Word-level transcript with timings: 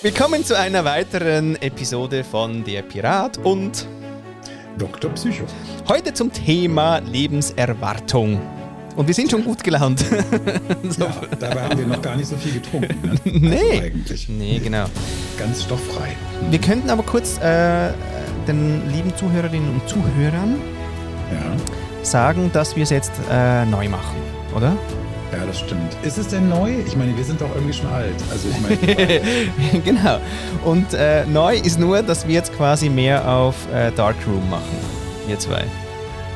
Willkommen 0.00 0.44
zu 0.44 0.56
einer 0.56 0.84
weiteren 0.84 1.60
Episode 1.60 2.22
von 2.22 2.62
Der 2.62 2.82
Pirat 2.82 3.36
und 3.38 3.84
Dr. 4.78 5.10
Psycho. 5.10 5.42
Heute 5.88 6.14
zum 6.14 6.32
Thema 6.32 6.98
Lebenserwartung. 6.98 8.40
Und 8.94 9.08
wir 9.08 9.14
sind 9.14 9.28
schon 9.28 9.42
gut 9.42 9.64
gelaunt. 9.64 9.98
so. 10.88 11.04
Ja, 11.04 11.12
dabei 11.40 11.62
haben 11.62 11.78
wir 11.80 11.86
noch 11.88 12.00
gar 12.00 12.14
nicht 12.14 12.28
so 12.28 12.36
viel 12.36 12.52
getrunken. 12.52 13.00
Ne? 13.02 13.18
nee. 13.24 13.56
Also 13.56 13.82
eigentlich. 13.82 14.28
Nee, 14.28 14.60
genau. 14.60 14.84
Ganz 15.36 15.64
stofffrei. 15.64 16.16
Wir 16.48 16.60
könnten 16.60 16.90
aber 16.90 17.02
kurz 17.02 17.38
äh, 17.38 17.90
den 18.46 18.88
lieben 18.92 19.16
Zuhörerinnen 19.16 19.68
und 19.68 19.88
Zuhörern 19.88 20.60
ja. 21.32 22.04
sagen, 22.04 22.52
dass 22.52 22.76
wir 22.76 22.84
es 22.84 22.90
jetzt 22.90 23.12
äh, 23.32 23.64
neu 23.66 23.88
machen, 23.88 24.16
oder? 24.54 24.76
Ja, 25.32 25.44
das 25.46 25.58
stimmt. 25.58 25.96
Ist 26.02 26.18
es 26.18 26.28
denn 26.28 26.48
neu? 26.48 26.72
Ich 26.86 26.96
meine, 26.96 27.16
wir 27.16 27.24
sind 27.24 27.40
doch 27.40 27.54
irgendwie 27.54 27.74
schon 27.74 27.88
alt. 27.90 28.14
Also 28.30 28.48
ich 28.48 28.60
meine. 28.60 29.82
genau. 29.84 30.18
Und 30.64 30.94
äh, 30.94 31.26
neu 31.26 31.56
ist 31.56 31.78
nur, 31.78 32.02
dass 32.02 32.26
wir 32.26 32.34
jetzt 32.34 32.54
quasi 32.56 32.88
mehr 32.88 33.28
auf 33.28 33.54
äh, 33.72 33.90
Darkroom 33.92 34.48
machen. 34.48 34.64
Wir 35.26 35.38
zwei. 35.38 35.64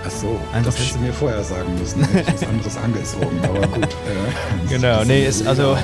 Ach 0.05 0.10
so, 0.10 0.38
Einfach 0.52 0.66
das 0.66 0.78
hättest 0.78 0.97
du 0.97 0.98
mir 1.00 1.12
vorher 1.12 1.42
sagen 1.45 1.78
müssen. 1.78 2.05
Hätte 2.05 2.33
ich 2.34 2.42
was 2.42 2.48
anderes 2.48 2.77
angezogen. 2.77 3.41
Aber 3.45 3.66
gut. 3.69 3.84
Äh, 3.84 4.69
genau, 4.69 5.05
nee, 5.05 5.24
ist 5.24 5.47
also. 5.47 5.77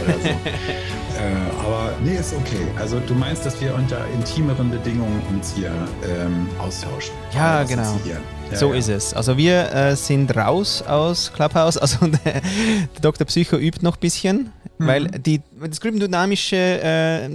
Äh, 1.19 1.65
aber 1.67 1.93
nee, 2.05 2.17
ist 2.17 2.35
okay. 2.35 2.67
Also 2.79 3.01
du 3.01 3.15
meinst, 3.15 3.45
dass 3.45 3.61
wir 3.61 3.75
unter 3.75 4.07
intimeren 4.15 4.71
Bedingungen 4.71 5.21
uns 5.31 5.53
hier 5.55 5.73
ähm, 6.05 6.49
austauschen. 6.59 7.15
Ja, 7.35 7.65
genau. 7.65 7.99
Ja, 8.05 8.57
so 8.57 8.73
ja. 8.73 8.79
ist 8.79 8.89
es. 8.89 9.15
Also 9.15 9.37
wir 9.37 9.73
äh, 9.73 9.97
sind 9.97 10.35
raus 10.37 10.83
aus 10.83 11.33
Clubhouse. 11.33 11.77
Also 11.89 12.07
der, 12.07 12.41
der 12.41 13.01
Dr. 13.01 13.27
Psycho 13.27 13.57
übt 13.57 13.83
noch 13.83 13.97
ein 13.97 14.01
bisschen. 14.01 14.53
Mhm. 14.79 14.87
Weil 14.87 15.07
die, 15.07 15.41
das 15.67 15.81
gruppendynamische 15.81 16.57
äh, 16.57 17.31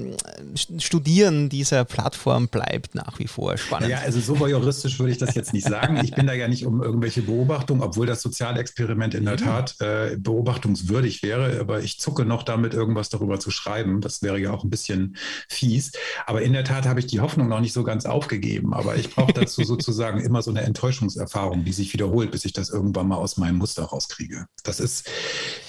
Studieren 0.80 1.50
dieser 1.50 1.86
Plattform 1.86 2.48
bleibt 2.48 2.95
nach 2.95 3.20
wie 3.20 3.28
vor 3.28 3.58
spannend. 3.58 3.89
Ja, 3.89 4.00
also 4.00 4.20
so 4.20 4.39
voyeuristisch 4.39 5.00
würde 5.00 5.11
ich 5.11 5.17
das 5.17 5.36
jetzt 5.36 5.53
nicht 5.53 5.67
sagen. 5.67 6.00
Ich 6.03 6.11
bin 6.11 6.28
da 6.28 6.33
ja 6.33 6.48
nicht 6.48 6.66
um 6.66 6.81
irgendwelche 6.81 7.22
Beobachtungen, 7.22 7.81
obwohl 7.81 8.06
das 8.06 8.22
Sozialexperiment 8.22 9.14
in 9.14 9.25
der 9.25 9.33
mhm. 9.33 9.44
Tat 9.45 9.75
äh, 9.81 10.17
beobachtungswürdig 10.17 11.23
wäre, 11.23 11.59
aber 11.59 11.81
ich 11.81 12.00
zucke 12.00 12.25
noch 12.25 12.44
damit, 12.44 12.73
irgendwas 12.73 13.09
darüber 13.09 13.39
zu 13.39 13.52
schreiben. 13.52 14.02
Das 14.02 14.22
wäre 14.22 14.39
ja 14.39 14.52
auch 14.52 14.64
ein 14.64 14.70
bisschen 14.70 15.17
fies. 15.50 15.92
Aber 16.26 16.42
in 16.42 16.53
der 16.53 16.64
Tat 16.64 16.86
habe 16.86 17.00
ich 17.00 17.08
die 17.08 17.20
Hoffnung 17.20 17.48
noch 17.48 17.59
nicht 17.59 17.73
so 17.73 17.83
ganz 17.83 18.05
aufgegeben. 18.05 18.73
Aber 18.73 18.95
ich 18.95 19.09
brauche 19.14 19.33
dazu 19.33 19.64
sozusagen 19.64 20.20
immer 20.20 20.42
so 20.42 20.52
eine 20.52 20.61
Enttäuschungserfahrung, 20.61 21.64
die 21.66 21.73
sich 21.73 21.94
wiederholt, 21.94 22.31
bis 22.31 22.45
ich 22.45 22.53
das 22.53 22.70
irgendwann 22.70 23.08
mal 23.08 23.17
aus 23.17 23.38
meinem 23.38 23.58
Muster 23.58 23.83
rauskriege. 23.83 24.45
Das 24.64 24.80
ist 24.80 25.09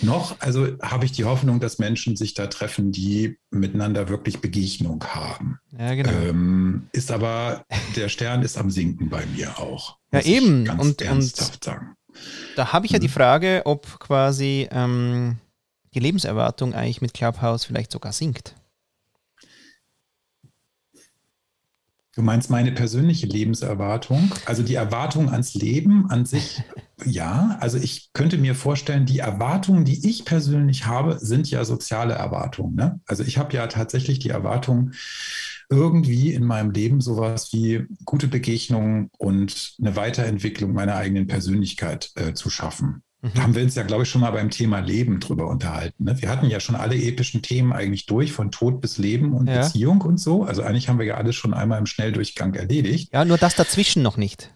noch, 0.00 0.40
also 0.40 0.68
habe 0.82 1.04
ich 1.04 1.12
die 1.12 1.24
Hoffnung, 1.24 1.60
dass 1.60 1.78
Menschen 1.78 2.16
sich 2.16 2.34
da 2.34 2.43
treffen, 2.50 2.92
die 2.92 3.38
miteinander 3.50 4.08
wirklich 4.08 4.40
Begegnung 4.40 5.04
haben. 5.04 5.58
Ja, 5.78 5.94
genau. 5.94 6.10
Ähm, 6.10 6.88
ist 6.92 7.10
aber, 7.10 7.64
der 7.96 8.08
Stern 8.08 8.42
ist 8.42 8.58
am 8.58 8.70
Sinken 8.70 9.08
bei 9.08 9.24
mir 9.26 9.58
auch. 9.58 9.98
Ja, 10.12 10.20
eben. 10.20 10.68
und, 10.68 11.02
und 11.02 11.36
sagen. 11.36 11.96
Da 12.56 12.72
habe 12.72 12.86
ich 12.86 12.92
ja 12.92 12.98
mhm. 12.98 13.02
die 13.02 13.08
Frage, 13.08 13.62
ob 13.64 13.98
quasi 13.98 14.68
ähm, 14.70 15.38
die 15.94 16.00
Lebenserwartung 16.00 16.74
eigentlich 16.74 17.00
mit 17.00 17.14
Clubhouse 17.14 17.64
vielleicht 17.64 17.92
sogar 17.92 18.12
sinkt. 18.12 18.54
Du 22.14 22.22
meinst 22.22 22.48
meine 22.48 22.72
persönliche 22.72 23.26
Lebenserwartung? 23.26 24.30
Also 24.46 24.62
die 24.62 24.74
Erwartung 24.74 25.30
ans 25.30 25.54
Leben 25.54 26.10
an 26.10 26.26
sich, 26.26 26.62
ja. 27.04 27.56
Also 27.60 27.78
ich 27.78 28.10
könnte 28.12 28.38
mir 28.38 28.54
vorstellen, 28.54 29.06
die 29.06 29.18
Erwartungen, 29.18 29.84
die 29.84 30.08
ich 30.08 30.24
persönlich 30.24 30.86
habe, 30.86 31.18
sind 31.20 31.50
ja 31.50 31.64
soziale 31.64 32.14
Erwartungen. 32.14 32.74
Ne? 32.76 33.00
Also 33.06 33.24
ich 33.24 33.38
habe 33.38 33.54
ja 33.54 33.66
tatsächlich 33.66 34.20
die 34.20 34.30
Erwartung, 34.30 34.92
irgendwie 35.70 36.32
in 36.32 36.44
meinem 36.44 36.70
Leben 36.70 37.00
sowas 37.00 37.52
wie 37.52 37.86
gute 38.04 38.28
Begegnungen 38.28 39.10
und 39.18 39.74
eine 39.80 39.96
Weiterentwicklung 39.96 40.72
meiner 40.72 40.96
eigenen 40.96 41.26
Persönlichkeit 41.26 42.12
äh, 42.16 42.34
zu 42.34 42.50
schaffen. 42.50 43.02
Da 43.32 43.42
haben 43.42 43.54
wir 43.54 43.62
uns 43.62 43.74
ja, 43.74 43.84
glaube 43.84 44.02
ich, 44.02 44.10
schon 44.10 44.20
mal 44.20 44.32
beim 44.32 44.50
Thema 44.50 44.80
Leben 44.80 45.18
drüber 45.18 45.48
unterhalten. 45.48 46.04
Ne? 46.04 46.20
Wir 46.20 46.28
hatten 46.28 46.46
ja 46.46 46.60
schon 46.60 46.74
alle 46.74 46.94
epischen 46.94 47.40
Themen 47.40 47.72
eigentlich 47.72 48.04
durch, 48.04 48.32
von 48.32 48.50
Tod 48.50 48.80
bis 48.82 48.98
Leben 48.98 49.32
und 49.32 49.46
ja. 49.46 49.62
Beziehung 49.62 50.02
und 50.02 50.18
so. 50.18 50.44
Also 50.44 50.62
eigentlich 50.62 50.88
haben 50.88 50.98
wir 50.98 51.06
ja 51.06 51.14
alles 51.14 51.34
schon 51.34 51.54
einmal 51.54 51.78
im 51.78 51.86
Schnelldurchgang 51.86 52.54
erledigt. 52.54 53.12
Ja, 53.12 53.24
nur 53.24 53.38
das 53.38 53.54
dazwischen 53.54 54.02
noch 54.02 54.18
nicht. 54.18 54.50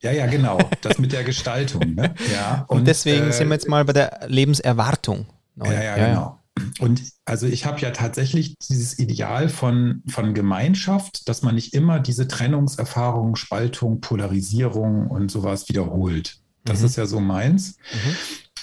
Ja, 0.00 0.12
ja, 0.12 0.26
genau. 0.26 0.58
Das 0.80 0.98
mit 0.98 1.12
der 1.12 1.24
Gestaltung. 1.24 1.94
Ne? 1.94 2.14
Ja, 2.32 2.64
und, 2.68 2.78
und 2.78 2.84
deswegen 2.86 3.28
äh, 3.28 3.32
sind 3.32 3.48
wir 3.48 3.54
jetzt 3.54 3.68
mal 3.68 3.84
bei 3.84 3.92
der 3.92 4.20
Lebenserwartung. 4.26 5.26
Neu. 5.54 5.66
Ja, 5.66 5.72
ja, 5.72 5.96
ja, 5.96 6.08
genau. 6.08 6.38
Und 6.80 7.02
also 7.24 7.46
ich 7.46 7.64
habe 7.64 7.80
ja 7.80 7.92
tatsächlich 7.92 8.56
dieses 8.58 8.98
Ideal 8.98 9.48
von, 9.48 10.02
von 10.08 10.34
Gemeinschaft, 10.34 11.28
dass 11.28 11.42
man 11.42 11.54
nicht 11.54 11.72
immer 11.72 11.98
diese 11.98 12.28
Trennungserfahrung, 12.28 13.36
Spaltung, 13.36 14.00
Polarisierung 14.00 15.06
und 15.06 15.30
sowas 15.30 15.68
wiederholt. 15.68 16.41
Das 16.64 16.80
mhm. 16.80 16.86
ist 16.86 16.96
ja 16.96 17.06
so 17.06 17.20
meins. 17.20 17.76
Mhm. 17.92 18.16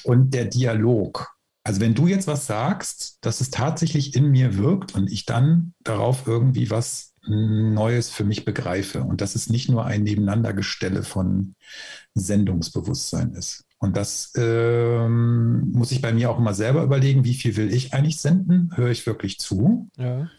Und 0.03 0.33
der 0.33 0.45
Dialog. 0.45 1.35
Also 1.63 1.81
wenn 1.81 1.93
du 1.93 2.07
jetzt 2.07 2.27
was 2.27 2.47
sagst, 2.47 3.17
dass 3.21 3.41
es 3.41 3.49
tatsächlich 3.49 4.15
in 4.15 4.31
mir 4.31 4.57
wirkt 4.57 4.95
und 4.95 5.11
ich 5.11 5.25
dann 5.25 5.73
darauf 5.83 6.25
irgendwie 6.25 6.71
was 6.71 7.13
Neues 7.27 8.09
für 8.09 8.23
mich 8.23 8.45
begreife 8.45 9.03
und 9.03 9.21
dass 9.21 9.35
es 9.35 9.49
nicht 9.49 9.69
nur 9.69 9.85
ein 9.85 10.03
Nebeneinandergestelle 10.03 11.03
von 11.03 11.55
Sendungsbewusstsein 12.15 13.33
ist. 13.33 13.65
Und 13.77 13.95
das 13.95 14.33
ähm, 14.35 15.71
muss 15.71 15.91
ich 15.91 16.01
bei 16.01 16.13
mir 16.13 16.31
auch 16.31 16.39
immer 16.39 16.53
selber 16.53 16.83
überlegen, 16.83 17.23
wie 17.23 17.33
viel 17.33 17.55
will 17.55 17.73
ich 17.73 17.93
eigentlich 17.93 18.19
senden? 18.19 18.71
Höre 18.75 18.89
ich 18.89 19.05
wirklich 19.05 19.39
zu? 19.39 19.89
Ja. 19.97 20.29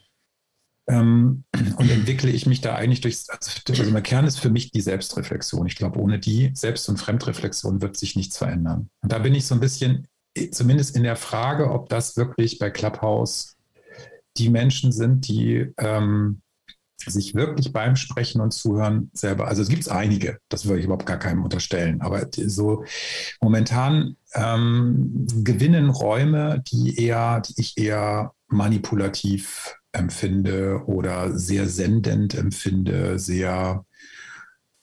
Ähm, 0.88 1.44
und 1.76 1.90
entwickle 1.90 2.30
ich 2.30 2.46
mich 2.46 2.60
da 2.60 2.74
eigentlich 2.74 3.00
durch, 3.00 3.24
also, 3.28 3.50
also 3.68 3.90
der 3.90 4.02
Kern 4.02 4.26
ist 4.26 4.40
für 4.40 4.50
mich 4.50 4.72
die 4.72 4.80
Selbstreflexion. 4.80 5.66
Ich 5.66 5.76
glaube, 5.76 6.00
ohne 6.00 6.18
die 6.18 6.50
Selbst- 6.54 6.88
und 6.88 6.98
Fremdreflexion 6.98 7.80
wird 7.82 7.96
sich 7.96 8.16
nichts 8.16 8.38
verändern. 8.38 8.90
Und 9.02 9.12
da 9.12 9.18
bin 9.18 9.34
ich 9.34 9.46
so 9.46 9.54
ein 9.54 9.60
bisschen, 9.60 10.06
zumindest 10.52 10.96
in 10.96 11.02
der 11.02 11.16
Frage, 11.16 11.70
ob 11.70 11.88
das 11.88 12.16
wirklich 12.16 12.58
bei 12.58 12.70
Clubhouse 12.70 13.56
die 14.36 14.48
Menschen 14.48 14.92
sind, 14.92 15.28
die 15.28 15.72
ähm, 15.76 16.40
sich 17.06 17.34
wirklich 17.34 17.72
beim 17.72 17.96
Sprechen 17.96 18.40
und 18.40 18.52
Zuhören 18.52 19.10
selber, 19.14 19.48
also 19.48 19.62
es 19.62 19.68
gibt 19.68 19.88
einige, 19.88 20.38
das 20.48 20.66
würde 20.66 20.80
ich 20.80 20.84
überhaupt 20.84 21.06
gar 21.06 21.18
keinem 21.18 21.44
unterstellen, 21.44 22.00
aber 22.02 22.26
so 22.30 22.84
momentan 23.40 24.16
ähm, 24.34 25.26
gewinnen 25.42 25.88
Räume, 25.88 26.62
die 26.70 27.02
eher, 27.02 27.40
die 27.40 27.54
ich 27.56 27.78
eher 27.78 28.32
manipulativ 28.48 29.76
empfinde 29.92 30.82
oder 30.86 31.36
sehr 31.36 31.68
sendend 31.68 32.34
empfinde, 32.34 33.18
sehr 33.18 33.84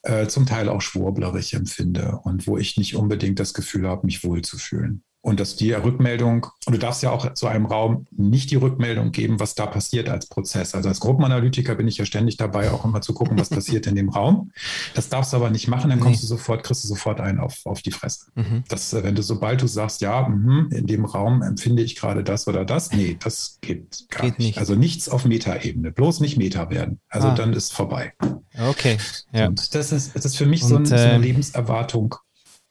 äh, 0.04 0.28
zum 0.28 0.46
Teil 0.46 0.70
auch 0.70 0.82
schwurblerisch 0.82 1.54
empfinde 1.54 2.20
und 2.24 2.48
wo 2.48 2.58
ich 2.58 2.78
nicht 2.78 2.96
unbedingt 2.96 3.40
das 3.40 3.54
Gefühl 3.54 3.88
habe, 3.88 4.06
mich 4.06 4.24
wohlzufühlen. 4.24 5.04
Und 5.22 5.40
dass 5.40 5.56
die 5.56 5.74
Rückmeldung, 5.74 6.48
und 6.66 6.74
du 6.74 6.78
darfst 6.78 7.04
ja 7.04 7.12
auch 7.12 7.34
zu 7.34 7.48
einem 7.48 7.66
Raum 7.66 8.06
nicht 8.12 8.50
die 8.52 8.56
Rückmeldung 8.56 9.12
geben, 9.12 9.40
was 9.40 9.56
da 9.56 9.66
passiert 9.66 10.10
als 10.10 10.28
Prozess. 10.28 10.74
Also 10.74 10.88
als 10.88 11.00
Gruppenanalytiker 11.00 11.76
bin 11.76 11.88
ich 11.88 11.98
ja 11.98 12.06
ständig 12.06 12.38
dabei, 12.38 12.72
auch 12.72 12.86
immer 12.86 13.02
zu 13.02 13.14
gucken, 13.14 13.38
was 13.38 13.50
passiert 13.50 13.88
in 13.88 13.96
dem 13.96 14.10
Raum. 14.10 14.52
Das 14.94 15.10
darfst 15.10 15.34
du 15.34 15.38
aber 15.38 15.50
nicht 15.50 15.68
machen, 15.68 15.90
dann 15.90 16.00
kommst 16.00 16.22
nee. 16.22 16.28
du 16.30 16.36
sofort, 16.36 16.64
kriegst 16.64 16.84
du 16.84 16.88
sofort 16.88 17.20
einen 17.20 17.40
auf, 17.40 17.66
auf 17.66 17.82
die 17.82 17.92
Fresse. 17.92 18.28
Mhm. 18.36 18.64
Das, 18.70 18.94
äh, 18.94 19.04
wenn 19.04 19.16
du, 19.16 19.22
sobald 19.22 19.62
du 19.62 19.68
sagst, 19.68 20.02
ja, 20.02 20.28
mh, 20.28 20.70
in 20.76 20.88
dem 20.88 21.04
Raum 21.04 21.42
empfinde 21.42 21.84
ich 21.84 21.96
gerade 21.96 22.24
das 22.24 22.48
oder 22.48 22.64
das, 22.64 22.92
nee, 22.92 23.18
das 23.22 23.58
geht 23.62 24.06
gar 24.10 24.22
geht 24.24 24.40
nicht. 24.40 24.48
nicht. 24.48 24.58
Also 24.60 24.76
nichts 24.76 25.10
auf 25.10 25.26
Metaebene, 25.26 25.92
bloß 25.92 26.20
nicht 26.22 26.38
Meta 26.38 26.70
werden. 26.70 27.00
Also 27.10 27.30
ah. 27.30 27.36
dann 27.36 27.54
ist 27.54 27.74
vorbei. 27.74 28.14
Okay. 28.58 28.98
Ja. 29.34 29.48
Und 29.48 29.76
das 29.76 29.92
ist, 29.92 30.16
das 30.16 30.26
ist 30.26 30.38
für 30.38 30.46
mich 30.46 30.64
und, 30.64 30.70
so, 30.70 30.76
ein, 30.78 30.86
so 30.86 30.96
eine 30.96 31.14
ähm, 31.16 31.22
Lebenserwartung, 31.22 32.16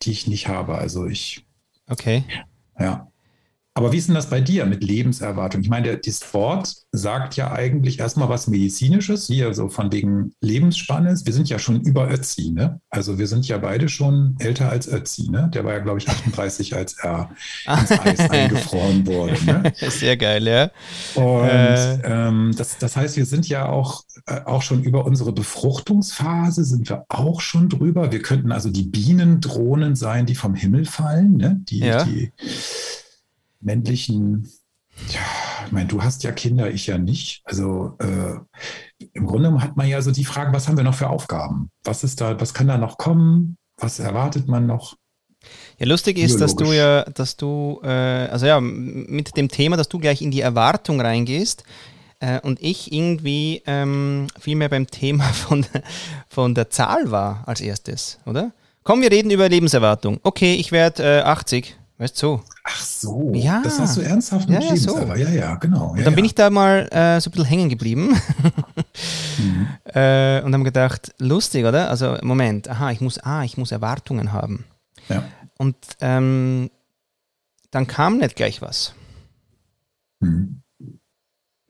die 0.02 0.12
ich 0.12 0.26
nicht 0.26 0.48
habe. 0.48 0.76
Also 0.76 1.06
ich 1.06 1.45
Okay. 1.88 2.24
Ja. 2.78 3.08
Aber 3.76 3.92
wie 3.92 3.98
ist 3.98 4.08
denn 4.08 4.14
das 4.14 4.30
bei 4.30 4.40
dir 4.40 4.64
mit 4.64 4.82
Lebenserwartung? 4.82 5.60
Ich 5.60 5.68
meine, 5.68 5.98
das 5.98 6.32
Wort 6.32 6.74
sagt 6.92 7.36
ja 7.36 7.52
eigentlich 7.52 7.98
erstmal 7.98 8.30
was 8.30 8.46
Medizinisches, 8.46 9.28
wie 9.28 9.52
so 9.52 9.68
von 9.68 9.92
wegen 9.92 10.32
Lebensspanne. 10.40 11.14
Wir 11.22 11.32
sind 11.34 11.50
ja 11.50 11.58
schon 11.58 11.82
über 11.82 12.10
Ötzi, 12.10 12.52
ne? 12.52 12.80
Also 12.88 13.18
wir 13.18 13.26
sind 13.26 13.46
ja 13.46 13.58
beide 13.58 13.90
schon 13.90 14.36
älter 14.38 14.70
als 14.70 14.90
Ötzi, 14.90 15.30
ne? 15.30 15.50
Der 15.52 15.66
war 15.66 15.74
ja, 15.74 15.80
glaube 15.80 15.98
ich, 15.98 16.08
38, 16.08 16.74
als 16.74 16.96
er 17.04 17.28
ins 17.66 17.90
Eis 18.00 18.30
eingefroren 18.30 19.06
wurde. 19.06 19.36
Ne? 19.44 19.70
Sehr 19.76 20.16
geil, 20.16 20.48
ja. 20.48 20.70
Und 21.14 21.44
äh. 21.44 22.00
ähm, 22.02 22.54
das, 22.56 22.78
das 22.78 22.96
heißt, 22.96 23.18
wir 23.18 23.26
sind 23.26 23.46
ja 23.46 23.68
auch, 23.68 24.04
äh, 24.24 24.40
auch 24.46 24.62
schon 24.62 24.84
über 24.84 25.04
unsere 25.04 25.34
Befruchtungsphase, 25.34 26.64
sind 26.64 26.88
wir 26.88 27.04
auch 27.10 27.42
schon 27.42 27.68
drüber. 27.68 28.10
Wir 28.10 28.22
könnten 28.22 28.52
also 28.52 28.70
die 28.70 28.84
Bienendrohnen 28.84 29.96
sein, 29.96 30.24
die 30.24 30.34
vom 30.34 30.54
Himmel 30.54 30.86
fallen, 30.86 31.36
ne? 31.36 31.60
Die, 31.68 31.80
ja. 31.80 32.04
die 32.04 32.32
männlichen, 33.60 34.48
ja, 35.12 35.20
ich 35.66 35.72
meine, 35.72 35.88
du 35.88 36.02
hast 36.02 36.22
ja 36.24 36.32
Kinder, 36.32 36.70
ich 36.70 36.86
ja 36.86 36.98
nicht. 36.98 37.42
Also 37.44 37.96
äh, 37.98 38.36
im 39.12 39.26
Grunde 39.26 39.60
hat 39.60 39.76
man 39.76 39.88
ja 39.88 40.00
so 40.00 40.10
die 40.10 40.24
Frage, 40.24 40.52
was 40.52 40.68
haben 40.68 40.76
wir 40.76 40.84
noch 40.84 40.94
für 40.94 41.10
Aufgaben? 41.10 41.70
Was 41.84 42.04
ist 42.04 42.20
da, 42.20 42.40
was 42.40 42.54
kann 42.54 42.68
da 42.68 42.78
noch 42.78 42.96
kommen? 42.98 43.56
Was 43.76 43.98
erwartet 43.98 44.48
man 44.48 44.66
noch? 44.66 44.96
Ja, 45.78 45.86
lustig 45.86 46.18
ist, 46.18 46.40
dass 46.40 46.56
du 46.56 46.72
ja, 46.72 47.04
dass 47.04 47.36
du, 47.36 47.80
äh, 47.84 47.88
also 47.88 48.46
ja, 48.46 48.60
mit 48.60 49.36
dem 49.36 49.48
Thema, 49.48 49.76
dass 49.76 49.88
du 49.88 49.98
gleich 49.98 50.22
in 50.22 50.30
die 50.30 50.40
Erwartung 50.40 51.00
reingehst, 51.00 51.64
Äh, 52.18 52.40
und 52.40 52.62
ich 52.62 52.92
irgendwie 52.92 53.62
ähm, 53.66 54.28
viel 54.40 54.56
mehr 54.56 54.70
beim 54.70 54.86
Thema 54.86 55.24
von, 55.34 55.66
von 56.28 56.54
der 56.54 56.70
Zahl 56.70 57.10
war 57.10 57.42
als 57.46 57.60
erstes, 57.60 58.18
oder? 58.24 58.52
Komm, 58.84 59.02
wir 59.02 59.10
reden 59.10 59.30
über 59.30 59.50
Lebenserwartung. 59.50 60.18
Okay, 60.22 60.54
ich 60.54 60.72
werde 60.72 61.02
äh, 61.02 61.20
80. 61.20 61.76
Weißt 61.98 62.22
du? 62.22 62.26
So. 62.26 62.44
Ach 62.64 62.80
so. 62.84 63.32
Ja. 63.34 63.62
Das 63.62 63.78
hast 63.78 63.96
du 63.96 64.02
ernsthaft 64.02 64.48
mit 64.48 64.62
ja, 64.62 64.70
ja, 64.70 64.76
so. 64.76 64.98
Ja, 64.98 65.30
ja, 65.30 65.54
genau. 65.56 65.90
Und 65.92 65.98
ja, 65.98 66.04
dann 66.04 66.14
bin 66.14 66.24
ich 66.24 66.34
da 66.34 66.50
mal 66.50 66.88
äh, 66.92 67.20
so 67.20 67.30
ein 67.30 67.32
bisschen 67.32 67.46
hängen 67.46 67.68
geblieben 67.68 68.14
Mhm. 69.38 69.68
äh, 69.84 70.42
und 70.42 70.52
haben 70.54 70.64
gedacht, 70.64 71.14
lustig, 71.18 71.64
oder? 71.64 71.90
Also 71.90 72.16
Moment, 72.22 72.68
aha, 72.68 72.90
ich 72.90 73.00
muss, 73.00 73.18
ah, 73.18 73.44
ich 73.44 73.56
muss 73.56 73.72
Erwartungen 73.72 74.32
haben. 74.32 74.64
Ja. 75.08 75.24
Und 75.58 75.76
ähm, 76.00 76.70
dann 77.70 77.86
kam 77.86 78.18
nicht 78.18 78.36
gleich 78.36 78.62
was. 78.62 78.94
Mhm. 80.20 80.62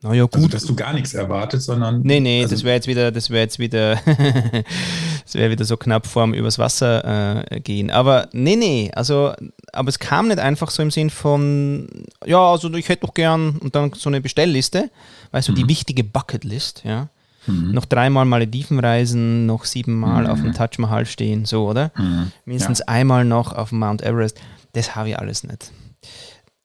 Naja, 0.08 0.22
gut. 0.24 0.34
Also, 0.36 0.48
dass 0.48 0.64
du 0.64 0.76
gar 0.76 0.92
nichts 0.92 1.14
erwartet, 1.14 1.62
sondern. 1.62 2.00
Nee, 2.02 2.20
nee, 2.20 2.42
also, 2.42 2.54
das 2.54 2.64
wäre 2.64 2.74
jetzt 2.76 2.86
wieder, 2.86 3.10
das 3.10 3.30
wäre 3.30 3.42
jetzt 3.42 3.58
wieder, 3.58 3.96
das 5.24 5.34
wäre 5.34 5.50
wieder 5.50 5.64
so 5.64 5.76
knapp 5.76 6.06
vorm 6.06 6.34
übers 6.34 6.58
Wasser 6.58 7.42
äh, 7.50 7.60
gehen. 7.60 7.90
Aber 7.90 8.28
nee, 8.32 8.56
nee, 8.56 8.90
also, 8.94 9.32
aber 9.72 9.88
es 9.88 9.98
kam 9.98 10.28
nicht 10.28 10.38
einfach 10.38 10.70
so 10.70 10.82
im 10.82 10.90
Sinn 10.90 11.10
von, 11.10 11.88
ja, 12.24 12.38
also 12.38 12.72
ich 12.74 12.88
hätte 12.88 13.06
doch 13.06 13.14
gern 13.14 13.56
und 13.58 13.74
dann 13.74 13.92
so 13.94 14.08
eine 14.10 14.20
Bestellliste, 14.20 14.90
weißt 15.32 15.48
du, 15.48 15.52
die 15.52 15.64
Mhm. 15.64 15.68
wichtige 15.68 16.04
Bucketlist, 16.04 16.82
ja. 16.84 17.08
Mhm. 17.48 17.72
Noch 17.72 17.84
dreimal 17.84 18.24
Malediven 18.24 18.80
reisen, 18.80 19.46
noch 19.46 19.64
siebenmal 19.64 20.24
Mhm. 20.24 20.30
auf 20.30 20.40
dem 20.42 20.52
Taj 20.52 20.70
Mahal 20.78 21.06
stehen, 21.06 21.44
so, 21.44 21.68
oder? 21.68 21.92
Mhm. 21.96 22.32
Mindestens 22.44 22.80
einmal 22.82 23.24
noch 23.24 23.52
auf 23.52 23.68
dem 23.70 23.78
Mount 23.78 24.02
Everest. 24.02 24.40
Das 24.72 24.94
habe 24.96 25.10
ich 25.10 25.18
alles 25.18 25.44
nicht. 25.44 25.70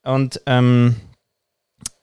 Und, 0.04 0.42
ähm, 0.48 0.96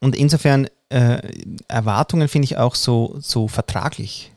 und 0.00 0.14
insofern, 0.16 0.68
äh, 0.90 1.20
Erwartungen 1.68 2.28
finde 2.28 2.46
ich 2.46 2.56
auch 2.56 2.74
so, 2.74 3.16
so 3.20 3.48
vertraglich. 3.48 4.32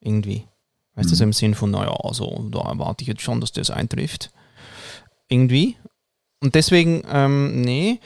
Irgendwie. 0.00 0.46
Weißt 0.94 1.08
du, 1.10 1.14
Mhm. 1.14 1.18
so 1.18 1.24
im 1.24 1.32
Sinn 1.32 1.54
von, 1.54 1.70
naja, 1.70 1.94
also 2.02 2.48
da 2.50 2.60
erwarte 2.60 3.02
ich 3.02 3.08
jetzt 3.08 3.22
schon, 3.22 3.40
dass 3.40 3.52
das 3.52 3.70
eintrifft. 3.70 4.30
Irgendwie. 5.28 5.76
Und 6.40 6.54
deswegen, 6.54 7.02
ähm, 7.10 7.62
nee, 7.62 8.00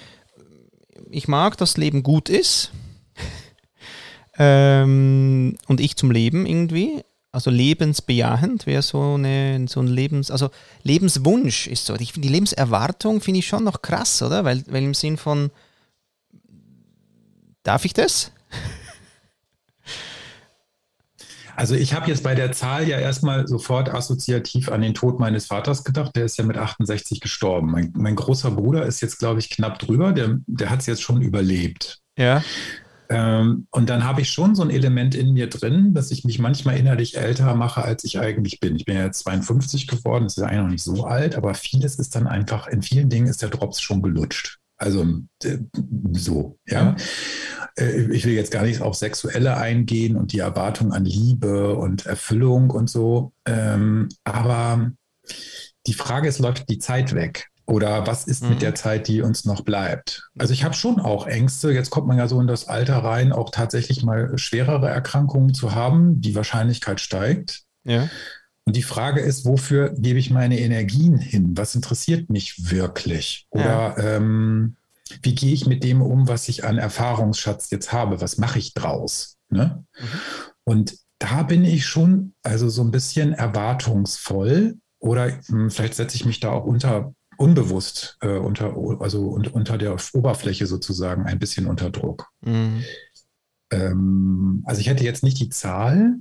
ich 1.11 1.27
mag, 1.27 1.57
dass 1.57 1.77
Leben 1.77 2.03
gut 2.03 2.29
ist. 2.29 2.71
ähm, 4.39 5.57
und 5.67 5.81
ich 5.81 5.97
zum 5.97 6.11
Leben 6.11 6.47
irgendwie. 6.47 7.03
Also 7.33 7.51
lebensbejahend 7.51 8.67
wäre 8.67 8.81
so, 8.81 9.15
eine, 9.15 9.67
so 9.69 9.81
ein 9.81 9.89
Lebens... 9.89 10.31
Also 10.31 10.49
Lebenswunsch 10.85 11.67
ist 11.67 11.85
so. 11.85 11.95
Ich 11.97 12.13
finde 12.13 12.29
die 12.29 12.33
Lebenserwartung 12.33 13.21
finde 13.21 13.41
ich 13.41 13.47
schon 13.47 13.65
noch 13.65 13.83
krass, 13.83 14.23
oder? 14.23 14.45
Weil, 14.45 14.65
weil 14.69 14.83
im 14.83 14.95
Sinn 14.95 15.19
von, 15.19 15.51
darf 17.67 17.85
ich 17.85 17.93
das? 17.93 18.33
Also 21.57 21.75
ich 21.75 21.95
habe 21.95 22.09
jetzt 22.09 22.23
bei 22.23 22.35
der 22.35 22.53
Zahl 22.53 22.87
ja 22.87 22.99
erstmal 22.99 23.49
sofort 23.49 23.89
assoziativ 23.89 24.71
an 24.71 24.83
den 24.83 24.93
Tod 24.93 25.19
meines 25.19 25.47
Vaters 25.47 25.85
gedacht. 25.85 26.15
Der 26.15 26.27
ist 26.27 26.37
ja 26.37 26.45
mit 26.45 26.59
68 26.59 27.21
gestorben. 27.21 27.71
Mein, 27.71 27.93
mein 27.97 28.15
großer 28.15 28.51
Bruder 28.51 28.85
ist 28.85 29.01
jetzt, 29.01 29.19
glaube 29.19 29.41
ich, 29.41 29.49
knapp 29.49 29.79
drüber. 29.79 30.13
Der, 30.13 30.37
der 30.47 30.69
hat 30.69 30.81
es 30.81 30.87
jetzt 30.87 31.01
schon 31.01 31.23
überlebt. 31.23 32.03
Ja. 32.19 32.45
Ähm, 33.09 33.67
und 33.71 33.89
dann 33.89 34.05
habe 34.05 34.21
ich 34.21 34.31
schon 34.31 34.55
so 34.55 34.63
ein 34.63 34.71
Element 34.71 35.15
in 35.15 35.33
mir 35.33 35.49
drin, 35.49 35.95
dass 35.95 36.11
ich 36.11 36.25
mich 36.25 36.39
manchmal 36.39 36.77
innerlich 36.77 37.17
älter 37.17 37.55
mache, 37.55 37.83
als 37.83 38.05
ich 38.05 38.19
eigentlich 38.19 38.61
bin. 38.61 38.77
Ich 38.77 38.85
bin 38.85 38.97
ja 38.97 39.05
jetzt 39.05 39.21
52 39.21 39.87
geworden, 39.87 40.25
das 40.25 40.37
ist 40.37 40.43
ja 40.43 40.49
eigentlich 40.49 40.63
noch 40.63 40.71
nicht 40.71 40.83
so 40.83 41.05
alt, 41.05 41.37
aber 41.37 41.55
vieles 41.55 41.97
ist 41.97 42.17
dann 42.17 42.27
einfach, 42.27 42.67
in 42.67 42.83
vielen 42.83 43.09
Dingen 43.09 43.29
ist 43.29 43.43
der 43.43 43.49
Drops 43.49 43.81
schon 43.81 44.03
gelutscht. 44.03 44.59
Also 44.79 45.07
äh, 45.45 45.59
so, 46.13 46.59
ja. 46.67 46.91
Äh, 46.91 46.97
Ich 47.79 48.25
will 48.25 48.33
jetzt 48.35 48.51
gar 48.51 48.63
nicht 48.63 48.81
auf 48.81 48.95
Sexuelle 48.95 49.57
eingehen 49.57 50.17
und 50.17 50.33
die 50.33 50.39
Erwartung 50.39 50.93
an 50.93 51.05
Liebe 51.05 51.77
und 51.77 52.07
Erfüllung 52.07 52.71
und 52.71 52.89
so. 52.89 53.33
Ähm, 53.45 54.09
aber 54.25 54.93
die 55.87 55.95
Frage 55.95 56.29
ist, 56.29 56.39
läuft 56.39 56.69
die 56.71 56.79
Zeit 56.79 57.15
weg? 57.15 57.49
Oder 57.67 58.07
was 58.07 58.27
ist 58.27 58.45
Mhm. 58.45 58.49
mit 58.51 58.63
der 58.63 58.75
Zeit, 58.77 59.09
die 59.09 59.23
uns 59.23 59.45
noch 59.45 59.63
bleibt? 59.63 60.31
Also 60.39 60.53
ich 60.53 60.63
habe 60.65 60.75
schon 60.75 61.01
auch 61.01 61.27
Ängste. 61.27 61.73
Jetzt 61.73 61.91
kommt 61.91 62.07
man 62.07 62.17
ja 62.17 62.29
so 62.29 62.41
in 62.41 62.47
das 62.47 62.69
Alter 62.69 62.99
rein, 62.99 63.33
auch 63.33 63.51
tatsächlich 63.51 64.05
mal 64.05 64.39
schwerere 64.39 64.89
Erkrankungen 64.89 65.53
zu 65.53 65.75
haben. 65.75 66.21
Die 66.21 66.35
Wahrscheinlichkeit 66.37 67.01
steigt. 67.01 67.65
Ja. 67.85 68.09
Und 68.65 68.77
die 68.77 68.83
Frage 68.83 69.21
ist, 69.21 69.45
wofür 69.45 69.91
gebe 69.97 70.19
ich 70.19 70.31
meine 70.31 70.59
Energien 70.61 71.19
hin? 71.19 71.53
Was 71.57 71.75
interessiert 71.75 72.31
mich 72.31 72.71
wirklich? 72.71 73.47
Oder 73.51 73.97
ähm, 73.99 74.77
wie 75.23 75.35
gehe 75.35 75.53
ich 75.53 75.67
mit 75.67 75.85
dem 75.85 76.03
um, 76.03 76.29
was 76.29 76.49
ich 76.49 76.65
an 76.65 76.79
Erfahrungsschatz 76.79 77.71
jetzt 77.71 77.93
habe? 77.93 78.21
Was 78.21 78.39
mache 78.39 78.59
ich 78.59 78.75
draus? 78.75 79.39
Ne? 79.49 79.85
Mhm. 79.99 80.21
Und 80.65 80.99
da 81.19 81.43
bin 81.43 81.65
ich 81.65 81.87
schon 81.87 82.35
also 82.43 82.69
so 82.69 82.83
ein 82.83 82.91
bisschen 82.91 83.33
erwartungsvoll 83.33 84.79
oder 84.99 85.41
hm, 85.47 85.71
vielleicht 85.71 85.95
setze 85.95 86.17
ich 86.17 86.25
mich 86.25 86.41
da 86.41 86.51
auch 86.51 86.65
unter 86.65 87.15
unbewusst 87.39 88.17
äh, 88.21 88.39
unter 88.39 88.75
also 89.01 89.31
un, 89.31 89.47
unter 89.47 89.79
der 89.79 89.97
Oberfläche 90.15 90.67
sozusagen 90.67 91.27
ein 91.27 91.39
bisschen 91.39 91.67
unter 91.67 91.91
Druck. 91.91 92.31
Mhm. 92.41 92.83
Ähm, 93.71 94.63
also 94.67 94.81
ich 94.81 94.89
hätte 94.89 95.05
jetzt 95.05 95.23
nicht 95.23 95.39
die 95.39 95.51
Zahl, 95.51 96.17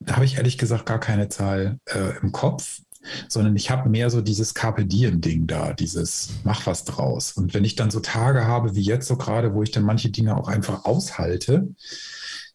da 0.00 0.16
habe 0.16 0.24
ich 0.24 0.36
ehrlich 0.36 0.58
gesagt 0.58 0.86
gar 0.86 1.00
keine 1.00 1.28
Zahl 1.28 1.78
äh, 1.86 2.18
im 2.20 2.32
Kopf, 2.32 2.80
sondern 3.28 3.56
ich 3.56 3.70
habe 3.70 3.88
mehr 3.88 4.10
so 4.10 4.20
dieses 4.20 4.54
Carpe 4.54 4.86
Diem-Ding 4.86 5.46
da, 5.46 5.72
dieses 5.72 6.30
mach 6.44 6.66
was 6.66 6.84
draus. 6.84 7.32
Und 7.32 7.54
wenn 7.54 7.64
ich 7.64 7.76
dann 7.76 7.90
so 7.90 8.00
Tage 8.00 8.46
habe 8.46 8.74
wie 8.74 8.82
jetzt 8.82 9.08
so 9.08 9.16
gerade, 9.16 9.54
wo 9.54 9.62
ich 9.62 9.70
dann 9.70 9.84
manche 9.84 10.10
Dinge 10.10 10.36
auch 10.36 10.48
einfach 10.48 10.84
aushalte, 10.84 11.68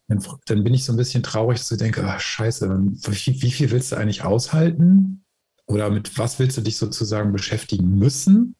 dann, 0.08 0.24
dann 0.46 0.64
bin 0.64 0.74
ich 0.74 0.84
so 0.84 0.92
ein 0.92 0.96
bisschen 0.96 1.22
traurig, 1.22 1.58
dass 1.58 1.70
ich 1.70 1.78
denke, 1.78 2.02
ach 2.04 2.20
scheiße, 2.20 2.68
wie, 2.68 3.42
wie 3.42 3.50
viel 3.50 3.70
willst 3.70 3.92
du 3.92 3.96
eigentlich 3.96 4.24
aushalten? 4.24 5.24
Oder 5.66 5.88
mit 5.90 6.18
was 6.18 6.38
willst 6.38 6.56
du 6.56 6.62
dich 6.62 6.76
sozusagen 6.76 7.32
beschäftigen 7.32 7.94
müssen? 7.94 8.56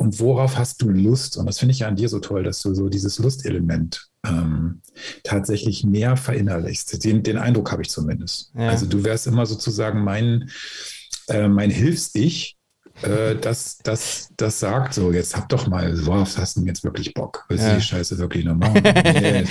Und 0.00 0.18
worauf 0.18 0.56
hast 0.56 0.80
du 0.80 0.88
Lust? 0.88 1.36
Und 1.36 1.44
das 1.44 1.58
finde 1.58 1.72
ich 1.74 1.80
ja 1.80 1.88
an 1.88 1.94
dir 1.94 2.08
so 2.08 2.20
toll, 2.20 2.42
dass 2.42 2.62
du 2.62 2.72
so 2.74 2.88
dieses 2.88 3.18
Lustelement 3.18 4.08
ähm, 4.26 4.80
tatsächlich 5.24 5.84
mehr 5.84 6.16
verinnerlichst. 6.16 7.04
Den, 7.04 7.22
den 7.22 7.36
Eindruck 7.36 7.70
habe 7.70 7.82
ich 7.82 7.90
zumindest. 7.90 8.50
Ja. 8.56 8.70
Also 8.70 8.86
du 8.86 9.04
wärst 9.04 9.26
immer 9.26 9.44
sozusagen 9.44 10.02
mein, 10.02 10.48
äh, 11.28 11.48
mein 11.48 11.68
Hilfs-Ich, 11.70 12.56
äh, 13.02 13.36
das, 13.36 13.76
das, 13.84 14.30
das 14.38 14.58
sagt 14.58 14.94
so, 14.94 15.12
jetzt 15.12 15.36
hab 15.36 15.50
doch 15.50 15.66
mal, 15.66 16.06
worauf 16.06 16.34
hast 16.38 16.56
du 16.56 16.60
denn 16.60 16.68
jetzt 16.68 16.82
wirklich 16.82 17.12
Bock? 17.12 17.44
Willst 17.50 17.64
du 17.66 17.68
Ja. 17.68 17.76
die 17.76 17.82
Scheiße 17.82 18.16
wirklich 18.16 18.46
noch 18.46 18.56
machen? 18.56 18.82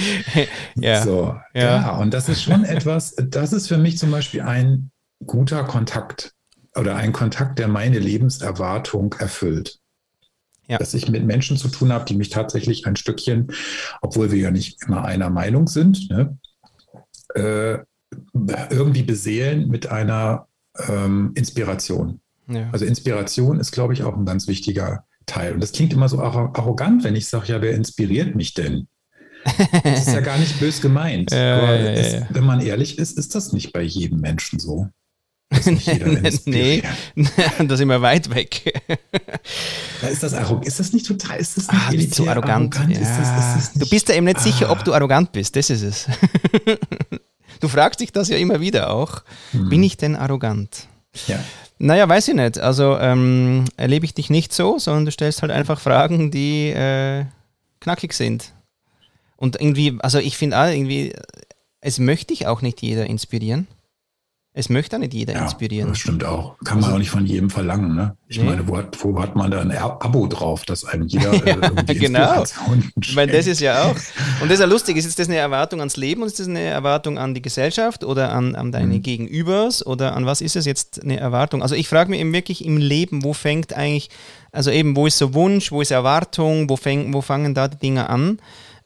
Ja. 0.75 1.03
So, 1.03 1.35
Ja. 1.53 1.61
ja. 1.61 1.97
und 1.97 2.11
das 2.11 2.27
ist 2.27 2.41
schon 2.41 2.65
etwas, 2.65 3.13
das 3.23 3.53
ist 3.53 3.67
für 3.67 3.77
mich 3.77 3.99
zum 3.99 4.09
Beispiel 4.09 4.41
ein 4.41 4.89
guter 5.23 5.63
Kontakt 5.63 6.33
oder 6.75 6.95
ein 6.95 7.13
Kontakt, 7.13 7.59
der 7.59 7.67
meine 7.67 7.99
Lebenserwartung 7.99 9.13
erfüllt. 9.19 9.78
Ja. 10.69 10.77
Dass 10.77 10.93
ich 10.93 11.09
mit 11.09 11.25
Menschen 11.25 11.57
zu 11.57 11.67
tun 11.67 11.91
habe, 11.91 12.05
die 12.05 12.15
mich 12.15 12.29
tatsächlich 12.29 12.85
ein 12.85 12.95
Stückchen, 12.95 13.51
obwohl 14.01 14.31
wir 14.31 14.37
ja 14.37 14.51
nicht 14.51 14.77
immer 14.85 15.03
einer 15.03 15.31
Meinung 15.31 15.67
sind, 15.67 16.09
ne, 16.11 16.37
äh, 17.33 17.79
irgendwie 18.69 19.03
beseelen 19.03 19.67
mit 19.67 19.87
einer 19.87 20.47
ähm, 20.87 21.31
Inspiration. 21.35 22.21
ja. 22.47 22.69
Also 22.71 22.85
Inspiration 22.85 23.59
ist, 23.59 23.71
glaube 23.71 23.93
ich, 23.93 24.03
auch 24.03 24.15
ein 24.15 24.25
ganz 24.25 24.47
wichtiger 24.47 25.05
Teil. 25.25 25.53
Und 25.53 25.61
das 25.61 25.71
klingt 25.71 25.93
immer 25.93 26.07
so 26.07 26.19
arro- 26.19 26.55
arrogant, 26.57 27.03
wenn 27.03 27.15
ich 27.15 27.27
sage, 27.27 27.47
ja, 27.51 27.61
wer 27.61 27.73
inspiriert 27.73 28.35
mich 28.35 28.53
denn? 28.53 28.87
Das 29.83 30.07
ist 30.07 30.13
ja 30.13 30.21
gar 30.31 30.37
nicht 30.37 30.59
bös 30.59 30.81
gemeint. 30.81 31.31
Ja, 31.31 31.57
aber 31.57 31.79
ja. 31.79 32.27
wenn 32.29 32.43
man 32.43 32.61
ehrlich 32.61 32.97
ist, 32.99 33.17
ist 33.17 33.33
das 33.35 33.53
nicht 33.53 33.73
bei 33.73 33.81
jedem 33.81 34.19
Menschen 34.19 34.59
so. 34.59 34.87
Nee, 35.65 36.81
inspiriert. 36.83 36.85
da 37.67 37.75
sind 37.77 37.87
wir 37.89 38.01
weit 38.01 38.33
weg. 38.33 38.81
Da 40.01 40.07
ist 40.07 40.21
das 40.23 40.33
arrogant. 40.33 40.67
Ist 40.67 40.79
das 40.79 40.93
nicht 40.93 41.05
total, 41.07 41.39
ist 41.39 41.57
das 41.57 41.67
nicht 41.71 41.81
Ah, 41.81 41.89
bist 41.91 42.19
du 42.19 42.23
elitär 42.23 42.31
arrogant? 42.31 42.75
Ist 42.91 43.01
das, 43.01 43.17
ist 43.17 43.17
Ja. 43.17 43.53
das 43.55 43.73
du 43.73 43.89
bist 43.89 44.09
ja 44.09 44.15
eben 44.15 44.25
nicht 44.25 44.39
sicher, 44.39 44.69
ob 44.69 44.79
Ah. 44.79 44.83
du 44.83 44.93
arrogant 44.93 45.31
bist. 45.31 45.55
Das 45.55 45.69
ist 45.71 45.81
es. 45.81 46.07
du 47.59 47.67
fragst 47.67 47.99
dich 47.99 48.11
das 48.11 48.29
ja 48.29 48.37
immer 48.37 48.61
wieder 48.61 48.91
auch. 48.91 49.23
Hm. 49.51 49.69
Bin 49.69 49.83
ich 49.83 49.97
denn 49.97 50.15
arrogant? 50.15 50.87
Ja. 51.27 51.39
Naja, 51.79 52.07
weiß 52.07 52.27
ich 52.27 52.35
nicht. 52.35 52.59
Also 52.59 52.97
ähm, 52.99 53.65
erlebe 53.75 54.05
ich 54.05 54.13
dich 54.13 54.29
nicht 54.29 54.53
so, 54.53 54.77
sondern 54.77 55.05
du 55.05 55.11
stellst 55.11 55.41
halt 55.41 55.51
einfach 55.51 55.79
Fragen, 55.79 56.29
die 56.29 56.69
äh, 56.69 57.25
knackig 57.79 58.13
sind. 58.13 58.53
Und 59.35 59.59
irgendwie, 59.59 59.97
also 59.99 60.19
ich 60.19 60.37
finde 60.37 60.59
auch 60.59 60.67
irgendwie, 60.67 61.13
es 61.81 61.97
möchte 61.97 62.27
dich 62.33 62.45
auch 62.47 62.61
nicht 62.61 62.81
jeder 62.81 63.07
inspirieren. 63.07 63.67
Es 64.59 64.67
möchte 64.67 64.99
nicht 64.99 65.13
jeder 65.13 65.33
Ja, 65.35 65.43
inspirieren. 65.43 65.87
das 65.89 65.99
stimmt 65.99 66.25
auch. 66.25 66.57
Kann 66.65 66.81
man 66.81 66.91
auch 66.93 66.97
nicht 66.97 67.09
von 67.09 67.25
jedem 67.25 67.49
verlangen. 67.49 67.95
Ne? 67.95 68.17
Ich 68.27 68.37
Nee. 68.39 68.43
meine, 68.43 68.67
wo 68.67 68.75
hat, 68.75 68.97
wo 69.03 69.17
hat 69.21 69.33
man 69.35 69.49
da 69.49 69.61
ein 69.61 69.71
Abo 69.71 70.27
drauf, 70.27 70.65
dass 70.65 70.83
einem 70.83 71.07
jeder 71.07 71.31
äh, 71.47 71.51
irgendwie 71.61 71.95
genau. 71.95 72.41
Inspiration 72.41 72.91
Weil 73.13 73.27
das 73.27 73.47
ist 73.47 73.61
ja 73.61 73.83
auch. 73.83 73.95
Und 74.41 74.49
das 74.49 74.55
ist 74.55 74.59
ja 74.59 74.65
lustig. 74.65 74.97
Ist 74.97 75.05
jetzt 75.05 75.17
das 75.17 75.27
eine 75.29 75.37
Erwartung 75.37 75.79
ans 75.79 75.95
Leben 75.95 76.21
und 76.23 76.27
ist 76.27 76.39
das 76.41 76.47
eine 76.49 76.59
Erwartung 76.59 77.17
an 77.17 77.33
die 77.33 77.41
Gesellschaft 77.41 78.03
oder 78.03 78.33
an, 78.33 78.55
an 78.55 78.73
deine 78.73 78.95
Mhm. 78.95 79.01
Gegenübers 79.01 79.85
oder 79.85 80.13
an 80.15 80.25
was 80.25 80.41
ist 80.41 80.57
es 80.57 80.65
jetzt 80.65 81.01
eine 81.01 81.17
Erwartung? 81.17 81.61
Also 81.63 81.75
ich 81.75 81.87
frage 81.87 82.09
mich 82.09 82.19
eben 82.19 82.33
wirklich 82.33 82.65
im 82.65 82.75
Leben, 82.75 83.23
wo 83.23 83.31
fängt 83.31 83.71
eigentlich, 83.73 84.09
also 84.51 84.71
eben, 84.71 84.95
wo 84.97 85.07
ist 85.07 85.17
so 85.17 85.33
Wunsch, 85.33 85.71
wo 85.71 85.81
ist 85.81 85.91
Erwartung, 85.91 86.69
wo, 86.69 86.75
fäng, 86.75 87.13
wo 87.13 87.21
fangen 87.21 87.53
da 87.53 87.69
die 87.69 87.77
Dinge 87.79 88.09
an? 88.09 88.39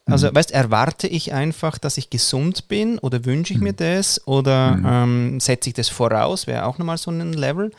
Also, 0.05 0.29
mhm. 0.29 0.35
weißt 0.35 0.51
erwarte 0.51 1.07
ich 1.07 1.33
einfach, 1.33 1.77
dass 1.77 1.97
ich 1.97 2.09
gesund 2.09 2.67
bin 2.67 2.99
oder 2.99 3.23
wünsche 3.25 3.53
ich 3.53 3.59
mhm. 3.59 3.65
mir 3.65 3.73
das 3.73 4.25
oder 4.27 4.75
mhm. 4.75 4.85
ähm, 4.85 5.39
setze 5.39 5.69
ich 5.69 5.75
das 5.75 5.89
voraus? 5.89 6.47
Wäre 6.47 6.65
auch 6.65 6.77
nochmal 6.77 6.97
so 6.97 7.09
ein 7.11 7.33
Level. 7.33 7.71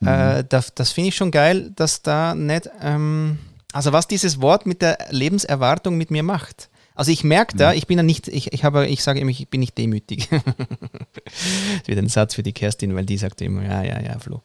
Mhm. 0.00 0.08
Äh, 0.08 0.44
das, 0.48 0.74
das 0.74 0.90
finde 0.90 1.08
ich 1.08 1.16
schon 1.16 1.30
geil, 1.30 1.70
dass 1.76 2.02
da 2.02 2.34
nicht, 2.34 2.68
ähm, 2.82 3.38
also 3.72 3.92
was 3.92 4.08
dieses 4.08 4.40
Wort 4.40 4.66
mit 4.66 4.82
der 4.82 4.98
Lebenserwartung 5.10 5.96
mit 5.96 6.10
mir 6.10 6.22
macht. 6.22 6.68
Also 6.96 7.10
ich 7.10 7.24
merke 7.24 7.56
da, 7.56 7.70
mhm. 7.70 7.78
ich 7.78 7.86
bin 7.86 7.98
ja 7.98 8.04
nicht, 8.04 8.28
ich, 8.28 8.52
ich 8.52 8.64
habe, 8.64 8.86
ich 8.86 9.02
sage 9.02 9.20
immer, 9.20 9.30
ich 9.30 9.48
bin 9.48 9.60
nicht 9.60 9.76
demütig. 9.76 10.28
das 10.30 11.86
wird 11.86 11.98
ein 11.98 12.08
Satz 12.08 12.34
für 12.34 12.42
die 12.42 12.52
Kerstin, 12.52 12.94
weil 12.94 13.04
die 13.04 13.18
sagt 13.18 13.40
immer, 13.42 13.64
ja, 13.64 13.82
ja, 13.82 14.00
ja, 14.00 14.18
Flo. 14.18 14.42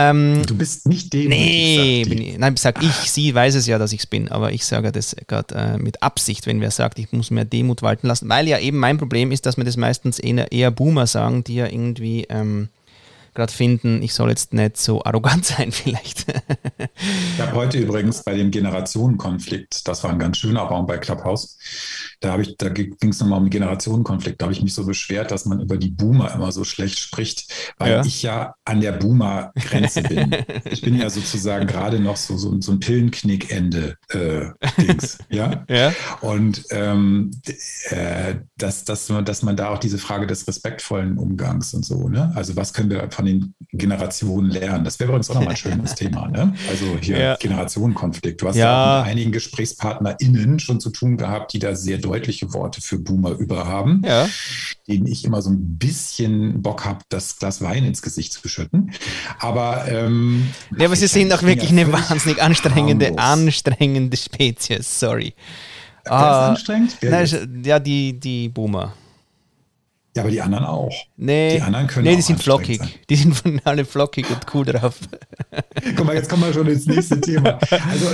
Ähm, 0.00 0.44
du 0.46 0.56
bist 0.56 0.86
nicht 0.86 1.12
demütig. 1.12 1.38
Nee, 1.38 2.04
bin 2.08 2.22
ich, 2.22 2.38
nein, 2.38 2.56
sag 2.56 2.80
ich, 2.80 2.92
sie 2.92 3.34
weiß 3.34 3.56
es 3.56 3.66
ja, 3.66 3.78
dass 3.78 3.92
ich 3.92 3.98
es 3.98 4.06
bin, 4.06 4.28
aber 4.28 4.52
ich 4.52 4.64
sage 4.64 4.92
das 4.92 5.16
gerade 5.26 5.54
äh, 5.56 5.76
mit 5.76 6.04
Absicht, 6.04 6.46
wenn 6.46 6.60
wer 6.60 6.70
sagt, 6.70 7.00
ich 7.00 7.10
muss 7.10 7.32
mehr 7.32 7.44
Demut 7.44 7.82
walten 7.82 8.06
lassen, 8.06 8.28
weil 8.28 8.46
ja 8.46 8.60
eben 8.60 8.78
mein 8.78 8.96
Problem 8.96 9.32
ist, 9.32 9.44
dass 9.44 9.56
mir 9.56 9.64
das 9.64 9.76
meistens 9.76 10.20
eher, 10.20 10.52
eher 10.52 10.70
Boomer 10.70 11.08
sagen, 11.08 11.42
die 11.42 11.56
ja 11.56 11.66
irgendwie 11.66 12.26
ähm, 12.28 12.68
gerade 13.34 13.52
finden, 13.52 14.00
ich 14.00 14.14
soll 14.14 14.28
jetzt 14.30 14.52
nicht 14.52 14.76
so 14.76 15.04
arrogant 15.04 15.44
sein 15.44 15.72
vielleicht. 15.72 16.26
ich 16.78 17.40
habe 17.40 17.52
heute 17.54 17.78
übrigens 17.78 18.22
bei 18.22 18.36
dem 18.36 18.52
Generationenkonflikt, 18.52 19.88
das 19.88 20.04
war 20.04 20.12
ein 20.12 20.20
ganz 20.20 20.38
schöner 20.38 20.62
Raum 20.62 20.86
bei 20.86 20.98
Clubhouse, 20.98 21.57
da, 22.20 22.38
ich, 22.38 22.56
da 22.56 22.68
ging 22.68 22.96
es 23.00 23.20
nochmal 23.20 23.38
um 23.38 23.44
den 23.44 23.50
Generationenkonflikt, 23.50 24.40
da 24.40 24.46
habe 24.46 24.52
ich 24.52 24.62
mich 24.62 24.74
so 24.74 24.84
beschwert, 24.84 25.30
dass 25.30 25.46
man 25.46 25.60
über 25.60 25.76
die 25.76 25.90
Boomer 25.90 26.34
immer 26.34 26.52
so 26.52 26.64
schlecht 26.64 26.98
spricht, 26.98 27.52
weil 27.78 27.92
ja. 27.92 28.04
ich 28.04 28.22
ja 28.22 28.54
an 28.64 28.80
der 28.80 28.92
Boomer-Grenze 28.92 30.02
bin. 30.02 30.34
ich 30.70 30.82
bin 30.82 30.96
ja 30.96 31.10
sozusagen 31.10 31.66
gerade 31.66 32.00
noch 32.00 32.16
so, 32.16 32.36
so, 32.36 32.60
so 32.60 32.72
ein 32.72 32.80
Pillenknickende 32.80 33.96
äh, 34.10 34.46
Dings, 34.78 35.18
ja? 35.28 35.64
ja. 35.68 35.92
Und 36.20 36.64
ähm, 36.70 37.30
äh, 37.90 38.36
dass, 38.56 38.84
dass, 38.84 39.06
dass 39.06 39.42
man 39.42 39.56
da 39.56 39.70
auch 39.70 39.78
diese 39.78 39.98
Frage 39.98 40.26
des 40.26 40.46
respektvollen 40.48 41.18
Umgangs 41.18 41.74
und 41.74 41.84
so, 41.84 42.08
ne? 42.08 42.32
Also 42.34 42.56
was 42.56 42.72
können 42.72 42.90
wir 42.90 43.10
von 43.10 43.24
den 43.24 43.54
Generationen 43.72 44.50
lernen. 44.50 44.84
Das 44.84 44.98
wäre 44.98 45.10
übrigens 45.10 45.30
auch 45.30 45.34
nochmal 45.34 45.50
ein 45.50 45.56
schönes 45.56 45.94
Thema. 45.96 46.28
Ne? 46.28 46.54
Also 46.70 46.96
hier 47.00 47.18
ja. 47.18 47.36
Generationenkonflikt. 47.36 48.40
Du 48.40 48.48
hast 48.48 48.56
ja. 48.56 48.98
ja. 48.98 49.02
mit 49.02 49.12
einigen 49.12 49.32
GesprächspartnerInnen 49.32 50.58
schon 50.58 50.80
zu 50.80 50.90
tun 50.90 51.16
gehabt, 51.16 51.52
die 51.52 51.57
da 51.58 51.74
sehr 51.74 51.98
deutliche 51.98 52.52
Worte 52.52 52.80
für 52.80 52.98
Boomer 52.98 53.30
über 53.32 53.66
haben, 53.66 54.02
ja. 54.04 54.28
denen 54.86 55.06
ich 55.06 55.24
immer 55.24 55.42
so 55.42 55.50
ein 55.50 55.78
bisschen 55.78 56.62
Bock 56.62 56.84
habe, 56.84 57.00
das 57.08 57.38
Glas 57.38 57.62
Wein 57.62 57.84
ins 57.84 58.02
Gesicht 58.02 58.32
zu 58.32 58.48
schütten. 58.48 58.92
Aber, 59.38 59.86
ähm, 59.88 60.48
ja, 60.76 60.86
aber 60.86 60.96
sie 60.96 61.06
sind 61.06 61.32
auch 61.32 61.42
wirklich 61.42 61.70
eine 61.70 61.90
wahnsinnig 61.92 62.42
anstrengende, 62.42 63.06
harmlos. 63.06 63.24
anstrengende 63.24 64.16
Spezies. 64.16 65.00
Sorry. 65.00 65.34
Wer 66.04 66.12
ah, 66.12 66.42
ist 66.44 66.48
anstrengend? 66.50 66.96
Nein, 67.02 67.62
ja, 67.64 67.78
die, 67.78 68.18
die 68.18 68.48
Boomer. 68.48 68.94
Ja, 70.18 70.22
aber 70.22 70.32
die 70.32 70.42
anderen 70.42 70.64
auch. 70.64 70.92
Nee, 71.16 71.54
die 71.54 71.62
anderen 71.62 71.86
können 71.86 72.04
nee, 72.04 72.16
die 72.16 72.22
sind 72.22 72.42
flockig. 72.42 72.78
Sein. 72.78 72.90
Die 73.08 73.14
sind 73.14 73.36
von 73.36 73.60
alle 73.62 73.84
flockig 73.84 74.28
und 74.28 74.40
cool 74.52 74.64
drauf. 74.64 74.98
Guck 75.96 76.06
mal, 76.06 76.16
jetzt 76.16 76.28
kommen 76.28 76.42
wir 76.42 76.52
schon 76.52 76.66
ins 76.66 76.86
nächste 76.86 77.20
Thema. 77.20 77.60
Also, 77.70 78.06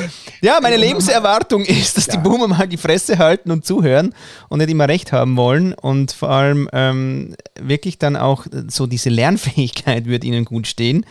ja, 0.43 0.59
meine 0.61 0.77
Lebenserwartung 0.77 1.65
ist, 1.65 1.97
dass 1.97 2.07
ja. 2.07 2.13
die 2.13 2.19
Boomer 2.19 2.47
mal 2.47 2.69
die 2.69 2.77
Fresse 2.77 3.17
halten 3.17 3.51
und 3.51 3.65
zuhören 3.65 4.15
und 4.51 4.59
nicht 4.59 4.69
immer 4.69 4.87
recht 4.87 5.13
haben 5.13 5.39
wollen 5.39 5.73
und 5.73 6.13
vor 6.13 6.29
allem 6.29 6.69
ähm, 6.75 7.37
wirklich 7.59 7.99
dann 7.99 8.17
auch 8.17 8.45
so 8.69 8.87
diese 8.87 9.09
Lernfähigkeit 9.09 10.05
wird 10.05 10.25
ihnen 10.25 10.45
gut 10.45 10.67
stehen. 10.67 11.07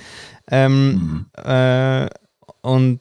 Ähm, 0.51 0.91
mhm. 0.91 1.43
äh, 1.43 2.07
und 2.61 2.99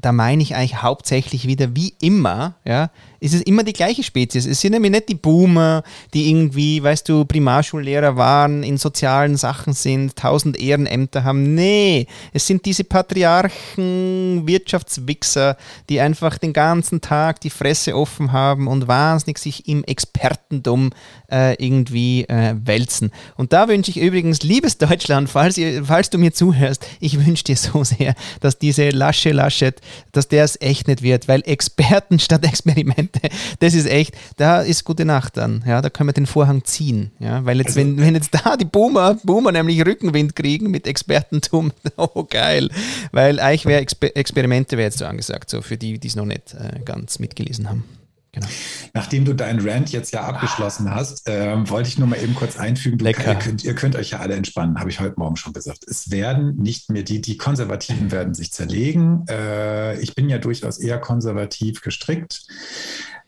da 0.00 0.10
meine 0.10 0.42
ich 0.42 0.56
eigentlich 0.56 0.82
hauptsächlich 0.82 1.46
wieder 1.46 1.76
wie 1.76 1.94
immer, 2.00 2.56
ja, 2.64 2.90
ist 3.20 3.34
es 3.34 3.42
immer 3.42 3.62
die 3.62 3.74
gleiche 3.74 4.02
Spezies. 4.02 4.46
Es 4.46 4.60
sind 4.60 4.72
nämlich 4.72 4.90
nicht 4.90 5.08
die 5.10 5.14
Boomer, 5.14 5.82
die 6.14 6.30
irgendwie, 6.30 6.82
weißt 6.82 7.08
du, 7.08 7.24
Primarschullehrer 7.24 8.16
waren, 8.16 8.62
in 8.62 8.78
sozialen 8.78 9.36
Sachen 9.36 9.74
sind, 9.74 10.16
tausend 10.16 10.58
Ehrenämter 10.58 11.22
haben. 11.22 11.54
Nee, 11.54 12.06
es 12.32 12.46
sind 12.46 12.64
diese 12.64 12.84
Patriarchen, 12.84 14.46
Wirtschaftswichser, 14.46 15.56
die 15.88 16.00
einfach 16.00 16.38
den 16.38 16.52
ganzen 16.52 17.00
Tag 17.00 17.40
die 17.40 17.50
Fresse 17.50 17.94
offen 17.94 18.32
haben 18.32 18.66
und 18.66 18.88
wahnsinnig 18.88 19.38
sich 19.38 19.68
im 19.68 19.84
Expertentum 19.84 20.90
äh, 21.30 21.62
irgendwie 21.62 22.24
äh, 22.24 22.54
wälzen. 22.64 23.10
Und 23.36 23.52
da 23.52 23.68
wünsche 23.68 23.90
ich 23.90 24.00
übrigens, 24.00 24.42
liebes 24.42 24.78
Deutschland, 24.78 25.28
falls, 25.28 25.58
ihr, 25.58 25.84
falls 25.84 26.08
du 26.08 26.16
mir 26.16 26.32
zuhörst, 26.32 26.86
ich 27.00 27.24
wünsche 27.24 27.44
dir 27.44 27.56
so 27.56 27.84
sehr, 27.84 28.14
dass 28.40 28.58
diese 28.58 28.90
Lasche 28.90 29.32
Laschet, 29.32 29.80
dass 30.12 30.28
der 30.28 30.44
es 30.44 30.60
echt 30.60 30.88
nicht 30.88 31.02
wird, 31.02 31.28
weil 31.28 31.42
Experten 31.44 32.18
statt 32.18 32.44
Experiment 32.44 33.09
das 33.60 33.74
ist 33.74 33.86
echt, 33.86 34.16
da 34.36 34.60
ist 34.60 34.84
gute 34.84 35.04
Nacht 35.04 35.36
dann. 35.36 35.64
Ja, 35.66 35.80
da 35.80 35.90
können 35.90 36.08
wir 36.08 36.12
den 36.12 36.26
Vorhang 36.26 36.64
ziehen. 36.64 37.10
Ja, 37.18 37.44
weil 37.44 37.58
jetzt, 37.58 37.76
also, 37.76 37.80
wenn, 37.80 37.98
wenn 38.00 38.14
jetzt 38.14 38.34
da 38.34 38.56
die 38.56 38.64
Boomer, 38.64 39.14
Boomer 39.22 39.52
nämlich 39.52 39.84
Rückenwind 39.84 40.36
kriegen 40.36 40.70
mit 40.70 40.86
Expertentum, 40.86 41.72
oh 41.96 42.24
geil. 42.24 42.70
Weil 43.12 43.40
eigentlich 43.40 43.66
wäre 43.66 43.80
Exper 43.80 44.16
Experimente 44.16 44.76
wäre 44.76 44.86
jetzt 44.86 44.98
so 44.98 45.06
angesagt, 45.06 45.50
so 45.50 45.62
für 45.62 45.76
die, 45.76 45.98
die 45.98 46.08
es 46.08 46.16
noch 46.16 46.24
nicht 46.24 46.54
äh, 46.54 46.80
ganz 46.84 47.18
mitgelesen 47.18 47.68
haben. 47.68 47.84
Genau. 48.32 48.46
Nachdem 48.94 49.24
du 49.24 49.34
deinen 49.34 49.66
Rant 49.66 49.90
jetzt 49.90 50.12
ja 50.12 50.22
abgeschlossen 50.22 50.86
ah. 50.86 50.94
hast, 50.94 51.28
äh, 51.28 51.68
wollte 51.68 51.88
ich 51.88 51.98
nur 51.98 52.06
mal 52.06 52.22
eben 52.22 52.34
kurz 52.34 52.56
einfügen, 52.56 52.98
du, 52.98 53.04
ihr, 53.04 53.12
könnt, 53.12 53.64
ihr, 53.64 53.74
könnt, 53.74 53.96
euch 53.96 54.10
ja 54.10 54.20
alle 54.20 54.34
entspannen, 54.34 54.78
habe 54.78 54.88
ich 54.90 55.00
heute 55.00 55.14
Morgen 55.18 55.36
schon 55.36 55.52
gesagt. 55.52 55.84
Es 55.88 56.10
werden 56.12 56.56
nicht 56.56 56.90
mehr, 56.90 57.02
die, 57.02 57.20
die 57.20 57.36
Konservativen 57.36 58.12
werden 58.12 58.34
sich 58.34 58.52
zerlegen. 58.52 59.24
Äh, 59.28 59.98
ich 60.00 60.14
bin 60.14 60.28
ja 60.28 60.38
durchaus 60.38 60.78
eher 60.78 60.98
konservativ 60.98 61.80
gestrickt. 61.80 62.46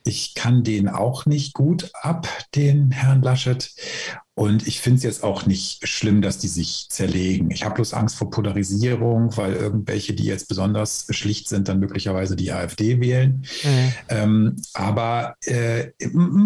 Ich 0.04 0.34
kann 0.34 0.64
den 0.64 0.88
auch 0.88 1.26
nicht 1.26 1.52
gut 1.52 1.90
ab, 2.02 2.28
den 2.54 2.90
Herrn 2.90 3.22
Laschet. 3.22 3.70
Und 4.34 4.66
ich 4.66 4.80
finde 4.80 4.96
es 4.96 5.02
jetzt 5.02 5.24
auch 5.24 5.44
nicht 5.44 5.86
schlimm, 5.86 6.22
dass 6.22 6.38
die 6.38 6.48
sich 6.48 6.86
zerlegen. 6.88 7.50
Ich 7.50 7.64
habe 7.64 7.74
bloß 7.74 7.92
Angst 7.92 8.16
vor 8.16 8.30
Polarisierung, 8.30 9.36
weil 9.36 9.52
irgendwelche, 9.52 10.14
die 10.14 10.24
jetzt 10.24 10.48
besonders 10.48 11.06
schlicht 11.10 11.50
sind, 11.50 11.68
dann 11.68 11.80
möglicherweise 11.80 12.34
die 12.34 12.50
AfD 12.50 12.98
wählen. 13.00 13.44
Mhm. 13.62 13.92
Ähm, 14.08 14.56
aber 14.72 15.34
äh, 15.44 15.90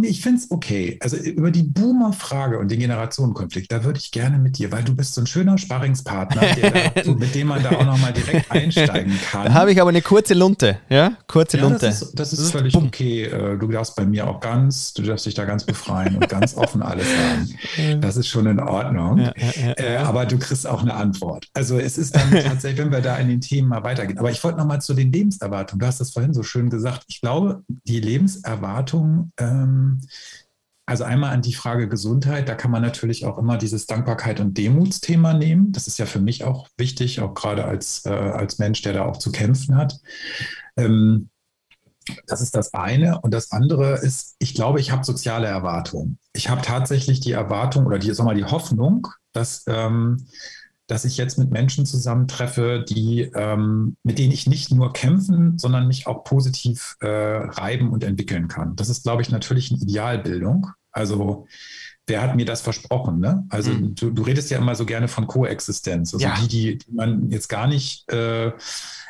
ich 0.02 0.20
finde 0.20 0.38
es 0.38 0.50
okay. 0.50 0.98
Also 1.00 1.16
über 1.16 1.52
die 1.52 1.62
Boomer-Frage 1.62 2.58
und 2.58 2.72
den 2.72 2.80
Generationenkonflikt, 2.80 3.70
da 3.70 3.84
würde 3.84 4.00
ich 4.00 4.10
gerne 4.10 4.38
mit 4.38 4.58
dir, 4.58 4.72
weil 4.72 4.82
du 4.82 4.96
bist 4.96 5.14
so 5.14 5.20
ein 5.20 5.28
schöner 5.28 5.56
Sparringspartner, 5.56 6.42
da, 6.42 7.12
mit 7.12 7.36
dem 7.36 7.46
man 7.46 7.62
da 7.62 7.70
auch 7.70 7.86
nochmal 7.86 8.12
direkt 8.12 8.50
einsteigen 8.50 9.16
kann. 9.30 9.44
Da 9.44 9.54
habe 9.54 9.70
ich 9.70 9.80
aber 9.80 9.90
eine 9.90 10.02
kurze 10.02 10.34
Lunte, 10.34 10.80
ja? 10.88 11.16
Kurze 11.28 11.58
ja, 11.58 11.62
Lunte. 11.62 11.86
Das 11.86 12.02
ist, 12.02 12.18
das 12.18 12.32
ist 12.32 12.50
völlig 12.50 12.74
okay. 12.74 13.26
Äh, 13.26 13.56
du 13.58 13.68
darfst 13.68 13.94
bei 13.94 14.04
mir 14.04 14.26
auch 14.26 14.40
ganz, 14.40 14.92
du 14.92 15.02
darfst 15.02 15.26
dich 15.26 15.34
da 15.34 15.44
ganz 15.44 15.62
befreien 15.62 16.16
und 16.16 16.28
ganz 16.28 16.56
offen 16.56 16.82
alles 16.82 17.06
sagen. 17.08 17.48
Das 18.00 18.16
ist 18.16 18.28
schon 18.28 18.46
in 18.46 18.60
Ordnung. 18.60 19.18
Ja, 19.18 19.32
ja, 19.36 19.72
äh, 19.76 19.96
aber 19.96 20.26
du 20.26 20.38
kriegst 20.38 20.66
auch 20.66 20.82
eine 20.82 20.94
Antwort. 20.94 21.48
Also 21.54 21.78
es 21.78 21.98
ist 21.98 22.14
dann 22.14 22.30
tatsächlich, 22.44 22.84
wenn 22.84 22.92
wir 22.92 23.00
da 23.00 23.16
in 23.16 23.28
den 23.28 23.40
Themen 23.40 23.68
mal 23.68 23.82
weitergehen. 23.82 24.18
Aber 24.18 24.30
ich 24.30 24.42
wollte 24.42 24.58
noch 24.58 24.66
mal 24.66 24.80
zu 24.80 24.94
den 24.94 25.12
Lebenserwartungen. 25.12 25.80
Du 25.80 25.86
hast 25.86 26.00
das 26.00 26.12
vorhin 26.12 26.34
so 26.34 26.42
schön 26.42 26.70
gesagt. 26.70 27.04
Ich 27.08 27.20
glaube, 27.20 27.62
die 27.68 28.00
Lebenserwartung, 28.00 29.32
ähm, 29.38 30.00
also 30.88 31.02
einmal 31.02 31.34
an 31.34 31.42
die 31.42 31.54
Frage 31.54 31.88
Gesundheit, 31.88 32.48
da 32.48 32.54
kann 32.54 32.70
man 32.70 32.82
natürlich 32.82 33.26
auch 33.26 33.38
immer 33.38 33.58
dieses 33.58 33.86
Dankbarkeit 33.86 34.38
und 34.38 34.56
Demutsthema 34.56 35.34
nehmen. 35.34 35.72
Das 35.72 35.88
ist 35.88 35.98
ja 35.98 36.06
für 36.06 36.20
mich 36.20 36.44
auch 36.44 36.68
wichtig, 36.76 37.20
auch 37.20 37.34
gerade 37.34 37.64
als, 37.64 38.06
äh, 38.06 38.10
als 38.10 38.58
Mensch, 38.58 38.82
der 38.82 38.92
da 38.92 39.04
auch 39.04 39.16
zu 39.16 39.32
kämpfen 39.32 39.76
hat. 39.76 39.98
Ähm, 40.76 41.28
das 42.26 42.40
ist 42.40 42.54
das 42.54 42.74
eine. 42.74 43.20
Und 43.20 43.32
das 43.32 43.52
andere 43.52 43.98
ist, 43.98 44.36
ich 44.38 44.54
glaube, 44.54 44.80
ich 44.80 44.90
habe 44.90 45.04
soziale 45.04 45.46
Erwartungen. 45.46 46.18
Ich 46.32 46.48
habe 46.48 46.62
tatsächlich 46.62 47.20
die 47.20 47.32
Erwartung 47.32 47.86
oder 47.86 47.98
die, 47.98 48.12
sag 48.12 48.24
mal, 48.24 48.34
die 48.34 48.44
Hoffnung, 48.44 49.08
dass, 49.32 49.64
ähm, 49.66 50.26
dass 50.86 51.04
ich 51.04 51.16
jetzt 51.16 51.38
mit 51.38 51.50
Menschen 51.50 51.84
zusammentreffe, 51.84 52.84
die, 52.88 53.22
ähm, 53.34 53.96
mit 54.02 54.18
denen 54.18 54.32
ich 54.32 54.46
nicht 54.46 54.70
nur 54.70 54.92
kämpfen, 54.92 55.58
sondern 55.58 55.88
mich 55.88 56.06
auch 56.06 56.24
positiv 56.24 56.96
äh, 57.00 57.08
reiben 57.08 57.90
und 57.90 58.04
entwickeln 58.04 58.48
kann. 58.48 58.76
Das 58.76 58.88
ist, 58.88 59.02
glaube 59.02 59.22
ich, 59.22 59.30
natürlich 59.30 59.70
eine 59.70 59.80
Idealbildung. 59.80 60.68
Also 60.92 61.46
wer 62.06 62.22
hat 62.22 62.36
mir 62.36 62.46
das 62.46 62.60
versprochen? 62.60 63.18
Ne? 63.18 63.44
Also 63.48 63.72
mhm. 63.72 63.94
du, 63.94 64.10
du, 64.10 64.22
redest 64.22 64.50
ja 64.50 64.58
immer 64.58 64.74
so 64.74 64.86
gerne 64.86 65.08
von 65.08 65.26
Koexistenz. 65.26 66.14
Also 66.14 66.24
ja. 66.24 66.34
die, 66.40 66.48
die, 66.48 66.78
die 66.78 66.92
man 66.92 67.30
jetzt 67.30 67.48
gar 67.48 67.66
nicht 67.66 68.10
äh, 68.12 68.52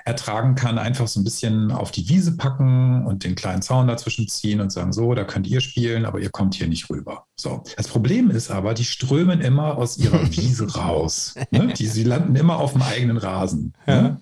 ertragen 0.07 0.55
kann, 0.55 0.79
einfach 0.79 1.09
so 1.09 1.19
ein 1.19 1.25
bisschen 1.25 1.73
auf 1.73 1.91
die 1.91 2.09
Wiese 2.09 2.37
packen 2.37 3.05
und 3.05 3.25
den 3.25 3.35
kleinen 3.35 3.61
Zaun 3.61 3.89
dazwischen 3.89 4.29
ziehen 4.29 4.61
und 4.61 4.71
sagen, 4.71 4.93
so, 4.93 5.15
da 5.15 5.25
könnt 5.25 5.49
ihr 5.49 5.61
spielen, 5.61 6.05
aber 6.05 6.21
ihr 6.21 6.31
kommt 6.31 6.55
hier 6.55 6.69
nicht 6.69 6.89
rüber. 6.89 7.27
So. 7.35 7.65
Das 7.77 7.89
Problem 7.89 8.31
ist 8.31 8.53
aber, 8.53 8.73
die 8.73 8.85
strömen 8.85 9.41
immer 9.41 9.77
aus 9.77 9.99
ihrer 9.99 10.23
Wiese 10.31 10.73
raus. 10.77 11.35
Ne? 11.51 11.75
Die, 11.77 11.89
sie 11.89 12.05
landen 12.05 12.37
immer 12.37 12.59
auf 12.59 12.73
dem 12.73 12.83
eigenen 12.83 13.17
Rasen. 13.17 13.75
Ne? 13.85 13.95
Ja. 13.95 14.03
Ne? 14.03 14.21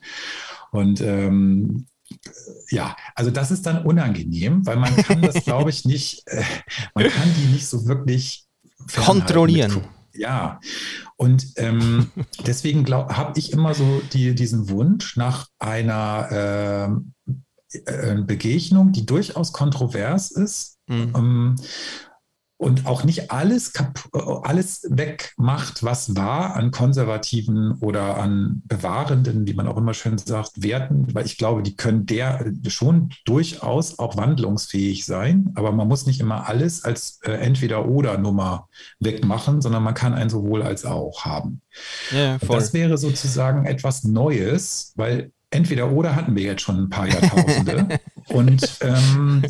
Und 0.71 1.01
ähm, 1.03 1.87
ja, 2.71 2.97
also 3.15 3.31
das 3.31 3.51
ist 3.51 3.67
dann 3.67 3.85
unangenehm, 3.85 4.65
weil 4.65 4.77
man 4.77 4.97
kann 4.97 5.21
das, 5.21 5.35
glaube 5.45 5.69
ich, 5.69 5.85
nicht, 5.85 6.27
äh, 6.29 6.43
man 6.95 7.09
kann 7.11 7.29
die 7.37 7.53
nicht 7.53 7.67
so 7.67 7.87
wirklich 7.87 8.47
kontrollieren. 9.05 9.83
Ja, 10.15 10.61
und 11.17 11.47
ähm, 11.57 12.11
deswegen 12.47 12.87
habe 12.87 13.39
ich 13.39 13.53
immer 13.53 13.75
so 13.75 14.03
die, 14.13 14.35
diesen 14.35 14.69
Wunsch 14.69 15.17
nach 15.17 15.49
einer, 15.59 16.29
äh, 16.31 17.35
äh, 17.87 18.23
Begegnung, 18.23 18.93
die 18.93 19.07
durchaus 19.07 19.53
kontrovers 19.53 20.31
ist. 20.31 20.79
Mhm. 20.87 21.13
Ähm, 21.17 21.57
und 22.57 22.87
auch 22.87 23.05
nicht 23.05 23.31
alles, 23.31 23.73
alles 24.13 24.87
wegmacht, 24.89 25.83
was 25.83 26.15
war 26.17 26.55
an 26.55 26.71
konservativen 26.71 27.73
oder 27.81 28.17
an 28.17 28.63
bewahrenden, 28.65 29.47
wie 29.47 29.55
man 29.55 29.67
auch 29.67 29.77
immer 29.77 29.93
schön 29.93 30.19
sagt, 30.19 30.63
Werten, 30.63 31.13
weil 31.15 31.27
ich 31.27 31.37
glaube, 31.37 31.63
die 31.63 31.77
können 31.77 32.07
der 32.07 32.53
schon 32.69 33.11
durchaus 33.25 33.99
auch 33.99 34.17
wandlungsfähig 34.17 35.05
sein, 35.05 35.51
aber 35.57 35.73
man 35.73 35.89
muss 35.89 36.07
nicht 36.07 36.21
immer 36.21 36.49
alles 36.49 36.85
als 36.85 37.21
äh, 37.25 37.33
Entweder-Oder-Nummer 37.33 38.69
wegmachen, 39.01 39.61
sondern 39.61 39.83
man 39.83 39.95
kann 39.95 40.15
ein 40.15 40.31
sowohl 40.31 40.63
als 40.63 40.85
auch 40.85 41.25
haben. 41.25 41.61
Ja, 42.13 42.39
das 42.39 42.73
wäre 42.73 42.99
sozusagen 42.99 43.67
etwas 43.67 44.05
Neues, 44.05 44.93
weil 44.97 45.33
entweder 45.55 45.91
oder 45.91 46.17
hatten 46.17 46.35
wir 46.35 46.43
jetzt 46.43 46.63
schon 46.63 46.79
ein 46.79 46.91
paar 46.91 47.07
Jahrtausende. 47.07 48.01
und 48.29 48.79
ähm, 48.81 49.43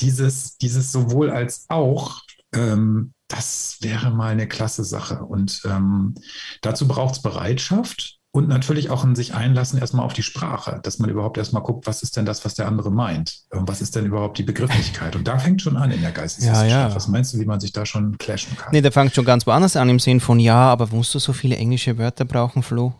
dieses, 0.00 0.56
dieses 0.58 0.92
sowohl 0.92 1.30
als 1.30 1.66
auch, 1.68 2.22
ähm, 2.54 3.12
das 3.28 3.78
wäre 3.80 4.10
mal 4.10 4.32
eine 4.32 4.48
klasse 4.48 4.84
Sache. 4.84 5.24
Und 5.24 5.62
ähm, 5.64 6.14
dazu 6.62 6.86
braucht 6.86 7.16
es 7.16 7.22
Bereitschaft 7.22 8.18
und 8.34 8.48
natürlich 8.48 8.90
auch 8.90 9.04
ein 9.04 9.14
sich 9.14 9.34
einlassen 9.34 9.78
erstmal 9.78 10.04
auf 10.04 10.12
die 10.12 10.24
Sprache, 10.24 10.80
dass 10.82 10.98
man 10.98 11.08
überhaupt 11.08 11.38
erstmal 11.38 11.62
guckt, 11.62 11.86
was 11.86 12.02
ist 12.02 12.16
denn 12.16 12.26
das, 12.26 12.44
was 12.44 12.54
der 12.54 12.66
andere 12.66 12.90
meint? 12.90 13.42
Was 13.50 13.80
ist 13.80 13.94
denn 13.94 14.06
überhaupt 14.06 14.38
die 14.38 14.42
Begrifflichkeit? 14.42 15.14
Und 15.14 15.28
da 15.28 15.38
fängt 15.38 15.62
schon 15.62 15.76
an 15.76 15.92
in 15.92 16.00
der 16.02 16.10
Geisteswissenschaft. 16.10 16.70
Ja, 16.70 16.88
ja. 16.88 16.94
Was 16.94 17.06
meinst 17.08 17.32
du, 17.32 17.38
wie 17.38 17.44
man 17.44 17.60
sich 17.60 17.72
da 17.72 17.86
schon 17.86 18.18
clashen 18.18 18.56
kann? 18.56 18.70
Nee, 18.72 18.80
da 18.80 18.90
fängt 18.90 19.14
schon 19.14 19.24
ganz 19.24 19.46
woanders 19.46 19.76
an 19.76 19.88
im 19.88 20.00
Sinn 20.00 20.18
von, 20.18 20.40
ja, 20.40 20.56
aber 20.56 20.88
musst 20.88 21.14
du 21.14 21.20
so 21.20 21.32
viele 21.32 21.56
englische 21.56 21.96
Wörter 21.96 22.24
brauchen, 22.24 22.62
Flo? 22.64 22.94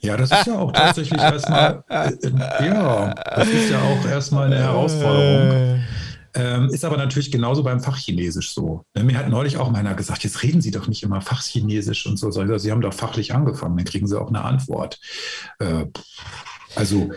Ja, 0.00 0.16
das 0.16 0.30
ist 0.30 0.46
ja 0.46 0.58
auch 0.58 0.72
tatsächlich 0.72 1.20
erstmal, 1.20 1.84
äh, 1.88 2.10
äh, 2.10 2.66
ja, 2.66 3.12
das 3.14 3.48
ist 3.48 3.70
ja 3.70 3.80
auch 3.82 4.06
erstmal 4.06 4.46
eine 4.46 4.58
Herausforderung. 4.58 5.82
Ähm, 6.34 6.68
ist 6.68 6.84
aber 6.84 6.96
natürlich 6.96 7.32
genauso 7.32 7.62
beim 7.62 7.80
Fachchinesisch 7.80 8.54
so. 8.54 8.84
Ne, 8.94 9.04
mir 9.04 9.18
hat 9.18 9.28
neulich 9.28 9.56
auch 9.56 9.72
einer 9.72 9.94
gesagt, 9.94 10.22
jetzt 10.24 10.42
reden 10.42 10.60
Sie 10.60 10.70
doch 10.70 10.86
nicht 10.86 11.02
immer 11.02 11.20
Fachchinesisch 11.20 12.06
und 12.06 12.16
so. 12.18 12.30
Sie 12.30 12.70
haben 12.70 12.80
doch 12.80 12.94
fachlich 12.94 13.34
angefangen, 13.34 13.76
dann 13.76 13.86
kriegen 13.86 14.06
Sie 14.06 14.20
auch 14.20 14.28
eine 14.28 14.44
Antwort. 14.44 15.00
Äh, 15.58 15.86
also 16.76 17.10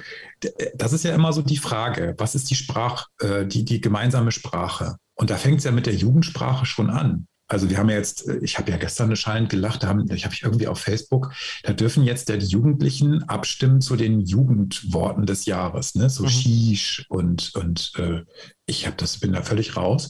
das 0.76 0.94
ist 0.94 1.04
ja 1.04 1.14
immer 1.14 1.32
so 1.32 1.42
die 1.42 1.58
Frage, 1.58 2.16
was 2.18 2.36
ist 2.36 2.50
die 2.50 2.56
Sprache, 2.56 3.06
äh, 3.22 3.46
die, 3.46 3.66
die 3.66 3.82
gemeinsame 3.82 4.32
Sprache? 4.32 4.98
Und 5.16 5.30
da 5.30 5.38
fängt 5.38 5.60
es 5.60 5.64
ja 5.64 5.72
mit 5.72 5.86
der 5.86 5.96
Jugendsprache 5.96 6.66
schon 6.66 6.90
an. 6.90 7.28
Also 7.54 7.70
wir 7.70 7.78
haben 7.78 7.90
ja 7.90 7.98
jetzt, 7.98 8.28
äh, 8.28 8.38
ich 8.38 8.58
habe 8.58 8.72
ja 8.72 8.78
gestern 8.78 9.06
eine 9.06 9.16
schallend 9.16 9.50
gelacht, 9.50 9.84
da 9.84 9.88
haben, 9.88 10.10
ich 10.12 10.26
habe 10.26 10.36
irgendwie 10.42 10.68
auf 10.68 10.80
Facebook, 10.80 11.34
da 11.64 11.74
dürfen 11.74 12.04
jetzt 12.04 12.30
die 12.30 12.34
Jugendlichen 12.34 13.24
abstimmen 13.30 13.80
zu 13.80 13.96
den 13.96 14.22
Jugendworten 14.22 15.26
des 15.26 15.46
Jahres, 15.46 15.96
ne? 15.96 16.10
So 16.10 16.24
mhm. 16.24 16.30
Shish 16.30 17.06
und, 17.10 17.56
und 17.56 17.94
äh, 17.98 18.24
ich 18.66 18.88
habe 18.88 18.98
das, 18.98 19.20
bin 19.20 19.34
da 19.34 19.44
völlig 19.44 19.78
raus. 19.78 20.10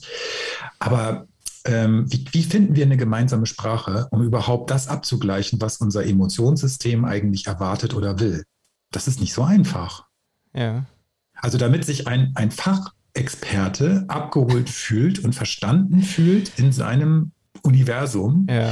Aber 0.78 1.26
ähm, 1.66 2.10
wie, 2.10 2.24
wie, 2.32 2.42
finden 2.42 2.76
wir 2.76 2.84
eine 2.84 2.96
gemeinsame 2.96 3.46
Sprache, 3.46 4.08
um 4.10 4.22
überhaupt 4.22 4.70
das 4.70 4.88
abzugleichen, 4.88 5.60
was 5.60 5.78
unser 5.78 6.04
Emotionssystem 6.04 7.04
eigentlich 7.04 7.46
erwartet 7.46 7.94
oder 7.94 8.20
will? 8.20 8.44
Das 8.90 9.06
ist 9.06 9.20
nicht 9.20 9.34
so 9.34 9.42
einfach. 9.42 10.06
Ja. 10.54 10.86
Also 11.34 11.58
damit 11.58 11.84
sich 11.84 12.06
ein, 12.06 12.32
ein 12.36 12.50
Fach 12.50 12.92
Experte 13.14 14.04
abgeholt 14.08 14.68
fühlt 14.68 15.20
und 15.20 15.34
verstanden 15.34 16.02
fühlt 16.02 16.52
in 16.58 16.72
seinem 16.72 17.32
Universum, 17.62 18.46
ja. 18.50 18.70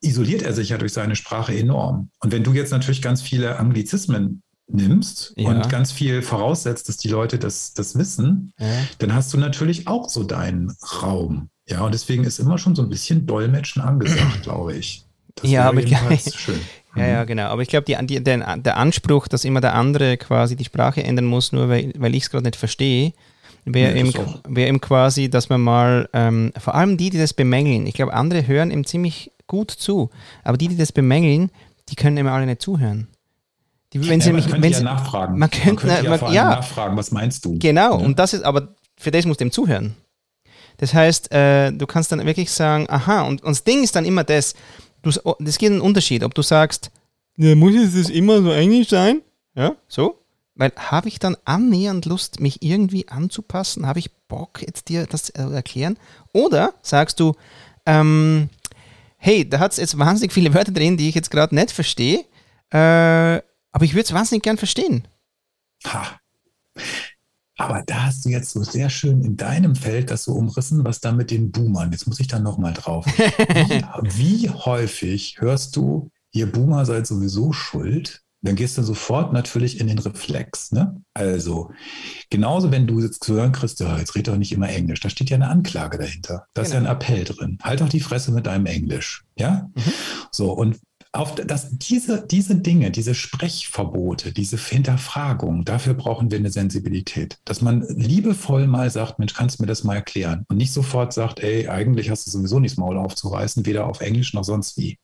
isoliert 0.00 0.42
er 0.42 0.52
sich 0.52 0.70
ja 0.70 0.78
durch 0.78 0.92
seine 0.92 1.14
Sprache 1.14 1.56
enorm. 1.56 2.10
Und 2.20 2.32
wenn 2.32 2.42
du 2.42 2.54
jetzt 2.54 2.72
natürlich 2.72 3.02
ganz 3.02 3.22
viele 3.22 3.58
Anglizismen 3.58 4.42
nimmst 4.66 5.34
ja. 5.36 5.48
und 5.48 5.68
ganz 5.68 5.92
viel 5.92 6.22
voraussetzt, 6.22 6.88
dass 6.88 6.96
die 6.96 7.08
Leute 7.08 7.38
das, 7.38 7.74
das 7.74 7.96
wissen, 7.96 8.52
ja. 8.58 8.66
dann 8.98 9.14
hast 9.14 9.32
du 9.32 9.38
natürlich 9.38 9.86
auch 9.88 10.08
so 10.08 10.24
deinen 10.24 10.74
Raum. 11.02 11.50
Ja, 11.68 11.82
und 11.82 11.92
deswegen 11.92 12.24
ist 12.24 12.38
immer 12.38 12.58
schon 12.58 12.74
so 12.74 12.82
ein 12.82 12.88
bisschen 12.88 13.26
Dolmetschen 13.26 13.82
angesagt, 13.82 14.42
glaube 14.42 14.74
ich. 14.74 15.04
Das 15.34 15.50
ja, 15.50 15.68
aber 15.68 15.86
schön. 16.34 16.60
Ja, 16.96 17.06
ja, 17.06 17.22
mhm. 17.22 17.26
genau. 17.26 17.44
Aber 17.48 17.62
ich 17.62 17.68
glaube, 17.68 17.84
der, 17.84 18.02
der 18.56 18.76
Anspruch, 18.76 19.28
dass 19.28 19.44
immer 19.44 19.60
der 19.60 19.74
andere 19.74 20.16
quasi 20.16 20.56
die 20.56 20.64
Sprache 20.64 21.02
ändern 21.02 21.26
muss, 21.26 21.52
nur 21.52 21.68
weil, 21.68 21.92
weil 21.96 22.14
ich 22.14 22.24
es 22.24 22.30
gerade 22.30 22.44
nicht 22.44 22.56
verstehe, 22.56 23.12
wäre 23.74 23.96
ja, 23.96 24.04
eben, 24.04 24.12
wär 24.48 24.68
eben 24.68 24.80
quasi, 24.80 25.28
dass 25.28 25.48
man 25.48 25.60
mal, 25.60 26.08
ähm, 26.12 26.52
vor 26.58 26.74
allem 26.74 26.96
die, 26.96 27.10
die 27.10 27.18
das 27.18 27.34
bemängeln, 27.34 27.86
ich 27.86 27.94
glaube, 27.94 28.14
andere 28.14 28.46
hören 28.46 28.70
ihm 28.70 28.84
ziemlich 28.84 29.32
gut 29.46 29.70
zu, 29.70 30.10
aber 30.44 30.56
die, 30.56 30.68
die 30.68 30.76
das 30.76 30.92
bemängeln, 30.92 31.50
die 31.88 31.96
können 31.96 32.16
immer 32.16 32.32
alle 32.32 32.46
nicht 32.46 32.62
zuhören. 32.62 33.08
Die, 33.92 34.06
wenn 34.06 34.20
ja, 34.20 34.26
sie 34.26 34.32
man 34.32 34.44
könnte 34.44 34.68
ja 34.68 34.80
nachfragen. 34.82 35.38
Man 35.38 35.50
könnte, 35.50 35.86
man 35.86 36.04
könnte 36.04 36.24
ja, 36.26 36.32
ja, 36.32 36.44
nachfragen, 36.50 36.96
was 36.96 37.10
meinst 37.10 37.44
du? 37.44 37.58
Genau, 37.58 37.96
und 37.96 38.18
das 38.18 38.34
ist, 38.34 38.44
aber 38.44 38.74
für 38.98 39.10
das 39.10 39.24
musst 39.24 39.40
du 39.40 39.46
ihm 39.46 39.52
zuhören. 39.52 39.94
Das 40.76 40.94
heißt, 40.94 41.32
äh, 41.32 41.72
du 41.72 41.86
kannst 41.86 42.12
dann 42.12 42.24
wirklich 42.24 42.50
sagen, 42.50 42.86
aha, 42.88 43.22
und, 43.22 43.42
und 43.42 43.50
das 43.50 43.64
Ding 43.64 43.82
ist 43.82 43.96
dann 43.96 44.04
immer 44.04 44.24
das, 44.24 44.54
du, 45.02 45.10
das 45.40 45.58
geht 45.58 45.72
einen 45.72 45.80
Unterschied, 45.80 46.22
ob 46.22 46.34
du 46.34 46.42
sagst, 46.42 46.90
ja, 47.36 47.54
muss 47.54 47.74
es 47.74 48.10
immer 48.10 48.42
so 48.42 48.50
englisch 48.50 48.88
sein? 48.88 49.22
Ja, 49.54 49.76
so. 49.86 50.18
Weil 50.58 50.72
habe 50.76 51.08
ich 51.08 51.20
dann 51.20 51.36
annähernd 51.44 52.04
Lust, 52.04 52.40
mich 52.40 52.62
irgendwie 52.62 53.08
anzupassen? 53.08 53.86
Habe 53.86 54.00
ich 54.00 54.10
Bock, 54.26 54.60
jetzt 54.60 54.88
dir 54.88 55.06
das 55.06 55.24
zu 55.24 55.32
erklären? 55.32 55.96
Oder 56.32 56.74
sagst 56.82 57.20
du, 57.20 57.34
ähm, 57.86 58.50
hey, 59.16 59.48
da 59.48 59.60
hat 59.60 59.72
es 59.72 59.78
jetzt 59.78 59.98
wahnsinnig 59.98 60.32
viele 60.32 60.52
Wörter 60.52 60.72
drin, 60.72 60.96
die 60.96 61.08
ich 61.08 61.14
jetzt 61.14 61.30
gerade 61.30 61.54
nicht 61.54 61.70
verstehe, 61.70 62.24
äh, 62.70 63.40
aber 63.70 63.84
ich 63.84 63.94
würde 63.94 64.02
es 64.02 64.12
wahnsinnig 64.12 64.42
gern 64.42 64.58
verstehen. 64.58 65.06
Ha. 65.86 66.18
Aber 67.56 67.82
da 67.86 68.06
hast 68.06 68.24
du 68.24 68.28
jetzt 68.28 68.50
so 68.50 68.62
sehr 68.64 68.90
schön 68.90 69.22
in 69.22 69.36
deinem 69.36 69.76
Feld 69.76 70.10
das 70.10 70.24
so 70.24 70.32
umrissen, 70.32 70.84
was 70.84 71.00
da 71.00 71.12
mit 71.12 71.30
den 71.30 71.52
Boomern, 71.52 71.92
jetzt 71.92 72.08
muss 72.08 72.18
ich 72.18 72.26
da 72.26 72.40
nochmal 72.40 72.72
drauf. 72.72 73.06
Wie, 73.16 74.42
wie 74.42 74.50
häufig 74.50 75.40
hörst 75.40 75.76
du, 75.76 76.10
ihr 76.32 76.50
Boomer 76.50 76.84
seid 76.84 77.06
sowieso 77.06 77.52
schuld? 77.52 78.24
Dann 78.42 78.54
gehst 78.54 78.78
du 78.78 78.82
sofort 78.82 79.32
natürlich 79.32 79.80
in 79.80 79.88
den 79.88 79.98
Reflex. 79.98 80.70
Ne? 80.70 81.02
Also, 81.12 81.72
genauso 82.30 82.70
wenn 82.70 82.86
du 82.86 83.00
jetzt 83.00 83.24
zu 83.24 83.34
hören 83.34 83.52
kriegst, 83.52 83.80
ja, 83.80 83.98
jetzt 83.98 84.14
red 84.14 84.28
doch 84.28 84.36
nicht 84.36 84.52
immer 84.52 84.68
Englisch, 84.68 85.00
da 85.00 85.10
steht 85.10 85.30
ja 85.30 85.36
eine 85.36 85.48
Anklage 85.48 85.98
dahinter. 85.98 86.46
Da 86.54 86.62
genau. 86.62 86.66
ist 86.66 86.72
ja 86.72 86.78
ein 86.78 86.84
genau. 86.84 86.94
Appell 86.94 87.24
drin. 87.24 87.58
Halt 87.62 87.80
doch 87.80 87.88
die 87.88 88.00
Fresse 88.00 88.30
mit 88.30 88.46
deinem 88.46 88.66
Englisch. 88.66 89.24
Ja? 89.36 89.68
Mhm. 89.74 89.92
So, 90.30 90.52
und 90.52 90.78
auf 91.18 91.34
das, 91.34 91.68
diese, 91.72 92.24
diese 92.24 92.54
Dinge, 92.54 92.92
diese 92.92 93.12
Sprechverbote, 93.12 94.30
diese 94.30 94.56
Hinterfragung, 94.56 95.64
dafür 95.64 95.94
brauchen 95.94 96.30
wir 96.30 96.38
eine 96.38 96.52
Sensibilität. 96.52 97.38
Dass 97.44 97.60
man 97.60 97.84
liebevoll 97.88 98.68
mal 98.68 98.88
sagt, 98.88 99.18
Mensch, 99.18 99.34
kannst 99.34 99.58
du 99.58 99.64
mir 99.64 99.66
das 99.66 99.82
mal 99.82 99.96
erklären? 99.96 100.44
Und 100.48 100.58
nicht 100.58 100.72
sofort 100.72 101.12
sagt, 101.12 101.40
ey, 101.40 101.68
eigentlich 101.68 102.08
hast 102.08 102.26
du 102.26 102.30
sowieso 102.30 102.60
nichts 102.60 102.78
Maul 102.78 102.96
aufzureißen, 102.96 103.66
weder 103.66 103.86
auf 103.86 104.00
Englisch 104.00 104.32
noch 104.32 104.44
sonst 104.44 104.78
wie. 104.78 104.98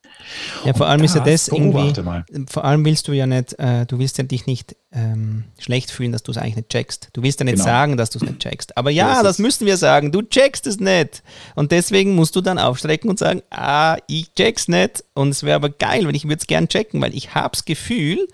Ja, 0.64 0.72
vor 0.72 0.86
allem 0.86 1.02
ist 1.02 1.16
ja 1.16 1.24
das 1.24 1.48
irgendwie, 1.48 2.00
mal. 2.02 2.24
vor 2.48 2.64
allem 2.64 2.84
willst 2.84 3.08
du 3.08 3.12
ja 3.12 3.26
nicht, 3.26 3.58
äh, 3.58 3.84
du 3.84 3.98
willst 3.98 4.16
ja 4.18 4.22
dich 4.22 4.46
nicht 4.46 4.76
ähm, 4.94 5.44
schlecht 5.58 5.90
fühlen, 5.90 6.12
dass 6.12 6.22
du 6.22 6.30
es 6.30 6.38
eigentlich 6.38 6.56
nicht 6.56 6.68
checkst. 6.68 7.08
Du 7.12 7.22
willst 7.22 7.40
ja 7.40 7.44
nicht 7.44 7.54
genau. 7.54 7.64
sagen, 7.64 7.96
dass 7.96 8.10
du 8.10 8.18
es 8.18 8.24
nicht 8.24 8.38
checkst. 8.38 8.76
Aber 8.76 8.90
ja, 8.90 9.22
das 9.22 9.38
müssen 9.38 9.66
wir 9.66 9.76
sagen, 9.76 10.12
du 10.12 10.22
checkst 10.22 10.66
es 10.66 10.78
nicht. 10.78 11.22
Und 11.56 11.72
deswegen 11.72 12.14
musst 12.14 12.36
du 12.36 12.40
dann 12.40 12.58
aufstrecken 12.58 13.10
und 13.10 13.18
sagen, 13.18 13.42
ah, 13.50 13.96
ich 14.06 14.32
check's 14.34 14.68
nicht. 14.68 15.04
Und 15.14 15.30
es 15.30 15.42
wäre 15.42 15.56
aber 15.56 15.70
geil, 15.70 16.03
weil 16.06 16.16
ich 16.16 16.24
würde 16.24 16.36
es 16.36 16.46
gern 16.46 16.68
checken, 16.68 17.00
weil 17.00 17.14
ich 17.14 17.34
habe 17.34 17.50
das 17.52 17.64
Gefühl, 17.64 18.26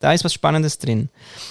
da 0.00 0.12
ist 0.12 0.24
was 0.24 0.34
Spannendes 0.34 0.78
drin. 0.78 1.08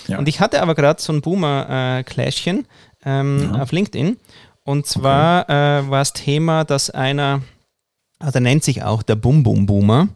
Ja. 0.07 0.17
Und 0.17 0.27
ich 0.27 0.39
hatte 0.39 0.61
aber 0.61 0.75
gerade 0.75 1.01
so 1.01 1.13
ein 1.13 1.21
Boomer-Clashchen 1.21 2.67
ähm, 3.05 3.51
ja. 3.53 3.61
auf 3.61 3.71
LinkedIn. 3.71 4.17
Und 4.63 4.85
zwar 4.85 5.43
okay. 5.43 5.79
äh, 5.79 5.89
war 5.89 5.99
das 5.99 6.13
Thema, 6.13 6.63
dass 6.63 6.89
einer, 6.89 7.41
also 8.19 8.37
er 8.37 8.41
nennt 8.41 8.63
sich 8.63 8.83
auch 8.83 9.03
der 9.03 9.15
Bum-Bum-Boomer, 9.15 10.09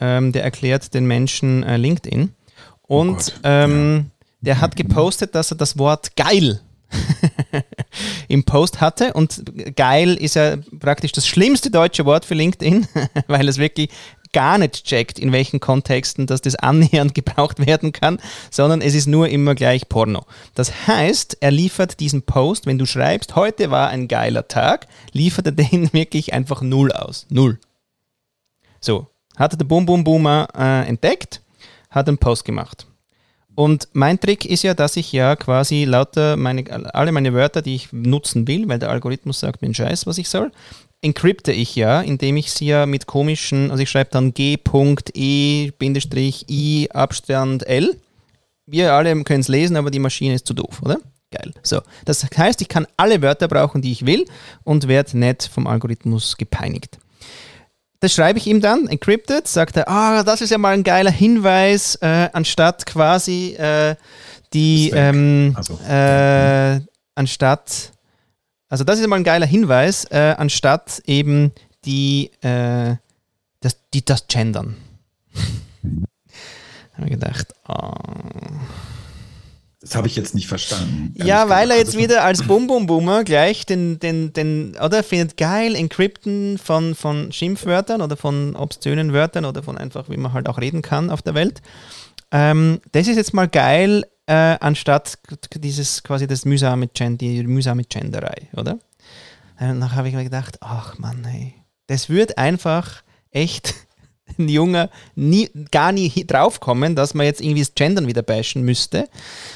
ähm, 0.00 0.32
der 0.32 0.44
erklärt 0.44 0.92
den 0.92 1.06
Menschen 1.06 1.62
äh, 1.62 1.76
LinkedIn. 1.76 2.34
Oh 2.82 3.00
Und 3.00 3.34
oh 3.36 3.40
ähm, 3.44 3.96
ja. 3.96 4.26
der 4.40 4.60
hat 4.60 4.76
gepostet, 4.76 5.34
dass 5.34 5.52
er 5.52 5.56
das 5.56 5.78
Wort 5.78 6.16
geil 6.16 6.60
im 8.28 8.44
Post 8.44 8.80
hatte. 8.80 9.12
Und 9.14 9.42
geil 9.76 10.14
ist 10.14 10.34
ja 10.34 10.56
praktisch 10.78 11.12
das 11.12 11.26
schlimmste 11.26 11.70
deutsche 11.70 12.04
Wort 12.04 12.24
für 12.24 12.34
LinkedIn, 12.34 12.86
weil 13.26 13.48
es 13.48 13.58
wirklich 13.58 13.90
gar 14.32 14.58
nicht 14.58 14.84
checkt, 14.84 15.18
in 15.18 15.32
welchen 15.32 15.60
Kontexten 15.60 16.26
dass 16.26 16.40
das 16.40 16.54
annähernd 16.54 17.14
gebraucht 17.16 17.64
werden 17.66 17.92
kann, 17.92 18.18
sondern 18.50 18.80
es 18.80 18.94
ist 18.94 19.06
nur 19.06 19.28
immer 19.28 19.54
gleich 19.54 19.88
Porno. 19.88 20.24
Das 20.54 20.86
heißt, 20.86 21.38
er 21.40 21.50
liefert 21.50 22.00
diesen 22.00 22.22
Post, 22.22 22.66
wenn 22.66 22.78
du 22.78 22.86
schreibst, 22.86 23.36
heute 23.36 23.70
war 23.70 23.88
ein 23.88 24.08
geiler 24.08 24.48
Tag, 24.48 24.86
liefert 25.12 25.46
er 25.46 25.52
den 25.52 25.92
wirklich 25.92 26.32
einfach 26.32 26.62
null 26.62 26.92
aus. 26.92 27.26
Null. 27.30 27.58
So, 28.80 29.06
hatte 29.36 29.56
der 29.56 29.64
Boom 29.64 29.86
Boom 29.86 30.04
Boomer 30.04 30.48
äh, 30.56 30.88
entdeckt 30.88 31.40
hat 31.90 32.08
einen 32.08 32.18
Post 32.18 32.44
gemacht. 32.44 32.86
Und 33.54 33.88
mein 33.92 34.20
Trick 34.20 34.44
ist 34.44 34.62
ja, 34.62 34.72
dass 34.74 34.96
ich 34.96 35.10
ja 35.10 35.34
quasi 35.34 35.84
lauter 35.84 36.36
meine, 36.36 36.94
alle 36.94 37.10
meine 37.10 37.34
Wörter, 37.34 37.60
die 37.60 37.74
ich 37.74 37.92
nutzen 37.92 38.46
will, 38.46 38.68
weil 38.68 38.78
der 38.78 38.90
Algorithmus 38.90 39.40
sagt 39.40 39.62
mir 39.62 39.66
einen 39.66 39.74
Scheiß, 39.74 40.06
was 40.06 40.18
ich 40.18 40.28
soll, 40.28 40.52
encrypte 41.02 41.52
ich 41.52 41.76
ja, 41.76 42.00
indem 42.00 42.36
ich 42.36 42.52
sie 42.52 42.66
ja 42.66 42.86
mit 42.86 43.06
komischen, 43.06 43.70
also 43.70 43.82
ich 43.82 43.90
schreibe 43.90 44.10
dann 44.10 44.34
G.E-I 44.34 44.58
Abstand 46.90 47.66
L 47.66 47.96
wir 48.70 48.92
alle 48.92 49.24
können 49.24 49.40
es 49.40 49.48
lesen, 49.48 49.76
aber 49.76 49.90
die 49.90 49.98
Maschine 49.98 50.34
ist 50.34 50.46
zu 50.46 50.54
doof, 50.54 50.82
oder? 50.82 50.98
Geil. 51.30 51.52
So, 51.62 51.80
das 52.04 52.24
heißt, 52.24 52.60
ich 52.60 52.68
kann 52.68 52.86
alle 52.96 53.20
Wörter 53.22 53.48
brauchen, 53.48 53.82
die 53.82 53.92
ich 53.92 54.06
will 54.06 54.24
und 54.64 54.88
werde 54.88 55.18
nicht 55.18 55.44
vom 55.52 55.66
Algorithmus 55.66 56.36
gepeinigt. 56.36 56.98
Das 58.00 58.14
schreibe 58.14 58.38
ich 58.38 58.46
ihm 58.46 58.60
dann, 58.60 58.86
encrypted, 58.86 59.48
sagt 59.48 59.76
er, 59.76 59.88
ah, 59.88 60.22
das 60.22 60.40
ist 60.40 60.50
ja 60.50 60.58
mal 60.58 60.72
ein 60.72 60.84
geiler 60.84 61.10
Hinweis, 61.10 61.96
äh, 61.96 62.28
anstatt 62.32 62.86
quasi 62.86 63.54
äh, 63.58 63.96
die, 64.52 64.92
ähm, 64.94 65.54
also. 65.56 65.78
äh, 65.88 66.80
anstatt, 67.14 67.92
also 68.68 68.84
das 68.84 68.98
ist 68.98 69.06
mal 69.06 69.16
ein 69.16 69.24
geiler 69.24 69.46
Hinweis, 69.46 70.04
äh, 70.06 70.34
anstatt 70.36 71.02
eben 71.06 71.52
die, 71.84 72.30
äh, 72.42 72.96
das, 73.60 73.78
die, 73.94 74.04
das 74.04 74.26
Gendern. 74.28 74.76
Habe 76.94 77.06
ich 77.06 77.12
gedacht, 77.12 77.54
oh. 77.68 77.92
Das 79.80 79.94
habe 79.94 80.08
ich 80.08 80.16
jetzt 80.16 80.34
nicht 80.34 80.48
verstanden. 80.48 81.14
Ja, 81.16 81.48
weil 81.48 81.70
er 81.70 81.78
jetzt 81.78 81.96
wieder 81.96 82.24
als 82.24 82.42
Bum 82.42 82.66
Bum 82.66 82.86
Boomer 82.86 83.22
gleich 83.22 83.64
den, 83.64 84.00
den, 84.00 84.32
den, 84.32 84.76
oder 84.84 85.04
findet 85.04 85.36
geil, 85.36 85.76
Encrypten 85.76 86.58
von, 86.58 86.96
von 86.96 87.30
Schimpfwörtern 87.30 88.02
oder 88.02 88.16
von 88.16 88.56
obszönen 88.56 89.12
Wörtern 89.12 89.44
oder 89.44 89.62
von 89.62 89.78
einfach, 89.78 90.10
wie 90.10 90.16
man 90.16 90.32
halt 90.32 90.48
auch 90.48 90.58
reden 90.58 90.82
kann 90.82 91.10
auf 91.10 91.22
der 91.22 91.34
Welt. 91.34 91.62
Ähm, 92.32 92.80
das 92.90 93.06
ist 93.06 93.16
jetzt 93.16 93.32
mal 93.32 93.48
geil, 93.48 94.04
äh, 94.28 94.58
anstatt 94.60 95.18
dieses 95.54 96.02
quasi 96.02 96.26
das 96.26 96.44
mühsame, 96.44 96.88
die 96.88 97.42
mühsame 97.44 97.84
Genderei, 97.84 98.48
oder? 98.52 98.72
Und 99.58 99.80
dann 99.80 99.94
habe 99.94 100.08
ich 100.08 100.14
mir 100.14 100.24
gedacht, 100.24 100.58
ach 100.60 100.98
Mann, 100.98 101.24
hey, 101.24 101.54
das 101.86 102.10
wird 102.10 102.36
einfach 102.36 103.02
echt 103.30 103.74
ein 104.38 104.50
Junge 104.50 104.90
nie, 105.14 105.48
gar 105.70 105.92
nie 105.92 106.10
draufkommen, 106.26 106.94
dass 106.94 107.14
man 107.14 107.24
jetzt 107.24 107.40
irgendwie 107.40 107.62
das 107.62 107.74
Gendern 107.74 108.06
wieder 108.06 108.20
bashen 108.20 108.62
müsste, 108.62 109.08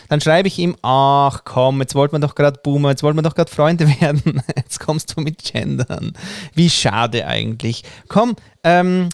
dann 0.09 0.23
schreibe 0.23 0.49
ich 0.49 0.59
ihm, 0.59 0.75
ach 0.81 1.45
komm, 1.45 1.83
jetzt 1.83 1.95
wollten 1.95 2.15
wir 2.15 2.21
doch 2.21 2.35
gerade 2.35 2.59
Boomer, 2.63 2.91
jetzt 2.91 3.03
wollten 3.03 3.19
wir 3.19 3.23
doch 3.23 3.35
gerade 3.35 3.51
Freunde 3.51 3.87
werden, 4.01 4.43
jetzt 4.57 4.81
kommst 4.81 5.15
du 5.15 5.21
mit 5.21 5.45
Gendern. 5.45 6.15
Wie 6.55 6.71
schade 6.71 7.27
eigentlich. 7.27 7.85
Komm, 8.09 8.37
ähm, 8.65 9.11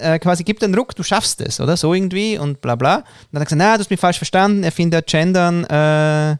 äh, 0.00 0.18
quasi 0.18 0.44
gib 0.44 0.58
den 0.58 0.74
Ruck, 0.74 0.94
du 0.94 1.02
schaffst 1.02 1.40
es, 1.40 1.60
oder? 1.60 1.76
So 1.76 1.94
irgendwie 1.94 2.38
und 2.38 2.60
bla 2.60 2.74
bla. 2.76 2.96
Und 2.96 3.04
dann 3.32 3.40
hat 3.40 3.42
er 3.42 3.56
gesagt, 3.56 3.58
na, 3.58 3.74
du 3.74 3.80
hast 3.80 3.90
mich 3.90 4.00
falsch 4.00 4.18
verstanden, 4.18 4.62
er 4.62 4.72
findet 4.72 5.06
Gendern, 5.06 5.64
äh, 5.64 6.36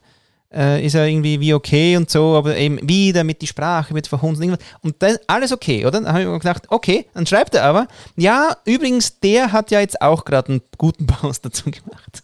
äh, 0.53 0.85
ist 0.85 0.95
ja 0.95 1.05
irgendwie 1.05 1.41
wie 1.41 1.55
okay 1.55 1.97
und 1.97 2.11
so, 2.11 2.37
aber 2.37 2.57
eben 2.57 2.79
wieder 2.89 3.25
mit 3.25 3.41
die 3.41 3.47
Sprache 3.47 3.95
wird 3.95 4.07
verhunzt 4.07 4.43
und 4.43 4.59
Und 4.83 4.97
das 5.01 5.21
alles 5.27 5.53
okay, 5.53 5.87
oder? 5.87 6.01
Dann 6.01 6.09
habe 6.09 6.23
ich 6.23 6.27
mir 6.27 6.39
gedacht, 6.39 6.67
okay, 6.69 7.07
dann 7.15 7.27
schreibt 7.27 7.55
er 7.55 7.65
aber, 7.65 7.87
ja, 8.17 8.57
übrigens, 8.65 9.21
der 9.21 9.53
hat 9.53 9.71
ja 9.71 9.81
jetzt 9.81 10.01
auch 10.03 10.25
gerade 10.25 10.49
einen 10.49 10.63
guten 10.77 11.07
Post 11.09 11.45
dazu 11.45 11.71
gemacht. 11.71 12.23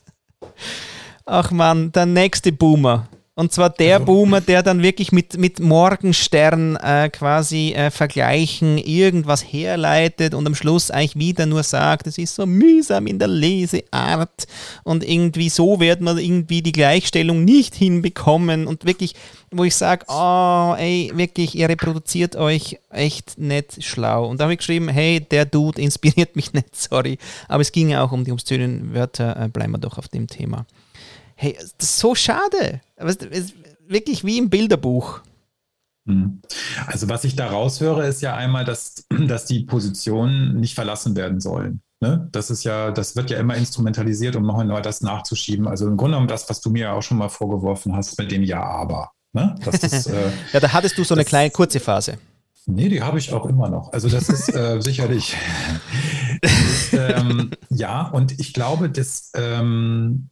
Ach 1.24 1.50
man, 1.50 1.92
der 1.92 2.06
nächste 2.06 2.52
Boomer. 2.52 3.08
Und 3.38 3.52
zwar 3.52 3.68
der 3.68 3.96
also. 3.96 4.06
Boomer, 4.06 4.40
der 4.40 4.62
dann 4.62 4.82
wirklich 4.82 5.12
mit, 5.12 5.36
mit 5.36 5.60
Morgenstern 5.60 6.76
äh, 6.76 7.10
quasi 7.10 7.74
äh, 7.74 7.90
vergleichen, 7.90 8.78
irgendwas 8.78 9.42
herleitet 9.42 10.32
und 10.32 10.46
am 10.46 10.54
Schluss 10.54 10.90
eigentlich 10.90 11.16
wieder 11.16 11.44
nur 11.44 11.62
sagt, 11.62 12.06
es 12.06 12.16
ist 12.16 12.34
so 12.34 12.46
mühsam 12.46 13.06
in 13.06 13.18
der 13.18 13.28
Leseart 13.28 14.46
und 14.84 15.06
irgendwie 15.06 15.50
so 15.50 15.80
wird 15.80 16.00
man 16.00 16.16
irgendwie 16.16 16.62
die 16.62 16.72
Gleichstellung 16.72 17.44
nicht 17.44 17.74
hinbekommen 17.74 18.66
und 18.66 18.86
wirklich, 18.86 19.14
wo 19.50 19.64
ich 19.64 19.76
sage, 19.76 20.06
oh, 20.08 20.74
ey, 20.78 21.12
wirklich, 21.14 21.54
ihr 21.54 21.68
reproduziert 21.68 22.36
euch 22.36 22.78
echt 22.88 23.36
nicht 23.36 23.84
schlau. 23.84 24.30
Und 24.30 24.40
da 24.40 24.44
habe 24.44 24.54
ich 24.54 24.60
geschrieben, 24.60 24.88
hey, 24.88 25.20
der 25.20 25.44
Dude 25.44 25.82
inspiriert 25.82 26.36
mich 26.36 26.52
nicht, 26.54 26.74
sorry. 26.74 27.18
Aber 27.48 27.60
es 27.60 27.72
ging 27.72 27.90
ja 27.90 28.02
auch 28.02 28.12
um 28.12 28.24
die 28.24 28.32
obszönen 28.32 28.94
Wörter, 28.94 29.38
äh, 29.38 29.48
bleiben 29.48 29.72
wir 29.72 29.78
doch 29.78 29.98
auf 29.98 30.08
dem 30.08 30.26
Thema. 30.26 30.64
Hey, 31.36 31.56
das 31.78 31.90
ist 31.90 31.98
so 31.98 32.14
schade. 32.14 32.80
Es 32.96 33.16
ist 33.16 33.54
wirklich 33.86 34.24
wie 34.24 34.38
im 34.38 34.50
Bilderbuch. 34.50 35.20
Hm. 36.06 36.40
Also 36.86 37.08
was 37.08 37.24
ich 37.24 37.36
da 37.36 37.48
raushöre, 37.48 38.06
ist 38.06 38.22
ja 38.22 38.34
einmal, 38.34 38.64
dass, 38.64 39.06
dass 39.10 39.44
die 39.44 39.60
Positionen 39.60 40.56
nicht 40.56 40.74
verlassen 40.74 41.14
werden 41.14 41.40
sollen. 41.40 41.82
Ne? 42.00 42.28
Das 42.32 42.50
ist 42.50 42.64
ja, 42.64 42.90
das 42.90 43.16
wird 43.16 43.30
ja 43.30 43.38
immer 43.38 43.54
instrumentalisiert, 43.54 44.36
um 44.36 44.46
nochmal 44.46 44.82
das 44.82 45.00
nachzuschieben. 45.02 45.66
Also 45.66 45.86
im 45.86 45.96
Grunde 45.96 46.12
genommen 46.12 46.28
das, 46.28 46.48
was 46.48 46.60
du 46.60 46.70
mir 46.70 46.82
ja 46.82 46.92
auch 46.92 47.02
schon 47.02 47.18
mal 47.18 47.28
vorgeworfen 47.28 47.94
hast 47.94 48.18
mit 48.18 48.30
dem 48.30 48.42
Ja, 48.42 48.62
aber. 48.62 49.10
Ne? 49.32 49.54
Das, 49.64 50.06
äh, 50.06 50.30
ja, 50.52 50.60
da 50.60 50.72
hattest 50.72 50.96
du 50.96 51.04
so 51.04 51.14
eine 51.14 51.22
das, 51.22 51.28
kleine 51.28 51.50
kurze 51.50 51.80
Phase. 51.80 52.18
Nee, 52.66 52.88
die 52.88 53.02
habe 53.02 53.18
ich 53.18 53.32
auch 53.32 53.46
immer 53.46 53.68
noch. 53.68 53.92
Also 53.92 54.08
das 54.08 54.28
ist 54.28 54.54
äh, 54.54 54.80
sicherlich. 54.80 55.36
ist, 56.42 56.92
ähm, 56.92 57.50
ja, 57.70 58.08
und 58.08 58.38
ich 58.40 58.52
glaube, 58.52 58.90
dass 58.90 59.32
ähm, 59.34 60.30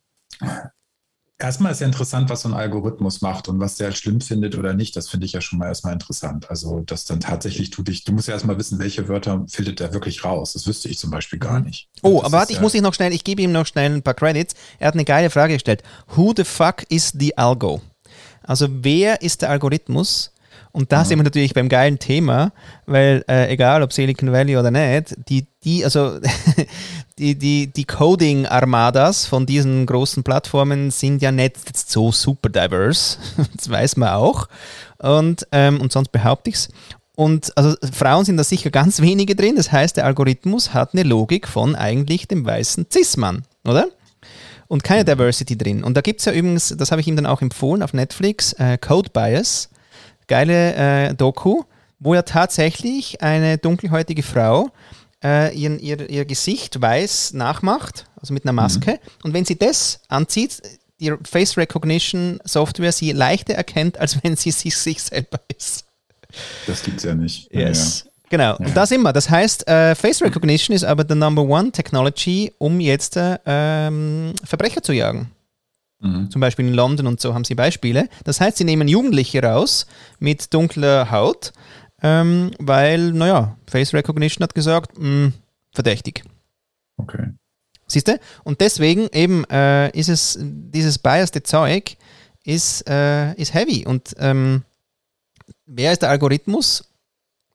Erstmal 1.45 1.73
ist 1.73 1.83
ja 1.83 1.87
interessant, 1.87 2.31
was 2.31 2.41
so 2.41 2.49
ein 2.49 2.55
Algorithmus 2.55 3.21
macht 3.21 3.49
und 3.49 3.61
was 3.61 3.75
der 3.75 3.89
halt 3.89 3.99
schlimm 3.99 4.23
findet 4.23 4.57
oder 4.57 4.73
nicht. 4.73 4.97
Das 4.97 5.11
finde 5.11 5.27
ich 5.27 5.35
ja 5.35 5.43
schon 5.43 5.59
mal 5.59 5.67
erstmal 5.67 5.93
interessant. 5.93 6.49
Also, 6.49 6.81
das 6.81 7.05
dann 7.05 7.21
tatsächlich 7.21 7.69
tut 7.69 7.87
dich, 7.89 8.03
du 8.03 8.13
musst 8.13 8.29
ja 8.29 8.33
erstmal 8.33 8.57
wissen, 8.57 8.79
welche 8.79 9.09
Wörter 9.09 9.45
filtert 9.47 9.83
er 9.83 9.93
wirklich 9.93 10.25
raus. 10.25 10.55
Das 10.55 10.67
wüsste 10.67 10.89
ich 10.89 10.99
zum 10.99 11.11
Beispiel 11.11 11.39
gar 11.39 11.59
mhm. 11.59 11.67
nicht. 11.67 11.89
Oh, 12.01 12.21
aber 12.21 12.33
warte, 12.33 12.55
ich 12.55 12.63
muss 12.63 12.73
ich 12.73 12.81
noch 12.81 12.95
schnell, 12.95 13.13
ich 13.13 13.25
gebe 13.25 13.43
ihm 13.43 13.53
noch 13.53 13.67
schnell 13.67 13.93
ein 13.93 14.03
paar 14.03 14.15
Credits. 14.15 14.55
Er 14.79 14.89
hat 14.89 14.95
eine 14.95 15.05
geile 15.05 15.29
Frage 15.29 15.53
gestellt. 15.53 15.83
Who 16.17 16.33
the 16.35 16.45
fuck 16.45 16.85
is 16.89 17.13
the 17.15 17.37
algo? 17.37 17.83
Also, 18.43 18.67
wer 18.71 19.21
ist 19.21 19.43
der 19.43 19.51
Algorithmus? 19.51 20.33
Und 20.75 20.91
da 20.91 21.05
mhm. 21.05 21.05
sind 21.05 21.19
wir 21.21 21.23
natürlich 21.23 21.55
beim 21.55 21.69
geilen 21.69 22.01
Thema, 22.01 22.51
weil 22.85 23.25
äh, 23.29 23.49
egal 23.53 23.85
ob 23.85 23.93
Silicon 23.93 24.33
Valley 24.33 24.57
oder 24.57 24.73
nicht, 24.73 25.15
die, 25.29 25.47
die, 25.63 25.85
also 25.85 26.19
die, 27.19 27.39
die, 27.39 27.69
die 27.69 27.85
Coding-Armadas 27.85 29.27
von 29.27 29.47
diesen 29.47 29.87
großen 29.87 30.25
Plattformen 30.25 30.91
sind 30.91 31.23
ja 31.23 31.31
nicht 31.31 31.57
so 31.89 32.11
super 32.11 32.49
diverse. 32.49 33.19
Das 33.57 33.71
weiß 33.71 33.97
man 33.99 34.09
auch. 34.09 34.49
Und, 34.99 35.47
ähm, 35.53 35.81
und 35.81 35.93
sonst 35.93 36.11
behaupte 36.11 36.51
ich 36.51 36.57
es. 36.57 36.69
Und 37.15 37.57
also 37.57 37.77
Frauen 37.93 38.25
sind 38.25 38.37
da 38.37 38.43
sicher 38.43 38.71
ganz 38.71 39.01
wenige 39.01 39.37
drin. 39.37 39.55
Das 39.55 39.71
heißt, 39.71 39.97
der 39.97 40.07
Algorithmus 40.07 40.75
hat 40.75 40.93
eine 40.93 41.05
Logik 41.05 41.47
von 41.47 41.77
eigentlich 41.77 42.27
dem 42.27 42.45
weißen 42.45 42.87
Cis-Mann, 42.93 43.45
oder? 43.65 43.87
Und 44.67 44.83
keine 44.83 45.03
mhm. 45.03 45.07
Diversity 45.07 45.57
drin. 45.57 45.85
Und 45.85 45.97
da 45.97 46.01
gibt 46.01 46.19
es 46.19 46.27
ja 46.27 46.33
übrigens, 46.33 46.75
das 46.77 46.91
habe 46.91 47.01
ich 47.01 47.07
ihm 47.07 47.15
dann 47.15 47.27
auch 47.27 47.43
empfohlen 47.43 47.85
auf 47.85 47.93
Netflix, 47.93 48.55
äh, 48.55 48.77
Code 48.77 49.11
Bias 49.13 49.69
geile 50.27 50.75
äh, 50.75 51.15
Doku, 51.15 51.63
wo 51.99 52.15
ja 52.15 52.23
tatsächlich 52.23 53.23
eine 53.23 53.59
dunkelhäutige 53.59 54.23
Frau 54.23 54.71
äh, 55.23 55.57
ihren, 55.57 55.79
ihr, 55.79 56.09
ihr 56.09 56.25
Gesicht 56.25 56.81
weiß 56.81 57.33
nachmacht, 57.33 58.07
also 58.21 58.35
mit 58.35 58.45
einer 58.45 58.53
Maske. 58.53 58.93
Mhm. 58.93 58.99
Und 59.25 59.35
wenn 59.35 59.45
sie 59.45 59.57
das 59.57 60.01
anzieht, 60.09 60.63
die 61.01 61.13
Face 61.25 61.57
Recognition 61.57 62.39
Software 62.45 62.93
sie 62.93 63.13
leichter 63.13 63.55
erkennt, 63.55 63.99
als 63.99 64.23
wenn 64.23 64.37
sie 64.37 64.51
sich, 64.51 64.77
sich 64.77 65.03
selber 65.03 65.41
ist. 65.57 65.85
Das 66.67 66.83
gibt 66.83 66.99
es 66.99 67.05
ja 67.05 67.15
nicht. 67.15 67.53
Yes. 67.53 68.05
Ja. 68.05 68.11
Genau, 68.31 68.57
ja. 68.59 68.67
und 68.67 68.77
da 68.77 68.87
sind 68.87 69.03
wir. 69.03 69.13
Das 69.13 69.31
heißt, 69.31 69.69
äh, 69.69 69.95
Face 69.95 70.23
Recognition 70.23 70.75
ist 70.75 70.85
aber 70.85 71.05
the 71.09 71.15
number 71.15 71.43
one 71.43 71.71
Technology, 71.71 72.53
um 72.59 72.81
jetzt 72.81 73.17
äh, 73.17 73.39
ähm, 73.47 74.33
Verbrecher 74.45 74.83
zu 74.83 74.93
jagen. 74.93 75.31
Mhm. 76.01 76.31
Zum 76.31 76.41
Beispiel 76.41 76.67
in 76.67 76.75
London 76.75 77.07
und 77.07 77.21
so 77.21 77.35
haben 77.35 77.45
sie 77.45 77.55
Beispiele. 77.55 78.09
Das 78.25 78.41
heißt, 78.41 78.59
sie 78.59 78.65
nehmen 78.65 78.89
Jugendliche 78.89 79.43
raus 79.43 79.87
mit 80.19 80.53
dunkler 80.53 81.11
Haut, 81.11 81.53
ähm, 82.03 82.51
weil, 82.59 83.13
naja, 83.13 83.57
Face 83.67 83.95
Recognition 83.95 84.43
hat 84.43 84.55
gesagt, 84.55 84.99
mh, 84.99 85.05
hm, 85.05 85.33
verdächtig. 85.73 86.25
Okay. 86.97 87.33
Siehst 87.87 88.09
du? 88.09 88.19
Und 88.45 88.61
deswegen 88.61 89.09
eben 89.13 89.45
äh, 89.51 89.91
ist 89.91 90.09
es, 90.09 90.39
dieses 90.41 90.99
biaste 90.99 91.43
Zeug 91.43 91.97
ist, 92.45 92.89
äh, 92.89 93.35
ist 93.35 93.55
heavy. 93.55 93.87
Und 93.87 94.15
ähm, 94.19 94.65
wer 95.67 95.93
ist 95.93 96.03
der 96.03 96.11
Algorithmus? 96.11 96.85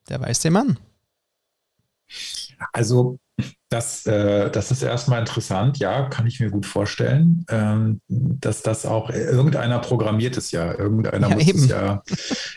Der 0.09 0.19
weiße 0.21 0.49
Mann. 0.49 0.79
Also 2.73 3.19
das, 3.69 4.05
äh, 4.07 4.49
das 4.49 4.71
ist 4.71 4.81
erstmal 4.81 5.19
interessant, 5.19 5.77
ja, 5.77 6.09
kann 6.09 6.25
ich 6.25 6.39
mir 6.39 6.49
gut 6.49 6.65
vorstellen, 6.65 7.45
ähm, 7.49 8.01
dass 8.07 8.63
das 8.63 8.85
auch 8.85 9.11
irgendeiner 9.11 9.79
programmiert 9.79 10.37
es 10.37 10.51
ja, 10.51 10.73
irgendeiner 10.73 11.29
ja, 11.29 11.35
muss 11.35 11.47
eben. 11.47 11.59
es 11.59 11.67
ja, 11.67 12.03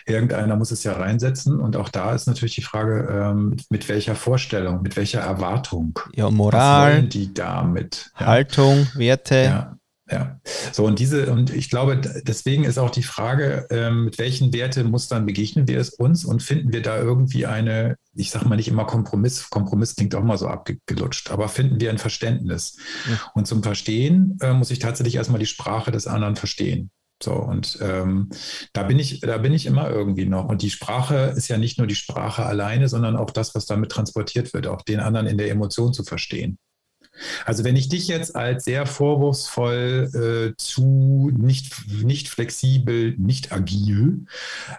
irgendeiner 0.07 0.57
muss 0.57 0.71
es 0.71 0.85
ja 0.85 0.95
reinsetzen. 0.95 1.61
Und 1.61 1.77
auch 1.77 1.91
da 1.91 2.15
ist 2.15 2.27
natürlich 2.27 2.55
die 2.55 2.63
Frage, 2.63 3.09
ähm, 3.11 3.57
mit, 3.69 3.89
welcher 3.89 4.15
Vorstellung, 4.15 4.83
mit 4.83 4.97
welcher 4.97 5.21
Erwartung, 5.21 5.99
ja, 6.15 6.31
Moral, 6.31 7.03
die 7.03 7.35
damit, 7.35 8.11
ja. 8.19 8.27
Haltung, 8.27 8.87
Werte, 8.95 9.37
ja. 9.37 9.77
Ja, 10.13 10.39
so 10.73 10.85
und 10.85 10.99
diese, 10.99 11.33
und 11.33 11.49
ich 11.55 11.71
glaube, 11.71 11.97
deswegen 11.97 12.65
ist 12.65 12.77
auch 12.77 12.91
die 12.91 13.03
Frage, 13.03 13.67
ähm, 13.71 14.05
mit 14.05 14.19
welchen 14.19 14.53
Wertemustern 14.53 15.25
begegnen 15.25 15.67
wir 15.67 15.79
es 15.81 15.89
uns 15.89 16.27
und 16.27 16.43
finden 16.43 16.71
wir 16.71 16.83
da 16.83 16.99
irgendwie 16.99 17.47
eine, 17.47 17.97
ich 18.13 18.31
sage 18.31 18.47
mal 18.47 18.57
nicht 18.57 18.69
immer 18.69 18.85
Kompromiss, 18.85 19.49
Kompromiss 19.49 19.97
klingt 19.97 20.15
auch 20.15 20.23
mal 20.23 20.37
so 20.37 20.49
abgelutscht, 20.49 21.31
aber 21.31 21.49
finden 21.49 21.81
wir 21.81 21.89
ein 21.89 21.97
Verständnis. 21.97 22.77
Ja. 23.09 23.21
Und 23.33 23.47
zum 23.47 23.63
Verstehen 23.63 24.37
äh, 24.43 24.53
muss 24.53 24.71
ich 24.71 24.81
tatsächlich 24.81 25.15
erstmal 25.15 25.41
die 25.41 25.47
Sprache 25.47 25.93
des 25.93 26.07
anderen 26.07 26.37
verstehen. 26.37 26.91
So, 27.23 27.33
und 27.33 27.79
ähm, 27.81 28.29
da 28.75 28.83
bin 28.83 28.99
ich, 28.99 29.21
da 29.21 29.39
bin 29.39 29.55
ich 29.55 29.65
immer 29.65 29.89
irgendwie 29.89 30.27
noch. 30.27 30.47
Und 30.47 30.61
die 30.61 30.71
Sprache 30.71 31.33
ist 31.35 31.49
ja 31.49 31.57
nicht 31.57 31.79
nur 31.79 31.87
die 31.87 31.95
Sprache 31.95 32.45
alleine, 32.45 32.91
sondern 32.91 33.17
auch 33.17 33.31
das, 33.31 33.55
was 33.55 33.65
damit 33.65 33.93
transportiert 33.93 34.53
wird, 34.53 34.67
auch 34.67 34.83
den 34.83 35.01
anderen 35.01 35.27
in 35.27 35.39
der 35.39 35.49
Emotion 35.49 35.95
zu 35.95 36.05
verstehen. 36.05 36.59
Also 37.45 37.65
wenn 37.65 37.77
ich 37.77 37.89
dich 37.89 38.09
jetzt 38.09 38.35
als 38.35 38.65
sehr 38.65 38.87
vorwurfsvoll 38.87 40.53
äh, 40.53 40.57
zu 40.57 41.31
nicht, 41.37 41.75
nicht 42.03 42.29
flexibel, 42.29 43.15
nicht 43.19 43.53
agil 43.53 44.25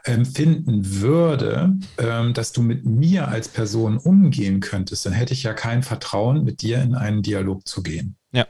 empfinden 0.04 0.74
ähm, 0.74 1.02
würde, 1.02 1.74
ähm, 1.98 2.34
dass 2.34 2.52
du 2.52 2.62
mit 2.62 2.86
mir 2.86 3.28
als 3.28 3.48
Person 3.48 3.98
umgehen 3.98 4.60
könntest, 4.60 5.06
dann 5.06 5.14
hätte 5.14 5.34
ich 5.34 5.44
ja 5.44 5.54
kein 5.54 5.84
Vertrauen, 5.84 6.44
mit 6.44 6.62
dir 6.62 6.82
in 6.82 6.96
einen 6.96 7.22
Dialog 7.22 7.68
zu 7.68 7.84
gehen. 7.84 8.16
Ja. 8.32 8.48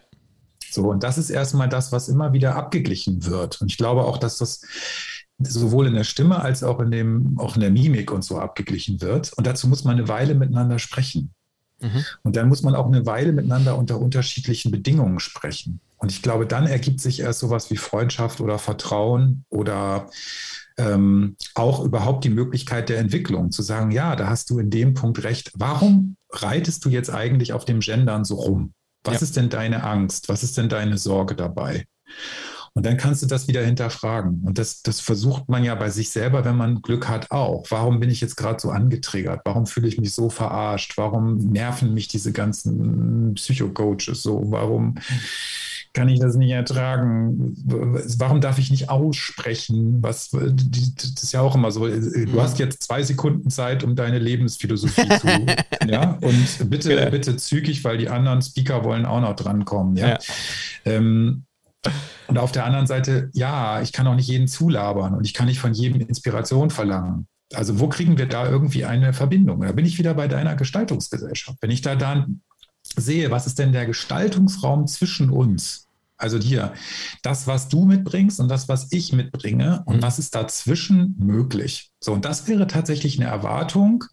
So, 0.69 0.89
und 0.89 1.03
das 1.03 1.17
ist 1.17 1.29
erstmal 1.29 1.69
das, 1.69 1.91
was 1.91 2.09
immer 2.09 2.33
wieder 2.33 2.55
abgeglichen 2.55 3.25
wird. 3.25 3.61
Und 3.61 3.69
ich 3.69 3.77
glaube 3.77 4.05
auch, 4.05 4.17
dass 4.17 4.37
das 4.37 4.61
sowohl 5.39 5.87
in 5.87 5.93
der 5.93 6.03
Stimme 6.03 6.41
als 6.41 6.63
auch 6.63 6.79
in, 6.79 6.91
dem, 6.91 7.37
auch 7.37 7.55
in 7.55 7.61
der 7.61 7.71
Mimik 7.71 8.11
und 8.11 8.23
so 8.23 8.39
abgeglichen 8.39 9.01
wird. 9.01 9.33
Und 9.33 9.45
dazu 9.45 9.67
muss 9.67 9.83
man 9.83 9.97
eine 9.97 10.07
Weile 10.07 10.35
miteinander 10.35 10.79
sprechen. 10.79 11.33
Mhm. 11.83 12.05
Und 12.23 12.35
dann 12.35 12.49
muss 12.49 12.63
man 12.63 12.75
auch 12.75 12.87
eine 12.87 13.05
Weile 13.05 13.31
miteinander 13.33 13.77
unter 13.77 13.99
unterschiedlichen 13.99 14.71
Bedingungen 14.71 15.19
sprechen. 15.19 15.79
Und 15.97 16.11
ich 16.11 16.21
glaube, 16.21 16.45
dann 16.45 16.67
ergibt 16.67 17.01
sich 17.01 17.19
erst 17.19 17.39
sowas 17.39 17.69
wie 17.69 17.77
Freundschaft 17.77 18.41
oder 18.41 18.57
Vertrauen 18.59 19.45
oder 19.49 20.09
ähm, 20.77 21.35
auch 21.53 21.83
überhaupt 21.83 22.23
die 22.23 22.29
Möglichkeit 22.29 22.89
der 22.89 22.97
Entwicklung, 22.99 23.51
zu 23.51 23.61
sagen, 23.61 23.91
ja, 23.91 24.15
da 24.15 24.27
hast 24.27 24.49
du 24.49 24.59
in 24.59 24.69
dem 24.69 24.93
Punkt 24.95 25.23
recht. 25.23 25.51
Warum 25.55 26.15
reitest 26.31 26.83
du 26.85 26.89
jetzt 26.89 27.09
eigentlich 27.09 27.53
auf 27.53 27.65
dem 27.65 27.79
Gendern 27.79 28.25
so 28.25 28.35
rum? 28.35 28.73
Was 29.03 29.15
ja. 29.15 29.21
ist 29.21 29.37
denn 29.37 29.49
deine 29.49 29.83
Angst? 29.83 30.29
Was 30.29 30.43
ist 30.43 30.57
denn 30.57 30.69
deine 30.69 30.97
Sorge 30.97 31.35
dabei? 31.35 31.85
Und 32.75 32.87
dann 32.87 32.97
kannst 32.97 33.21
du 33.21 33.27
das 33.27 33.47
wieder 33.47 33.63
hinterfragen. 33.63 34.41
Und 34.43 34.57
das, 34.57 34.81
das 34.81 34.99
versucht 34.99 35.47
man 35.47 35.63
ja 35.63 35.75
bei 35.75 35.91
sich 35.91 36.09
selber, 36.09 36.43
wenn 36.43 36.57
man 36.57 36.81
Glück 36.81 37.07
hat, 37.07 37.29
auch. 37.29 37.65
Warum 37.69 37.99
bin 37.99 38.09
ich 38.09 38.19
jetzt 38.19 38.35
gerade 38.35 38.59
so 38.59 38.71
angetriggert? 38.71 39.41
Warum 39.45 39.67
fühle 39.67 39.87
ich 39.87 39.99
mich 39.99 40.13
so 40.13 40.29
verarscht? 40.31 40.97
Warum 40.97 41.37
nerven 41.37 41.93
mich 41.93 42.07
diese 42.07 42.31
ganzen 42.31 43.35
Psychocoaches 43.35 44.23
so? 44.23 44.41
Warum 44.45 44.95
kann 45.93 46.09
ich 46.09 46.19
das 46.19 46.35
nicht 46.35 46.49
ertragen? 46.49 47.55
Warum 47.63 48.41
darf 48.41 48.57
ich 48.57 48.71
nicht 48.71 48.89
aussprechen? 48.89 50.01
Was, 50.01 50.31
das 50.31 51.23
ist 51.23 51.31
ja 51.31 51.41
auch 51.41 51.53
immer 51.53 51.69
so. 51.69 51.87
Du 51.87 52.41
hast 52.41 52.57
jetzt 52.57 52.81
zwei 52.81 53.03
Sekunden 53.03 53.51
Zeit, 53.51 53.83
um 53.83 53.95
deine 53.95 54.17
Lebensphilosophie 54.17 55.09
zu, 55.19 55.27
ja, 55.87 56.17
und 56.21 56.69
bitte, 56.71 56.95
genau. 56.95 57.11
bitte 57.11 57.37
zügig, 57.37 57.83
weil 57.83 57.99
die 57.99 58.09
anderen 58.09 58.41
Speaker 58.41 58.83
wollen 58.83 59.05
auch 59.05 59.21
noch 59.21 59.35
drankommen, 59.35 59.95
ja. 59.95 60.07
ja. 60.07 60.19
Ähm, 60.85 61.43
und 62.27 62.37
auf 62.37 62.51
der 62.51 62.65
anderen 62.65 62.87
Seite, 62.87 63.29
ja, 63.33 63.81
ich 63.81 63.91
kann 63.91 64.07
auch 64.07 64.15
nicht 64.15 64.27
jeden 64.27 64.47
zulabern 64.47 65.13
und 65.13 65.25
ich 65.25 65.33
kann 65.33 65.47
nicht 65.47 65.59
von 65.59 65.73
jedem 65.73 66.01
Inspiration 66.01 66.69
verlangen. 66.69 67.27
Also 67.53 67.79
wo 67.79 67.87
kriegen 67.87 68.17
wir 68.17 68.27
da 68.27 68.49
irgendwie 68.49 68.85
eine 68.85 69.13
Verbindung? 69.13 69.61
Da 69.61 69.71
bin 69.71 69.85
ich 69.85 69.99
wieder 69.99 70.13
bei 70.13 70.27
deiner 70.27 70.55
Gestaltungsgesellschaft. 70.55 71.57
Wenn 71.61 71.71
ich 71.71 71.81
da 71.81 71.95
dann 71.95 72.41
sehe, 72.95 73.31
was 73.31 73.47
ist 73.47 73.59
denn 73.59 73.71
der 73.71 73.85
Gestaltungsraum 73.85 74.87
zwischen 74.87 75.29
uns? 75.29 75.87
Also 76.17 76.39
dir, 76.39 76.73
das, 77.21 77.47
was 77.47 77.67
du 77.67 77.85
mitbringst 77.85 78.39
und 78.39 78.47
das, 78.47 78.69
was 78.69 78.91
ich 78.91 79.13
mitbringe 79.13 79.83
und 79.85 79.97
mhm. 79.97 80.01
was 80.01 80.19
ist 80.19 80.35
dazwischen 80.35 81.15
möglich? 81.17 81.91
So, 81.99 82.13
und 82.13 82.23
das 82.23 82.47
wäre 82.47 82.67
tatsächlich 82.67 83.19
eine 83.19 83.29
Erwartung, 83.29 84.05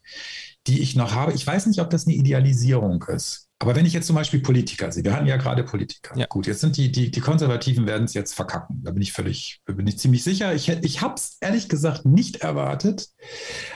die 0.66 0.80
ich 0.80 0.96
noch 0.96 1.14
habe. 1.14 1.32
Ich 1.32 1.46
weiß 1.46 1.66
nicht, 1.66 1.80
ob 1.80 1.90
das 1.90 2.06
eine 2.06 2.16
Idealisierung 2.16 3.04
ist. 3.04 3.49
Aber 3.62 3.76
wenn 3.76 3.84
ich 3.84 3.92
jetzt 3.92 4.06
zum 4.06 4.16
Beispiel 4.16 4.40
Politiker 4.40 4.90
sehe, 4.90 5.04
wir 5.04 5.12
hatten 5.12 5.26
ja 5.26 5.36
gerade 5.36 5.62
Politiker. 5.62 6.16
Ja. 6.16 6.24
Gut, 6.26 6.46
jetzt 6.46 6.60
sind 6.60 6.78
die, 6.78 6.90
die, 6.90 7.10
die 7.10 7.20
Konservativen 7.20 7.86
werden 7.86 8.04
es 8.04 8.14
jetzt 8.14 8.32
verkacken. 8.32 8.80
Da 8.82 8.90
bin 8.90 9.02
ich 9.02 9.12
völlig, 9.12 9.60
bin 9.66 9.86
ich 9.86 9.98
ziemlich 9.98 10.24
sicher. 10.24 10.54
Ich, 10.54 10.70
ich 10.70 11.02
habe 11.02 11.14
es 11.16 11.36
ehrlich 11.42 11.68
gesagt 11.68 12.06
nicht 12.06 12.36
erwartet. 12.36 13.08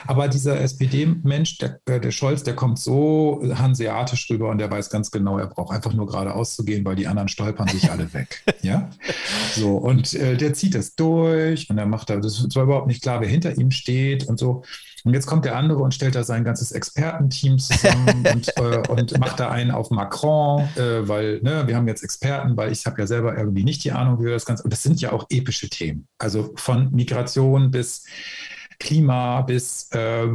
Aber 0.07 0.27
dieser 0.27 0.59
SPD-Mensch, 0.59 1.59
der, 1.59 1.79
äh, 1.85 1.99
der 1.99 2.09
Scholz, 2.09 2.41
der 2.41 2.55
kommt 2.55 2.79
so 2.79 3.43
hanseatisch 3.53 4.27
rüber 4.31 4.49
und 4.49 4.57
der 4.57 4.71
weiß 4.71 4.89
ganz 4.89 5.11
genau, 5.11 5.37
er 5.37 5.47
braucht 5.47 5.75
einfach 5.75 5.93
nur 5.93 6.07
geradeaus 6.07 6.55
zu 6.55 6.65
gehen, 6.65 6.83
weil 6.83 6.95
die 6.95 7.05
anderen 7.05 7.27
stolpern 7.27 7.67
sich 7.67 7.91
alle 7.91 8.11
weg. 8.13 8.43
Ja. 8.61 8.89
So, 9.53 9.77
und 9.77 10.15
äh, 10.15 10.37
der 10.37 10.55
zieht 10.55 10.73
das 10.73 10.95
durch 10.95 11.69
und 11.69 11.77
er 11.77 11.85
macht 11.85 12.09
da, 12.09 12.17
das 12.17 12.47
war 12.55 12.63
überhaupt 12.63 12.87
nicht 12.87 13.03
klar, 13.03 13.21
wer 13.21 13.27
hinter 13.27 13.55
ihm 13.57 13.69
steht 13.69 14.23
und 14.27 14.39
so. 14.39 14.63
Und 15.05 15.13
jetzt 15.13 15.27
kommt 15.27 15.45
der 15.45 15.55
andere 15.55 15.79
und 15.79 15.93
stellt 15.93 16.15
da 16.15 16.23
sein 16.23 16.43
ganzes 16.43 16.71
Expertenteam 16.71 17.59
zusammen 17.59 18.25
und, 18.33 18.57
äh, 18.57 18.83
und, 18.89 19.19
macht 19.19 19.39
da 19.39 19.49
einen 19.49 19.71
auf 19.71 19.91
Macron, 19.91 20.67
äh, 20.75 21.07
weil 21.07 21.39
ne, 21.41 21.63
wir 21.67 21.75
haben 21.75 21.87
jetzt 21.87 22.03
Experten, 22.03 22.57
weil 22.57 22.71
ich 22.71 22.85
habe 22.85 22.99
ja 22.99 23.07
selber 23.07 23.37
irgendwie 23.37 23.63
nicht 23.63 23.83
die 23.83 23.91
Ahnung, 23.91 24.19
wie 24.19 24.25
wir 24.25 24.33
das 24.33 24.45
Ganze. 24.45 24.63
Und 24.63 24.73
das 24.73 24.83
sind 24.83 24.99
ja 24.99 25.11
auch 25.11 25.27
epische 25.29 25.69
Themen. 25.69 26.07
Also 26.17 26.53
von 26.55 26.91
Migration 26.91 27.71
bis 27.71 28.05
Klima 28.79 29.41
bis 29.41 29.89
äh, 29.93 30.25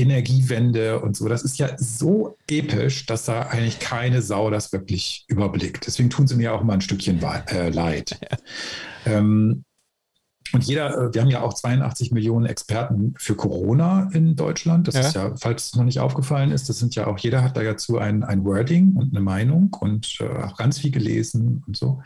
Energiewende 0.00 1.00
und 1.00 1.16
so. 1.16 1.28
Das 1.28 1.42
ist 1.42 1.58
ja 1.58 1.70
so 1.78 2.36
episch, 2.48 3.06
dass 3.06 3.24
da 3.24 3.42
eigentlich 3.42 3.80
keine 3.80 4.22
Sau 4.22 4.50
das 4.50 4.72
wirklich 4.72 5.24
überblickt. 5.28 5.86
Deswegen 5.86 6.10
tun 6.10 6.26
sie 6.26 6.36
mir 6.36 6.52
auch 6.52 6.62
mal 6.62 6.74
ein 6.74 6.80
Stückchen 6.80 7.20
äh, 7.22 7.70
leid. 7.70 8.18
Ja. 8.22 8.38
Ähm, 9.14 9.64
und 10.52 10.64
jeder, 10.64 10.96
äh, 10.96 11.14
wir 11.14 11.20
haben 11.20 11.30
ja 11.30 11.42
auch 11.42 11.54
82 11.54 12.12
Millionen 12.12 12.46
Experten 12.46 13.14
für 13.18 13.34
Corona 13.34 14.08
in 14.12 14.36
Deutschland. 14.36 14.88
Das 14.88 14.94
ja. 14.94 15.00
ist 15.00 15.14
ja, 15.14 15.36
falls 15.36 15.66
es 15.66 15.76
noch 15.76 15.84
nicht 15.84 16.00
aufgefallen 16.00 16.50
ist, 16.50 16.68
das 16.68 16.78
sind 16.78 16.94
ja 16.94 17.06
auch, 17.06 17.18
jeder 17.18 17.42
hat 17.42 17.56
da 17.56 17.62
dazu 17.62 17.98
ein, 17.98 18.24
ein 18.24 18.44
Wording 18.44 18.94
und 18.94 19.14
eine 19.14 19.20
Meinung 19.20 19.76
und 19.80 20.18
äh, 20.20 20.44
auch 20.44 20.56
ganz 20.56 20.78
viel 20.78 20.90
gelesen 20.90 21.62
und 21.66 21.76
so. 21.76 22.02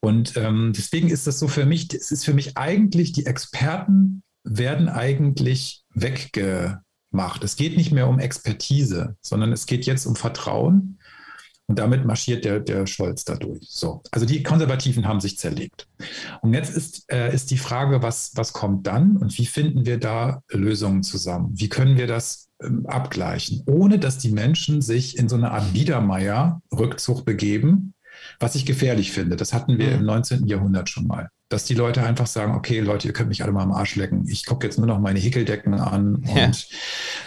Und 0.00 0.36
ähm, 0.36 0.72
deswegen 0.76 1.08
ist 1.08 1.26
das 1.26 1.38
so 1.38 1.48
für 1.48 1.66
mich, 1.66 1.92
es 1.92 2.10
ist 2.10 2.24
für 2.24 2.34
mich 2.34 2.56
eigentlich, 2.56 3.12
die 3.12 3.26
Experten 3.26 4.22
werden 4.44 4.88
eigentlich 4.88 5.84
weggemacht. 5.94 7.42
Es 7.42 7.56
geht 7.56 7.76
nicht 7.76 7.92
mehr 7.92 8.08
um 8.08 8.18
Expertise, 8.18 9.16
sondern 9.20 9.52
es 9.52 9.66
geht 9.66 9.86
jetzt 9.86 10.06
um 10.06 10.16
Vertrauen. 10.16 10.98
Und 11.72 11.78
damit 11.78 12.04
marschiert 12.04 12.44
der, 12.44 12.60
der 12.60 12.86
Scholz 12.86 13.24
dadurch. 13.24 13.64
So. 13.66 14.02
Also 14.10 14.26
die 14.26 14.42
Konservativen 14.42 15.08
haben 15.08 15.22
sich 15.22 15.38
zerlegt. 15.38 15.88
Und 16.42 16.52
jetzt 16.52 16.76
ist, 16.76 17.10
äh, 17.10 17.34
ist 17.34 17.50
die 17.50 17.56
Frage, 17.56 18.02
was, 18.02 18.32
was 18.34 18.52
kommt 18.52 18.86
dann 18.86 19.16
und 19.16 19.38
wie 19.38 19.46
finden 19.46 19.86
wir 19.86 19.98
da 19.98 20.42
Lösungen 20.50 21.02
zusammen? 21.02 21.48
Wie 21.54 21.70
können 21.70 21.96
wir 21.96 22.06
das 22.06 22.50
ähm, 22.62 22.84
abgleichen, 22.84 23.62
ohne 23.64 23.98
dass 23.98 24.18
die 24.18 24.32
Menschen 24.32 24.82
sich 24.82 25.16
in 25.16 25.30
so 25.30 25.36
eine 25.36 25.52
Art 25.52 25.72
Biedermeier-Rückzug 25.72 27.24
begeben, 27.24 27.94
was 28.38 28.54
ich 28.54 28.66
gefährlich 28.66 29.10
finde. 29.10 29.36
Das 29.36 29.54
hatten 29.54 29.78
wir 29.78 29.92
im 29.92 30.04
19. 30.04 30.46
Jahrhundert 30.46 30.90
schon 30.90 31.06
mal 31.06 31.30
dass 31.52 31.64
die 31.64 31.74
Leute 31.74 32.02
einfach 32.02 32.26
sagen, 32.26 32.54
okay, 32.54 32.80
Leute, 32.80 33.08
ihr 33.08 33.12
könnt 33.12 33.28
mich 33.28 33.42
alle 33.42 33.52
mal 33.52 33.62
am 33.62 33.72
Arsch 33.72 33.96
lecken. 33.96 34.26
Ich 34.28 34.46
gucke 34.46 34.66
jetzt 34.66 34.78
nur 34.78 34.86
noch 34.86 34.98
meine 34.98 35.18
Hickeldecken 35.18 35.74
an 35.74 36.24
ja. 36.26 36.46
und 36.46 36.68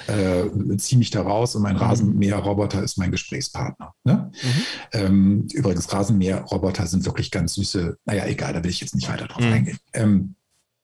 äh, 0.07 0.77
ziehe 0.77 0.97
mich 0.97 1.11
da 1.11 1.21
raus 1.21 1.55
und 1.55 1.61
mein 1.61 1.75
mhm. 1.75 1.81
Rasenmäherroboter 1.81 2.81
ist 2.81 2.97
mein 2.97 3.11
Gesprächspartner. 3.11 3.93
Ne? 4.03 4.31
Mhm. 4.41 4.65
Ähm, 4.93 5.47
übrigens, 5.53 5.91
Rasenmäherroboter 5.93 6.87
sind 6.87 7.05
wirklich 7.05 7.29
ganz 7.29 7.53
süße, 7.53 7.97
naja, 8.05 8.25
egal, 8.25 8.53
da 8.53 8.63
will 8.63 8.71
ich 8.71 8.81
jetzt 8.81 8.95
nicht 8.95 9.09
weiter 9.09 9.27
drauf 9.27 9.43
mhm. 9.43 9.53
eingehen. 9.53 9.77
Ähm, 9.93 10.35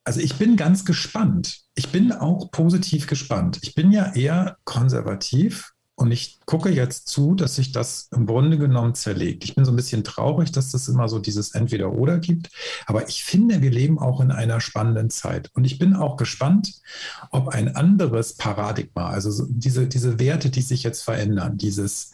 also 0.03 0.19
ich 0.19 0.35
bin 0.35 0.55
ganz 0.55 0.85
gespannt. 0.85 1.61
Ich 1.75 1.89
bin 1.89 2.11
auch 2.11 2.51
positiv 2.51 3.07
gespannt. 3.07 3.59
Ich 3.61 3.75
bin 3.75 3.91
ja 3.91 4.13
eher 4.13 4.57
konservativ 4.65 5.73
und 5.95 6.11
ich 6.11 6.39
gucke 6.45 6.69
jetzt 6.69 7.09
zu, 7.09 7.35
dass 7.35 7.55
sich 7.55 7.73
das 7.73 8.07
im 8.11 8.25
Grunde 8.25 8.57
genommen 8.57 8.95
zerlegt. 8.95 9.43
Ich 9.43 9.55
bin 9.55 9.65
so 9.65 9.71
ein 9.71 9.75
bisschen 9.75 10.03
traurig, 10.03 10.51
dass 10.51 10.71
das 10.71 10.87
immer 10.87 11.07
so 11.07 11.19
dieses 11.19 11.53
Entweder-Oder 11.53 12.17
gibt. 12.17 12.49
Aber 12.87 13.07
ich 13.07 13.23
finde, 13.23 13.61
wir 13.61 13.69
leben 13.69 13.99
auch 13.99 14.19
in 14.19 14.31
einer 14.31 14.61
spannenden 14.61 15.09
Zeit. 15.09 15.51
Und 15.53 15.65
ich 15.65 15.77
bin 15.77 15.95
auch 15.95 16.17
gespannt, 16.17 16.81
ob 17.29 17.49
ein 17.49 17.75
anderes 17.75 18.35
Paradigma, 18.35 19.09
also 19.09 19.45
diese, 19.49 19.87
diese 19.87 20.17
Werte, 20.19 20.49
die 20.49 20.61
sich 20.61 20.81
jetzt 20.81 21.03
verändern, 21.03 21.57
dieses, 21.57 22.11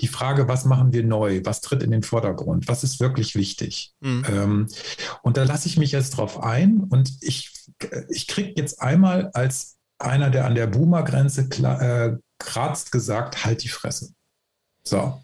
die 0.00 0.08
Frage, 0.08 0.48
was 0.48 0.64
machen 0.64 0.92
wir 0.92 1.04
neu, 1.04 1.42
was 1.44 1.60
tritt 1.60 1.82
in 1.82 1.90
den 1.90 2.02
Vordergrund, 2.02 2.68
was 2.68 2.84
ist 2.84 3.00
wirklich 3.00 3.34
wichtig. 3.34 3.92
Mhm. 4.00 4.24
Ähm, 4.30 4.66
und 5.22 5.36
da 5.36 5.44
lasse 5.44 5.68
ich 5.68 5.76
mich 5.76 5.92
jetzt 5.92 6.16
drauf 6.16 6.42
ein 6.42 6.80
und 6.80 7.12
ich, 7.20 7.52
ich 8.08 8.26
kriege 8.28 8.54
jetzt 8.56 8.80
einmal 8.80 9.30
als 9.34 9.76
einer, 9.98 10.30
der 10.30 10.46
an 10.46 10.54
der 10.54 10.66
Boomer-Grenze 10.66 11.48
äh, 11.62 12.16
kratzt 12.38 12.92
gesagt, 12.92 13.44
halt 13.44 13.62
die 13.62 13.68
Fresse. 13.68 14.12
So. 14.82 15.20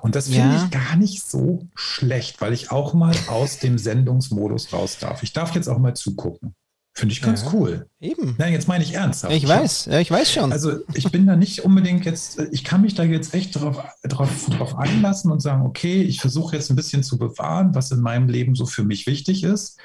Und 0.00 0.14
das 0.14 0.28
finde 0.28 0.54
ja. 0.54 0.64
ich 0.64 0.70
gar 0.70 0.96
nicht 0.96 1.28
so 1.28 1.66
schlecht, 1.74 2.40
weil 2.40 2.52
ich 2.52 2.70
auch 2.70 2.94
mal 2.94 3.14
aus 3.28 3.58
dem 3.58 3.78
Sendungsmodus 3.78 4.72
raus 4.72 4.98
darf. 4.98 5.22
Ich 5.22 5.32
darf 5.32 5.54
jetzt 5.54 5.68
auch 5.68 5.78
mal 5.78 5.94
zugucken. 5.94 6.54
Finde 6.96 7.12
ich 7.12 7.20
ganz 7.20 7.42
ja, 7.42 7.52
cool. 7.52 7.90
Eben. 8.00 8.36
Nein, 8.38 8.54
jetzt 8.54 8.68
meine 8.68 8.82
ich 8.82 8.94
ernsthaft. 8.94 9.34
Ich 9.34 9.46
weiß, 9.46 9.84
ja, 9.84 10.00
ich 10.00 10.10
weiß 10.10 10.32
schon. 10.32 10.50
Also 10.50 10.78
ich 10.94 11.12
bin 11.12 11.26
da 11.26 11.36
nicht 11.36 11.62
unbedingt 11.62 12.06
jetzt, 12.06 12.40
ich 12.52 12.64
kann 12.64 12.80
mich 12.80 12.94
da 12.94 13.02
jetzt 13.02 13.34
echt 13.34 13.54
drauf, 13.54 13.84
drauf, 14.02 14.46
drauf 14.48 14.78
einlassen 14.78 15.30
und 15.30 15.40
sagen, 15.40 15.66
okay, 15.66 16.00
ich 16.00 16.22
versuche 16.22 16.56
jetzt 16.56 16.70
ein 16.70 16.76
bisschen 16.76 17.02
zu 17.02 17.18
bewahren, 17.18 17.74
was 17.74 17.90
in 17.90 18.00
meinem 18.00 18.30
Leben 18.30 18.54
so 18.54 18.64
für 18.64 18.82
mich 18.82 19.06
wichtig 19.06 19.44
ist. 19.44 19.78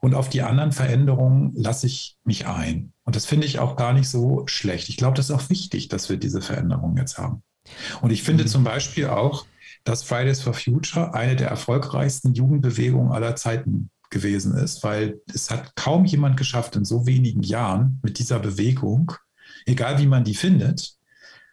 Und 0.00 0.14
auf 0.14 0.30
die 0.30 0.40
anderen 0.40 0.72
Veränderungen 0.72 1.52
lasse 1.54 1.86
ich 1.86 2.16
mich 2.24 2.46
ein. 2.46 2.94
Und 3.04 3.14
das 3.14 3.26
finde 3.26 3.46
ich 3.46 3.58
auch 3.58 3.76
gar 3.76 3.92
nicht 3.92 4.08
so 4.08 4.44
schlecht. 4.46 4.88
Ich 4.88 4.96
glaube, 4.96 5.18
das 5.18 5.28
ist 5.28 5.36
auch 5.36 5.50
wichtig, 5.50 5.88
dass 5.88 6.08
wir 6.08 6.16
diese 6.16 6.40
Veränderungen 6.40 6.96
jetzt 6.96 7.18
haben. 7.18 7.42
Und 8.00 8.10
ich 8.10 8.22
finde 8.22 8.44
mhm. 8.44 8.48
zum 8.48 8.64
Beispiel 8.64 9.08
auch, 9.08 9.44
dass 9.84 10.02
Fridays 10.02 10.40
for 10.40 10.54
Future 10.54 11.12
eine 11.12 11.36
der 11.36 11.48
erfolgreichsten 11.48 12.32
Jugendbewegungen 12.32 13.12
aller 13.12 13.36
Zeiten 13.36 13.90
gewesen 14.14 14.56
ist, 14.56 14.82
weil 14.82 15.20
es 15.26 15.50
hat 15.50 15.76
kaum 15.76 16.06
jemand 16.06 16.38
geschafft, 16.38 16.76
in 16.76 16.86
so 16.86 17.06
wenigen 17.06 17.42
Jahren 17.42 18.00
mit 18.02 18.18
dieser 18.18 18.38
Bewegung, 18.38 19.12
egal 19.66 19.98
wie 19.98 20.06
man 20.06 20.24
die 20.24 20.34
findet, 20.34 20.96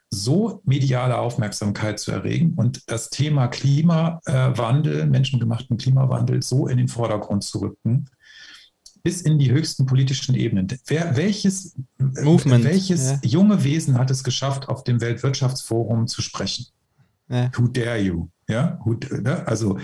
so 0.10 0.62
mediale 0.65 1.17
Aufmerksamkeit 1.17 2.00
zu 2.00 2.12
erregen 2.12 2.54
und 2.56 2.89
das 2.89 3.10
Thema 3.10 3.47
Klimawandel, 3.47 5.08
menschengemachten 5.08 5.78
Klimawandel 5.78 6.43
so 6.43 6.67
in 6.67 6.78
den 6.78 6.88
Vordergrund 6.88 7.43
zu 7.43 7.60
rücken, 7.60 8.06
bis 9.04 9.21
in 9.21 9.39
die 9.39 9.52
höchsten 9.52 9.86
politischen 9.86 10.36
Ebenen. 10.36 10.67
Wer, 10.86 11.17
welches 11.17 11.76
Movement, 11.97 12.63
welches 12.63 13.12
ja. 13.12 13.19
junge 13.24 13.63
Wesen 13.63 13.97
hat 13.97 14.12
es 14.12 14.24
geschafft, 14.24 14.69
auf 14.69 14.84
dem 14.84 15.02
Weltwirtschaftsforum 15.02 16.08
zu 16.08 16.21
sprechen? 16.21 16.67
Ja. 17.28 17.50
Who 17.56 17.67
dare 17.67 18.00
you? 18.00 18.28
Ja, 18.47 18.80
ne? 18.86 19.47
also, 19.47 19.80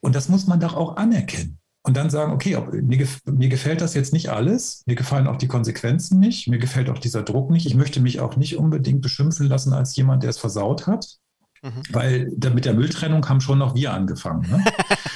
und 0.00 0.14
das 0.14 0.28
muss 0.28 0.46
man 0.46 0.60
doch 0.60 0.74
auch 0.74 0.96
anerkennen. 0.96 1.58
Und 1.82 1.96
dann 1.96 2.10
sagen, 2.10 2.32
okay, 2.32 2.58
mir, 2.82 3.06
mir, 3.24 3.48
gefällt 3.48 3.80
das 3.80 3.94
jetzt 3.94 4.12
nicht 4.12 4.28
alles, 4.28 4.82
mir 4.84 4.96
gefallen 4.96 5.26
auch 5.26 5.36
die 5.36 5.48
Konsequenzen 5.48 6.18
nicht, 6.18 6.46
mir 6.46 6.58
gefällt 6.58 6.90
auch 6.90 6.98
dieser 6.98 7.22
Druck 7.22 7.50
nicht. 7.50 7.64
Ich 7.64 7.74
möchte 7.74 8.00
mich 8.00 8.20
auch 8.20 8.36
nicht 8.36 8.58
unbedingt 8.58 9.00
beschimpfen 9.00 9.48
lassen 9.48 9.72
als 9.72 9.96
jemand, 9.96 10.22
der 10.22 10.30
es 10.30 10.38
versaut 10.38 10.86
hat, 10.86 11.16
mhm. 11.62 11.82
weil 11.90 12.32
da, 12.36 12.50
mit 12.50 12.66
der 12.66 12.74
Mülltrennung 12.74 13.26
haben 13.26 13.40
schon 13.40 13.58
noch 13.58 13.74
wir 13.74 13.94
angefangen. 13.94 14.50
Ne? 14.50 14.62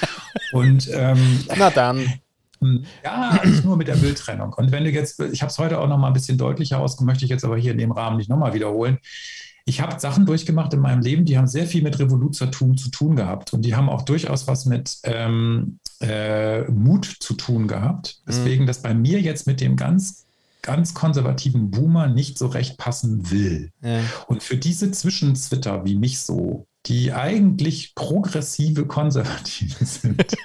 Und 0.52 0.88
ähm, 0.92 1.44
na 1.54 1.68
dann. 1.68 2.06
Ja, 3.04 3.40
nicht 3.44 3.64
nur 3.64 3.76
mit 3.76 3.88
der 3.88 3.96
Mülltrennung. 3.96 4.54
Und 4.54 4.72
wenn 4.72 4.84
du 4.84 4.90
jetzt, 4.90 5.20
ich 5.20 5.42
habe 5.42 5.50
es 5.50 5.58
heute 5.58 5.78
auch 5.80 5.88
noch 5.88 5.98
mal 5.98 6.06
ein 6.06 6.12
bisschen 6.14 6.38
deutlicher 6.38 6.78
ausgemacht, 6.78 7.14
möchte 7.14 7.26
ich 7.26 7.30
jetzt 7.30 7.44
aber 7.44 7.58
hier 7.58 7.72
in 7.72 7.78
dem 7.78 7.92
Rahmen 7.92 8.16
nicht 8.16 8.30
nochmal 8.30 8.54
wiederholen. 8.54 8.98
Ich 9.66 9.82
habe 9.82 10.00
Sachen 10.00 10.24
durchgemacht 10.24 10.72
in 10.72 10.80
meinem 10.80 11.02
Leben, 11.02 11.24
die 11.26 11.36
haben 11.36 11.46
sehr 11.46 11.66
viel 11.66 11.82
mit 11.82 11.98
Revoluzertum 11.98 12.78
zu 12.78 12.90
tun 12.90 13.16
gehabt. 13.16 13.52
Und 13.52 13.62
die 13.62 13.74
haben 13.74 13.90
auch 13.90 14.02
durchaus 14.02 14.46
was 14.46 14.64
mit 14.64 14.98
ähm, 15.02 15.78
äh, 16.04 16.70
Mut 16.70 17.06
zu 17.20 17.34
tun 17.34 17.68
gehabt. 17.68 18.20
Deswegen, 18.26 18.64
mhm. 18.64 18.66
dass 18.66 18.82
bei 18.82 18.94
mir 18.94 19.20
jetzt 19.20 19.46
mit 19.46 19.60
dem 19.60 19.76
ganz, 19.76 20.26
ganz 20.62 20.94
konservativen 20.94 21.70
Boomer 21.70 22.06
nicht 22.06 22.38
so 22.38 22.46
recht 22.46 22.78
passen 22.78 23.30
will. 23.30 23.70
Ja. 23.82 24.00
Und 24.26 24.42
für 24.42 24.56
diese 24.56 24.90
Zwischenzwitter 24.90 25.84
wie 25.84 25.96
mich 25.96 26.20
so, 26.20 26.66
die 26.86 27.12
eigentlich 27.12 27.94
progressive 27.94 28.86
Konservative 28.86 29.84
sind, 29.84 30.36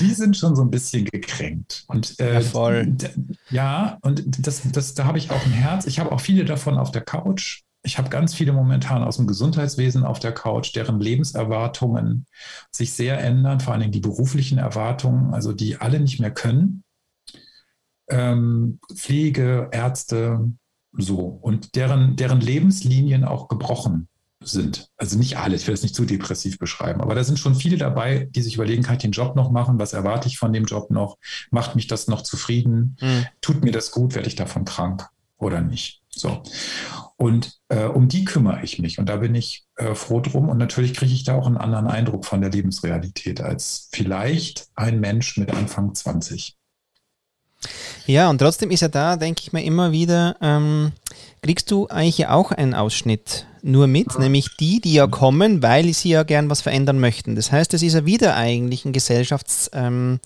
die 0.00 0.12
sind 0.12 0.36
schon 0.36 0.54
so 0.54 0.62
ein 0.62 0.70
bisschen 0.70 1.06
gekränkt. 1.06 1.84
Und 1.88 2.20
äh, 2.20 2.34
ja, 2.34 2.40
voll. 2.40 2.96
ja, 3.50 3.98
und 4.02 4.46
das, 4.46 4.62
das, 4.70 4.94
da 4.94 5.04
habe 5.04 5.18
ich 5.18 5.30
auch 5.30 5.44
ein 5.44 5.52
Herz. 5.52 5.86
Ich 5.86 5.98
habe 5.98 6.12
auch 6.12 6.20
viele 6.20 6.44
davon 6.44 6.78
auf 6.78 6.90
der 6.90 7.02
Couch 7.02 7.62
ich 7.88 7.96
habe 7.96 8.10
ganz 8.10 8.34
viele 8.34 8.52
momentan 8.52 9.02
aus 9.02 9.16
dem 9.16 9.26
Gesundheitswesen 9.26 10.04
auf 10.04 10.20
der 10.20 10.32
Couch, 10.32 10.76
deren 10.76 11.00
Lebenserwartungen 11.00 12.26
sich 12.70 12.92
sehr 12.92 13.18
ändern, 13.18 13.60
vor 13.60 13.72
allen 13.72 13.80
Dingen 13.80 13.92
die 13.92 14.00
beruflichen 14.00 14.58
Erwartungen, 14.58 15.32
also 15.32 15.54
die 15.54 15.78
alle 15.78 15.98
nicht 15.98 16.20
mehr 16.20 16.30
können. 16.30 16.84
Ähm, 18.10 18.78
Pflege, 18.94 19.70
Ärzte, 19.72 20.52
so. 20.92 21.18
Und 21.18 21.76
deren, 21.76 22.16
deren 22.16 22.42
Lebenslinien 22.42 23.24
auch 23.24 23.48
gebrochen 23.48 24.08
sind. 24.40 24.90
Also 24.98 25.16
nicht 25.16 25.38
alle, 25.38 25.56
ich 25.56 25.66
will 25.66 25.74
es 25.74 25.82
nicht 25.82 25.94
zu 25.94 26.04
depressiv 26.04 26.58
beschreiben, 26.58 27.00
aber 27.00 27.14
da 27.14 27.24
sind 27.24 27.38
schon 27.38 27.54
viele 27.54 27.78
dabei, 27.78 28.28
die 28.30 28.42
sich 28.42 28.56
überlegen, 28.56 28.82
kann 28.82 28.96
ich 28.96 29.02
den 29.02 29.12
Job 29.12 29.34
noch 29.34 29.50
machen? 29.50 29.78
Was 29.78 29.94
erwarte 29.94 30.28
ich 30.28 30.38
von 30.38 30.52
dem 30.52 30.66
Job 30.66 30.90
noch? 30.90 31.16
Macht 31.50 31.74
mich 31.74 31.86
das 31.86 32.06
noch 32.06 32.20
zufrieden? 32.20 32.98
Mhm. 33.00 33.26
Tut 33.40 33.64
mir 33.64 33.72
das 33.72 33.90
gut? 33.92 34.14
Werde 34.14 34.28
ich 34.28 34.36
davon 34.36 34.66
krank 34.66 35.08
oder 35.38 35.62
nicht? 35.62 36.02
So. 36.10 36.42
Und 37.20 37.58
äh, 37.68 37.84
um 37.84 38.06
die 38.06 38.24
kümmere 38.24 38.62
ich 38.62 38.78
mich 38.78 39.00
und 39.00 39.08
da 39.08 39.16
bin 39.16 39.34
ich 39.34 39.64
äh, 39.74 39.96
froh 39.96 40.20
drum. 40.20 40.48
Und 40.48 40.56
natürlich 40.56 40.94
kriege 40.94 41.12
ich 41.12 41.24
da 41.24 41.34
auch 41.34 41.48
einen 41.48 41.56
anderen 41.56 41.88
Eindruck 41.88 42.24
von 42.24 42.40
der 42.40 42.50
Lebensrealität 42.50 43.40
als 43.40 43.88
vielleicht 43.92 44.68
ein 44.76 45.00
Mensch 45.00 45.36
mit 45.36 45.52
Anfang 45.52 45.92
20. 45.92 46.56
Ja, 48.06 48.30
und 48.30 48.38
trotzdem 48.38 48.70
ist 48.70 48.82
ja 48.82 48.88
da, 48.88 49.16
denke 49.16 49.42
ich 49.42 49.52
mir 49.52 49.64
immer 49.64 49.90
wieder, 49.90 50.36
ähm, 50.40 50.92
kriegst 51.42 51.72
du 51.72 51.88
eigentlich 51.88 52.18
ja 52.18 52.30
auch 52.30 52.52
einen 52.52 52.74
Ausschnitt 52.74 53.46
nur 53.62 53.88
mit, 53.88 54.14
ja. 54.14 54.20
nämlich 54.20 54.56
die, 54.56 54.80
die 54.80 54.94
ja 54.94 55.08
kommen, 55.08 55.60
weil 55.60 55.92
sie 55.94 56.10
ja 56.10 56.22
gern 56.22 56.48
was 56.50 56.60
verändern 56.60 57.00
möchten. 57.00 57.34
Das 57.34 57.50
heißt, 57.50 57.74
es 57.74 57.82
ist 57.82 57.94
ja 57.94 58.06
wieder 58.06 58.36
eigentlich 58.36 58.84
ein 58.84 58.92
Gesellschaftsteil, 58.92 60.20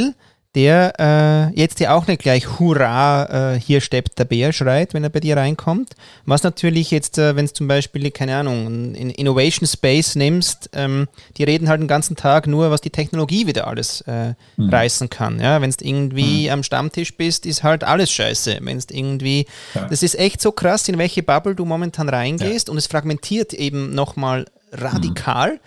ähm, 0.00 0.14
der 0.56 0.94
äh, 0.98 1.60
jetzt 1.60 1.78
ja 1.78 1.94
auch 1.94 2.08
nicht 2.08 2.22
gleich 2.22 2.58
Hurra, 2.58 3.52
äh, 3.54 3.60
hier 3.60 3.80
steppt 3.80 4.18
der 4.18 4.24
Bär 4.24 4.52
schreit, 4.52 4.94
wenn 4.94 5.04
er 5.04 5.10
bei 5.10 5.20
dir 5.20 5.36
reinkommt. 5.36 5.92
Was 6.26 6.42
natürlich 6.42 6.90
jetzt, 6.90 7.18
äh, 7.18 7.36
wenn 7.36 7.44
es 7.44 7.52
zum 7.52 7.68
Beispiel, 7.68 8.10
keine 8.10 8.36
Ahnung, 8.36 8.94
in 8.94 9.10
Innovation 9.10 9.68
Space 9.68 10.16
nimmst, 10.16 10.70
ähm, 10.72 11.06
die 11.36 11.44
reden 11.44 11.68
halt 11.68 11.80
den 11.80 11.86
ganzen 11.86 12.16
Tag 12.16 12.48
nur, 12.48 12.72
was 12.72 12.80
die 12.80 12.90
Technologie 12.90 13.46
wieder 13.46 13.68
alles 13.68 14.00
äh, 14.08 14.34
mhm. 14.56 14.70
reißen 14.70 15.08
kann. 15.08 15.38
Ja? 15.40 15.60
Wenn 15.60 15.70
du 15.70 15.84
irgendwie 15.84 16.46
mhm. 16.46 16.54
am 16.54 16.62
Stammtisch 16.64 17.16
bist, 17.16 17.46
ist 17.46 17.62
halt 17.62 17.84
alles 17.84 18.10
scheiße. 18.10 18.58
Wenn 18.60 18.76
es 18.76 18.86
irgendwie, 18.90 19.46
ja. 19.76 19.86
das 19.86 20.02
ist 20.02 20.18
echt 20.18 20.40
so 20.40 20.50
krass, 20.50 20.88
in 20.88 20.98
welche 20.98 21.22
Bubble 21.22 21.54
du 21.54 21.64
momentan 21.64 22.08
reingehst 22.08 22.66
ja. 22.66 22.72
und 22.72 22.78
es 22.78 22.88
fragmentiert 22.88 23.54
eben 23.54 23.94
nochmal 23.94 24.46
radikal. 24.72 25.54
Mhm. 25.54 25.58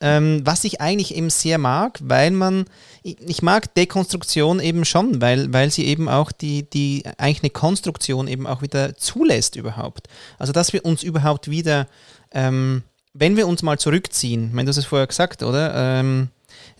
Ähm, 0.00 0.42
was 0.44 0.62
ich 0.62 0.80
eigentlich 0.80 1.16
eben 1.16 1.28
sehr 1.28 1.58
mag, 1.58 1.98
weil 2.02 2.30
man, 2.30 2.66
ich 3.02 3.42
mag 3.42 3.74
Dekonstruktion 3.74 4.60
eben 4.60 4.84
schon, 4.84 5.20
weil, 5.20 5.52
weil 5.52 5.70
sie 5.70 5.86
eben 5.86 6.08
auch 6.08 6.30
die, 6.30 6.70
die, 6.70 7.02
eigentlich 7.16 7.42
eine 7.42 7.50
Konstruktion 7.50 8.28
eben 8.28 8.46
auch 8.46 8.62
wieder 8.62 8.96
zulässt 8.96 9.56
überhaupt. 9.56 10.06
Also 10.38 10.52
dass 10.52 10.72
wir 10.72 10.84
uns 10.84 11.02
überhaupt 11.02 11.50
wieder, 11.50 11.88
ähm, 12.32 12.84
wenn 13.12 13.36
wir 13.36 13.48
uns 13.48 13.62
mal 13.62 13.78
zurückziehen, 13.78 14.48
ich 14.48 14.52
meine, 14.52 14.66
du 14.66 14.70
hast 14.70 14.76
es 14.76 14.84
vorher 14.84 15.08
gesagt, 15.08 15.42
oder? 15.42 15.72
Ähm, 15.74 16.28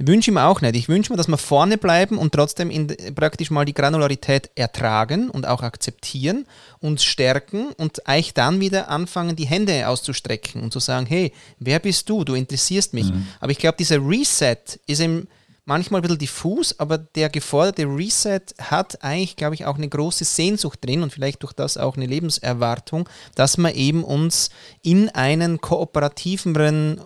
wünsche 0.06 0.30
ich 0.30 0.34
mir 0.34 0.44
auch 0.44 0.61
nicht. 0.61 0.76
Ich 0.76 0.88
wünsche 0.88 1.12
mir, 1.12 1.16
dass 1.16 1.28
wir 1.28 1.38
vorne 1.38 1.78
bleiben 1.78 2.18
und 2.18 2.32
trotzdem 2.32 2.70
in, 2.70 2.87
praktisch 3.14 3.50
mal 3.50 3.64
die 3.64 3.74
Granularität 3.74 4.50
ertragen 4.54 5.30
und 5.30 5.46
auch 5.46 5.62
akzeptieren, 5.62 6.46
uns 6.80 7.04
stärken 7.04 7.72
und 7.76 8.06
eigentlich 8.06 8.34
dann 8.34 8.61
wieder 8.61 8.88
anfangen, 8.88 9.37
die 9.37 9.46
Hände 9.46 9.88
auszustrecken 9.88 10.62
und 10.62 10.72
zu 10.72 10.80
sagen, 10.80 11.06
hey, 11.06 11.32
wer 11.58 11.78
bist 11.78 12.08
du? 12.08 12.24
Du 12.24 12.34
interessierst 12.34 12.94
mich. 12.94 13.11
Mhm. 13.11 13.26
Aber 13.40 13.50
ich 13.50 13.58
glaube, 13.58 13.76
dieser 13.78 13.98
Reset 13.98 14.56
ist 14.87 15.00
eben 15.00 15.26
manchmal 15.68 16.00
ein 16.00 16.02
bisschen 16.02 16.18
diffus, 16.18 16.80
aber 16.80 16.96
der 16.96 17.28
geforderte 17.28 17.84
Reset 17.84 18.40
hat 18.58 19.04
eigentlich, 19.04 19.37
glaube 19.37 19.54
ich, 19.54 19.66
auch 19.66 19.76
eine 19.76 19.88
große 19.88 20.24
Sehnsucht 20.24 20.84
drin 20.84 21.02
und 21.02 21.12
vielleicht 21.12 21.42
durch 21.42 21.52
das 21.52 21.76
auch 21.76 21.96
eine 21.96 22.06
Lebenserwartung, 22.06 23.08
dass 23.34 23.58
man 23.58 23.74
eben 23.74 24.02
uns 24.02 24.48
in 24.82 25.11
einen 25.11 25.61
kooperativeren 25.61 27.02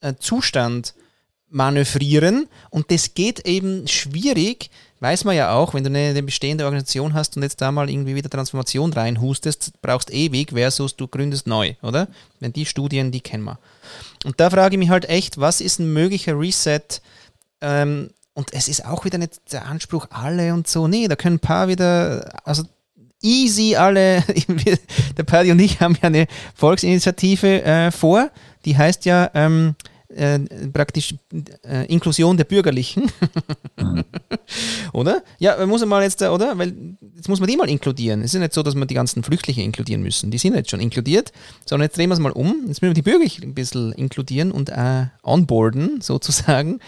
äh, 0.00 0.14
Zustand 0.18 0.94
manövrieren 1.50 2.48
und 2.70 2.90
das 2.90 3.14
geht 3.14 3.46
eben 3.46 3.86
schwierig, 3.88 4.70
weiß 5.00 5.24
man 5.24 5.34
ja 5.34 5.52
auch, 5.52 5.74
wenn 5.74 5.82
du 5.82 5.90
eine, 5.90 6.10
eine, 6.10 6.22
bestehende 6.22 6.64
Organisation 6.64 7.14
hast 7.14 7.36
und 7.36 7.42
jetzt 7.42 7.60
da 7.60 7.72
mal 7.72 7.90
irgendwie 7.90 8.14
wieder 8.14 8.30
Transformation 8.30 8.92
reinhustest, 8.92 9.72
brauchst 9.82 10.12
ewig 10.12 10.52
versus 10.52 10.96
du 10.96 11.08
gründest 11.08 11.46
neu, 11.46 11.74
oder? 11.82 12.08
Wenn 12.38 12.52
die 12.52 12.66
Studien, 12.66 13.10
die 13.10 13.20
kennen 13.20 13.44
wir. 13.44 13.58
Und 14.24 14.38
da 14.38 14.50
frage 14.50 14.76
ich 14.76 14.78
mich 14.78 14.90
halt 14.90 15.08
echt, 15.08 15.40
was 15.40 15.60
ist 15.60 15.78
ein 15.80 15.92
möglicher 15.92 16.38
Reset? 16.38 17.00
Ähm, 17.62 18.10
und 18.34 18.52
es 18.52 18.68
ist 18.68 18.84
auch 18.84 19.04
wieder 19.04 19.18
nicht 19.18 19.52
der 19.52 19.66
Anspruch, 19.66 20.06
alle 20.10 20.54
und 20.54 20.68
so. 20.68 20.86
Nee, 20.86 21.08
da 21.08 21.16
können 21.16 21.36
ein 21.36 21.40
paar 21.40 21.68
wieder, 21.68 22.40
also 22.44 22.62
easy 23.22 23.76
alle, 23.76 24.22
der 25.16 25.24
Paddy 25.24 25.50
und 25.50 25.58
ich 25.58 25.80
haben 25.80 25.94
ja 25.94 26.04
eine 26.08 26.26
Volksinitiative 26.54 27.62
äh, 27.62 27.90
vor, 27.90 28.30
die 28.64 28.76
heißt 28.76 29.04
ja 29.04 29.30
ähm, 29.34 29.74
äh, 30.14 30.38
praktisch 30.72 31.14
äh, 31.64 31.86
Inklusion 31.86 32.36
der 32.36 32.44
Bürgerlichen. 32.44 33.10
mhm. 33.76 34.04
Oder? 34.92 35.22
Ja, 35.38 35.64
muss 35.66 35.80
man 35.80 35.88
mal 35.88 36.02
jetzt, 36.02 36.20
oder? 36.22 36.58
Weil 36.58 36.74
jetzt 37.14 37.28
muss 37.28 37.40
man 37.40 37.48
die 37.48 37.56
mal 37.56 37.68
inkludieren. 37.68 38.22
Es 38.22 38.34
ist 38.34 38.40
nicht 38.40 38.52
so, 38.52 38.62
dass 38.62 38.74
wir 38.74 38.86
die 38.86 38.94
ganzen 38.94 39.22
Flüchtlinge 39.22 39.62
inkludieren 39.62 40.02
müssen. 40.02 40.30
Die 40.30 40.38
sind 40.38 40.54
jetzt 40.54 40.70
schon 40.70 40.80
inkludiert, 40.80 41.32
sondern 41.64 41.86
jetzt 41.86 41.96
drehen 41.96 42.10
wir 42.10 42.14
es 42.14 42.20
mal 42.20 42.32
um. 42.32 42.64
Jetzt 42.66 42.82
müssen 42.82 42.90
wir 42.90 42.94
die 42.94 43.02
Bürgerlichen 43.02 43.44
ein 43.44 43.54
bisschen 43.54 43.92
inkludieren 43.92 44.50
und 44.50 44.70
äh, 44.70 45.06
onboarden, 45.22 46.00
sozusagen, 46.02 46.80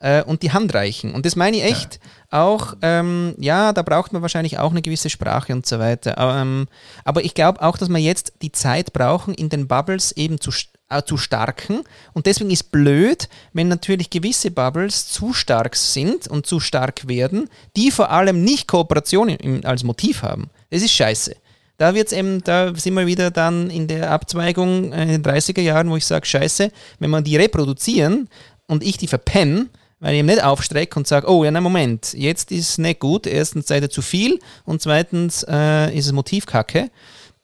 äh, 0.00 0.22
und 0.22 0.42
die 0.42 0.52
Hand 0.52 0.74
reichen. 0.74 1.14
Und 1.14 1.26
das 1.26 1.36
meine 1.36 1.56
ich 1.56 1.64
echt 1.64 2.00
ja. 2.30 2.42
auch, 2.42 2.76
ähm, 2.82 3.34
ja, 3.38 3.72
da 3.72 3.82
braucht 3.82 4.12
man 4.12 4.22
wahrscheinlich 4.22 4.58
auch 4.58 4.70
eine 4.70 4.82
gewisse 4.82 5.10
Sprache 5.10 5.52
und 5.52 5.66
so 5.66 5.78
weiter. 5.78 6.16
Ähm, 6.18 6.68
aber 7.04 7.24
ich 7.24 7.34
glaube 7.34 7.62
auch, 7.62 7.76
dass 7.76 7.88
wir 7.88 7.98
jetzt 7.98 8.34
die 8.42 8.52
Zeit 8.52 8.92
brauchen, 8.92 9.34
in 9.34 9.48
den 9.48 9.66
Bubbles 9.66 10.12
eben 10.12 10.40
zu 10.40 10.50
äh, 10.88 11.02
zu 11.02 11.16
starken. 11.16 11.82
Und 12.12 12.26
deswegen 12.26 12.50
ist 12.50 12.72
blöd, 12.72 13.28
wenn 13.52 13.68
natürlich 13.68 14.10
gewisse 14.10 14.50
Bubbles 14.50 15.08
zu 15.08 15.32
stark 15.32 15.76
sind 15.76 16.28
und 16.28 16.46
zu 16.46 16.60
stark 16.60 17.08
werden, 17.08 17.48
die 17.76 17.90
vor 17.90 18.10
allem 18.10 18.42
nicht 18.42 18.68
Kooperation 18.68 19.28
im, 19.28 19.64
als 19.64 19.84
Motiv 19.84 20.22
haben. 20.22 20.50
Das 20.70 20.82
ist 20.82 20.92
scheiße. 20.92 21.36
Da 21.76 21.94
wird's 21.94 22.12
eben, 22.12 22.42
da 22.42 22.74
sind 22.74 22.94
wir 22.94 23.06
wieder 23.06 23.30
dann 23.30 23.70
in 23.70 23.86
der 23.86 24.10
Abzweigung 24.10 24.92
in 24.92 25.08
den 25.08 25.22
30er 25.22 25.60
Jahren, 25.60 25.90
wo 25.90 25.96
ich 25.96 26.06
sage, 26.06 26.26
scheiße, 26.26 26.72
wenn 26.98 27.10
man 27.10 27.22
die 27.22 27.36
reproduzieren 27.36 28.28
und 28.66 28.82
ich 28.82 28.96
die 28.96 29.06
verpenne, 29.06 29.68
weil 30.00 30.14
ich 30.14 30.18
eben 30.18 30.26
nicht 30.26 30.42
aufstrecke 30.42 30.98
und 30.98 31.06
sage, 31.06 31.28
oh 31.28 31.44
ja, 31.44 31.50
nein, 31.50 31.62
Moment, 31.62 32.14
jetzt 32.14 32.50
ist 32.50 32.70
es 32.70 32.78
nicht 32.78 32.98
gut. 32.98 33.26
Erstens 33.26 33.68
seid 33.68 33.82
ihr 33.82 33.90
zu 33.90 34.02
viel 34.02 34.40
und 34.64 34.82
zweitens 34.82 35.44
äh, 35.48 35.96
ist 35.96 36.06
es 36.06 36.12
Motivkacke. 36.12 36.90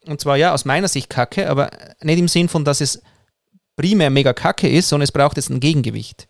Und 0.06 0.20
zwar 0.20 0.36
ja, 0.36 0.52
aus 0.52 0.64
meiner 0.64 0.88
Sicht 0.88 1.08
Kacke, 1.08 1.48
aber 1.48 1.70
nicht 2.02 2.18
im 2.18 2.28
Sinn 2.28 2.48
von, 2.48 2.64
dass 2.64 2.80
es 2.80 3.02
primär 3.76 4.10
mega 4.10 4.32
kacke 4.32 4.68
ist, 4.68 4.88
sondern 4.88 5.04
es 5.04 5.12
braucht 5.12 5.36
jetzt 5.36 5.50
ein 5.50 5.60
Gegengewicht. 5.60 6.28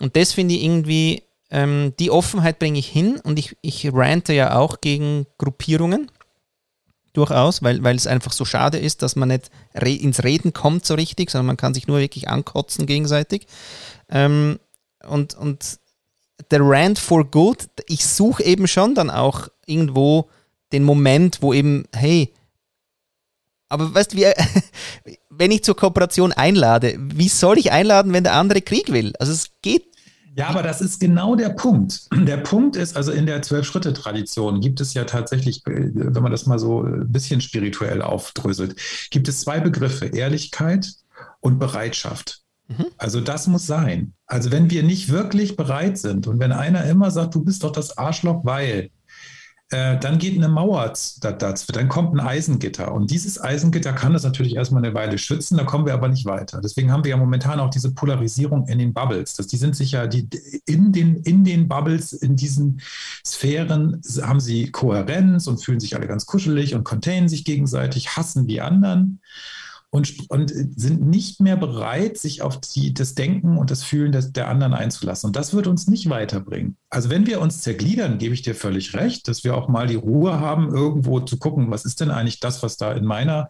Und 0.00 0.16
das 0.16 0.32
finde 0.32 0.54
ich 0.54 0.64
irgendwie, 0.64 1.22
ähm, 1.50 1.94
die 1.98 2.10
Offenheit 2.10 2.58
bringe 2.58 2.78
ich 2.78 2.88
hin 2.88 3.20
und 3.22 3.38
ich, 3.38 3.56
ich 3.62 3.88
rante 3.92 4.32
ja 4.32 4.56
auch 4.56 4.80
gegen 4.80 5.26
Gruppierungen. 5.38 6.10
durchaus, 7.12 7.62
weil, 7.62 7.82
weil 7.82 7.96
es 7.96 8.06
einfach 8.06 8.32
so 8.32 8.44
schade 8.44 8.76
ist, 8.78 9.00
dass 9.00 9.16
man 9.16 9.28
nicht 9.30 9.50
re 9.74 9.90
ins 9.90 10.22
Reden 10.22 10.52
kommt 10.52 10.84
so 10.84 10.94
richtig, 10.94 11.30
sondern 11.30 11.46
man 11.46 11.56
kann 11.56 11.72
sich 11.72 11.86
nur 11.86 11.98
wirklich 11.98 12.28
ankotzen 12.28 12.84
gegenseitig. 12.84 13.46
Ähm, 14.10 14.58
und, 15.02 15.34
und 15.34 15.78
der 16.50 16.60
Rant 16.62 16.98
for 16.98 17.24
Good, 17.30 17.68
ich 17.88 18.06
suche 18.06 18.42
eben 18.42 18.68
schon 18.68 18.94
dann 18.94 19.08
auch 19.08 19.48
irgendwo 19.64 20.28
den 20.72 20.84
Moment, 20.84 21.40
wo 21.40 21.54
eben, 21.54 21.84
hey, 21.94 22.34
aber 23.68 23.94
weißt 23.94 24.12
du, 24.12 24.18
wenn 25.38 25.50
ich 25.50 25.64
zur 25.64 25.76
Kooperation 25.76 26.32
einlade, 26.32 26.96
wie 26.98 27.28
soll 27.28 27.58
ich 27.58 27.72
einladen, 27.72 28.12
wenn 28.12 28.24
der 28.24 28.34
andere 28.34 28.62
Krieg 28.62 28.92
will? 28.92 29.12
Also 29.18 29.32
es 29.32 29.50
geht. 29.62 29.84
Ja, 30.34 30.48
aber 30.48 30.62
das 30.62 30.82
ist 30.82 31.00
genau 31.00 31.34
der 31.34 31.48
Punkt. 31.48 32.08
Der 32.12 32.36
Punkt 32.36 32.76
ist, 32.76 32.94
also 32.94 33.10
in 33.10 33.24
der 33.24 33.40
Zwölf-Schritte-Tradition 33.40 34.60
gibt 34.60 34.82
es 34.82 34.92
ja 34.92 35.04
tatsächlich, 35.04 35.62
wenn 35.64 36.22
man 36.22 36.30
das 36.30 36.44
mal 36.44 36.58
so 36.58 36.82
ein 36.82 37.10
bisschen 37.10 37.40
spirituell 37.40 38.02
aufdröselt, 38.02 38.76
gibt 39.10 39.28
es 39.28 39.40
zwei 39.40 39.60
Begriffe, 39.60 40.06
Ehrlichkeit 40.06 40.92
und 41.40 41.58
Bereitschaft. 41.58 42.42
Mhm. 42.68 42.86
Also 42.98 43.20
das 43.22 43.46
muss 43.46 43.66
sein. 43.66 44.12
Also 44.26 44.52
wenn 44.52 44.70
wir 44.70 44.82
nicht 44.82 45.08
wirklich 45.08 45.56
bereit 45.56 45.96
sind 45.96 46.26
und 46.26 46.38
wenn 46.38 46.52
einer 46.52 46.84
immer 46.84 47.10
sagt, 47.10 47.34
du 47.34 47.42
bist 47.42 47.64
doch 47.64 47.72
das 47.72 47.96
Arschloch, 47.96 48.44
weil, 48.44 48.90
äh, 49.70 49.98
dann 49.98 50.18
geht 50.18 50.36
eine 50.36 50.48
Mauer 50.48 50.92
dazu, 51.20 51.72
dann 51.72 51.88
kommt 51.88 52.14
ein 52.14 52.20
Eisengitter. 52.20 52.92
Und 52.92 53.10
dieses 53.10 53.42
Eisengitter 53.42 53.92
kann 53.92 54.12
das 54.12 54.22
natürlich 54.22 54.54
erstmal 54.54 54.84
eine 54.84 54.94
Weile 54.94 55.18
schützen, 55.18 55.56
da 55.56 55.64
kommen 55.64 55.86
wir 55.86 55.94
aber 55.94 56.08
nicht 56.08 56.24
weiter. 56.24 56.60
Deswegen 56.60 56.92
haben 56.92 57.02
wir 57.02 57.10
ja 57.10 57.16
momentan 57.16 57.58
auch 57.58 57.70
diese 57.70 57.92
Polarisierung 57.92 58.68
in 58.68 58.78
den 58.78 58.94
Bubbles. 58.94 59.34
Das, 59.34 59.48
die 59.48 59.56
sind 59.56 59.74
sich 59.74 59.92
ja, 59.92 60.06
die, 60.06 60.28
in, 60.66 60.92
den, 60.92 61.16
in 61.16 61.42
den 61.42 61.66
Bubbles, 61.66 62.12
in 62.12 62.36
diesen 62.36 62.80
Sphären 63.24 64.00
haben 64.22 64.40
sie 64.40 64.70
Kohärenz 64.70 65.48
und 65.48 65.64
fühlen 65.64 65.80
sich 65.80 65.96
alle 65.96 66.06
ganz 66.06 66.26
kuschelig 66.26 66.74
und 66.76 66.84
containen 66.84 67.28
sich 67.28 67.44
gegenseitig, 67.44 68.16
hassen 68.16 68.46
die 68.46 68.60
anderen 68.60 69.20
und, 69.90 70.30
und 70.30 70.50
sind 70.50 71.06
nicht 71.06 71.40
mehr 71.40 71.56
bereit, 71.56 72.18
sich 72.18 72.42
auf 72.42 72.60
die, 72.60 72.92
das 72.92 73.14
Denken 73.14 73.56
und 73.56 73.70
das 73.70 73.82
Fühlen 73.82 74.12
des, 74.12 74.32
der 74.32 74.48
anderen 74.48 74.74
einzulassen. 74.74 75.28
Und 75.28 75.36
das 75.36 75.54
wird 75.54 75.66
uns 75.66 75.86
nicht 75.86 76.10
weiterbringen. 76.10 76.76
Also 76.90 77.08
wenn 77.10 77.26
wir 77.26 77.40
uns 77.40 77.62
zergliedern, 77.62 78.18
gebe 78.18 78.34
ich 78.34 78.42
dir 78.42 78.54
völlig 78.54 78.94
recht, 78.94 79.28
dass 79.28 79.44
wir 79.44 79.56
auch 79.56 79.68
mal 79.68 79.86
die 79.86 79.94
Ruhe 79.94 80.40
haben, 80.40 80.74
irgendwo 80.74 81.20
zu 81.20 81.38
gucken, 81.38 81.70
was 81.70 81.84
ist 81.84 82.00
denn 82.00 82.10
eigentlich 82.10 82.40
das, 82.40 82.62
was 82.62 82.76
da 82.76 82.92
in 82.92 83.04
meiner 83.04 83.48